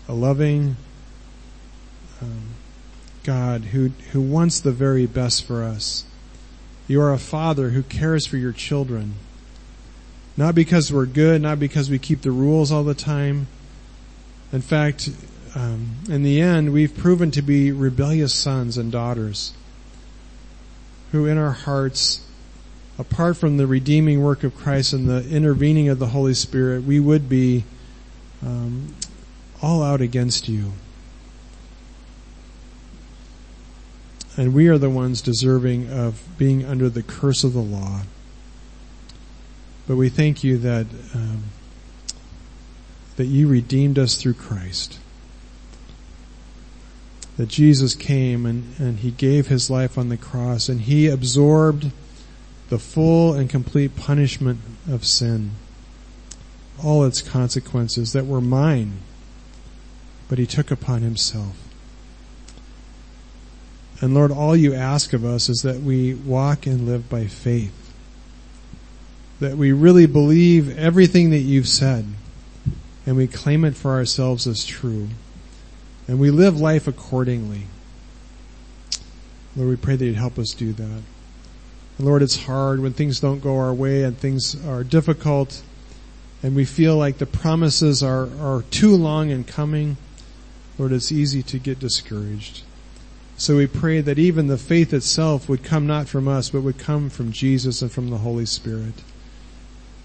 a 0.07 0.13
loving, 0.13 0.75
um, 2.21 2.49
God 3.23 3.61
who, 3.65 3.89
who 4.11 4.21
wants 4.21 4.59
the 4.59 4.71
very 4.71 5.05
best 5.05 5.43
for 5.45 5.63
us. 5.63 6.05
You 6.87 7.01
are 7.01 7.11
a 7.11 7.17
father 7.17 7.71
who 7.71 7.83
cares 7.83 8.25
for 8.25 8.37
your 8.37 8.53
children. 8.53 9.15
Not 10.37 10.55
because 10.55 10.93
we're 10.93 11.05
good, 11.05 11.41
not 11.41 11.59
because 11.59 11.89
we 11.89 11.99
keep 11.99 12.21
the 12.21 12.31
rules 12.31 12.71
all 12.71 12.83
the 12.83 12.93
time. 12.93 13.47
In 14.51 14.61
fact, 14.61 15.09
um, 15.55 15.97
in 16.09 16.23
the 16.23 16.41
end, 16.41 16.71
we've 16.71 16.95
proven 16.95 17.31
to 17.31 17.41
be 17.41 17.71
rebellious 17.71 18.33
sons 18.33 18.77
and 18.77 18.91
daughters 18.91 19.53
who 21.11 21.25
in 21.25 21.37
our 21.37 21.51
hearts, 21.51 22.25
apart 22.99 23.37
from 23.37 23.57
the 23.57 23.67
redeeming 23.67 24.21
work 24.21 24.43
of 24.43 24.55
Christ 24.55 24.93
and 24.93 25.07
the 25.07 25.27
intervening 25.29 25.89
of 25.89 25.99
the 25.99 26.07
Holy 26.07 26.33
Spirit, 26.33 26.83
we 26.83 26.99
would 26.99 27.29
be 27.29 27.63
um, 28.45 28.93
all 29.61 29.81
out 29.81 30.01
against 30.01 30.47
you. 30.47 30.73
And 34.35 34.53
we 34.53 34.67
are 34.67 34.77
the 34.77 34.89
ones 34.89 35.21
deserving 35.21 35.89
of 35.89 36.23
being 36.37 36.63
under 36.63 36.89
the 36.89 37.01
curse 37.01 37.43
of 37.43 37.53
the 37.53 37.59
law. 37.59 38.01
But 39.87 39.95
we 39.95 40.09
thank 40.09 40.43
you 40.43 40.57
that 40.59 40.85
um, 41.15 41.45
that 43.17 43.25
you 43.25 43.47
redeemed 43.47 43.99
us 43.99 44.15
through 44.15 44.33
Christ. 44.35 44.99
that 47.37 47.49
Jesus 47.49 47.93
came 47.93 48.45
and, 48.45 48.73
and 48.79 48.99
he 48.99 49.11
gave 49.11 49.47
his 49.47 49.69
life 49.69 49.97
on 49.97 50.09
the 50.09 50.17
cross 50.17 50.67
and 50.69 50.81
he 50.81 51.07
absorbed 51.07 51.91
the 52.69 52.79
full 52.79 53.33
and 53.33 53.49
complete 53.49 53.95
punishment 53.95 54.59
of 54.89 55.05
sin. 55.05 55.51
All 56.83 57.05
its 57.05 57.21
consequences 57.21 58.11
that 58.13 58.25
were 58.25 58.41
mine, 58.41 58.99
but 60.27 60.39
he 60.39 60.45
took 60.45 60.71
upon 60.71 61.01
himself. 61.01 61.55
And 64.01 64.13
Lord, 64.13 64.31
all 64.31 64.55
you 64.55 64.73
ask 64.73 65.13
of 65.13 65.23
us 65.23 65.47
is 65.47 65.61
that 65.61 65.81
we 65.81 66.13
walk 66.13 66.65
and 66.65 66.87
live 66.87 67.09
by 67.09 67.25
faith. 67.25 67.73
That 69.39 69.57
we 69.57 69.71
really 69.71 70.05
believe 70.07 70.77
everything 70.77 71.29
that 71.31 71.39
you've 71.39 71.67
said 71.67 72.05
and 73.07 73.15
we 73.15 73.25
claim 73.25 73.65
it 73.65 73.75
for 73.75 73.91
ourselves 73.91 74.45
as 74.45 74.63
true. 74.63 75.07
And 76.07 76.19
we 76.19 76.29
live 76.29 76.59
life 76.59 76.87
accordingly. 76.87 77.63
Lord, 79.55 79.69
we 79.69 79.75
pray 79.77 79.95
that 79.95 80.05
you'd 80.05 80.15
help 80.15 80.37
us 80.37 80.51
do 80.51 80.73
that. 80.73 81.01
And 81.97 82.05
Lord, 82.05 82.21
it's 82.21 82.43
hard 82.43 82.81
when 82.81 82.93
things 82.93 83.19
don't 83.19 83.39
go 83.39 83.57
our 83.57 83.73
way 83.73 84.03
and 84.03 84.15
things 84.15 84.63
are 84.67 84.83
difficult 84.83 85.63
and 86.43 86.55
we 86.55 86.65
feel 86.65 86.95
like 86.97 87.17
the 87.17 87.25
promises 87.25 88.03
are, 88.03 88.29
are 88.39 88.63
too 88.69 88.95
long 88.95 89.29
in 89.29 89.43
coming. 89.43 89.97
Lord, 90.77 90.91
it's 90.91 91.11
easy 91.11 91.41
to 91.43 91.57
get 91.57 91.79
discouraged. 91.79 92.63
So 93.37 93.57
we 93.57 93.67
pray 93.67 94.01
that 94.01 94.19
even 94.19 94.47
the 94.47 94.57
faith 94.57 94.93
itself 94.93 95.49
would 95.49 95.63
come 95.63 95.87
not 95.87 96.07
from 96.07 96.27
us, 96.27 96.49
but 96.49 96.61
would 96.61 96.77
come 96.77 97.09
from 97.09 97.31
Jesus 97.31 97.81
and 97.81 97.91
from 97.91 98.09
the 98.09 98.19
Holy 98.19 98.45
Spirit. 98.45 98.93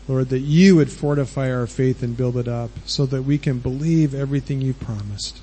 Lord, 0.08 0.30
that 0.30 0.40
you 0.40 0.76
would 0.76 0.90
fortify 0.90 1.52
our 1.52 1.66
faith 1.66 2.02
and 2.02 2.16
build 2.16 2.36
it 2.36 2.48
up 2.48 2.70
so 2.84 3.06
that 3.06 3.22
we 3.22 3.38
can 3.38 3.58
believe 3.58 4.14
everything 4.14 4.60
you 4.60 4.74
promised. 4.74 5.40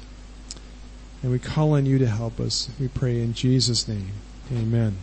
And 1.21 1.31
we 1.31 1.39
call 1.39 1.73
on 1.73 1.85
you 1.85 1.97
to 1.97 2.07
help 2.07 2.39
us. 2.39 2.69
We 2.79 2.87
pray 2.87 3.21
in 3.21 3.33
Jesus' 3.33 3.87
name. 3.87 4.11
Amen. 4.51 4.97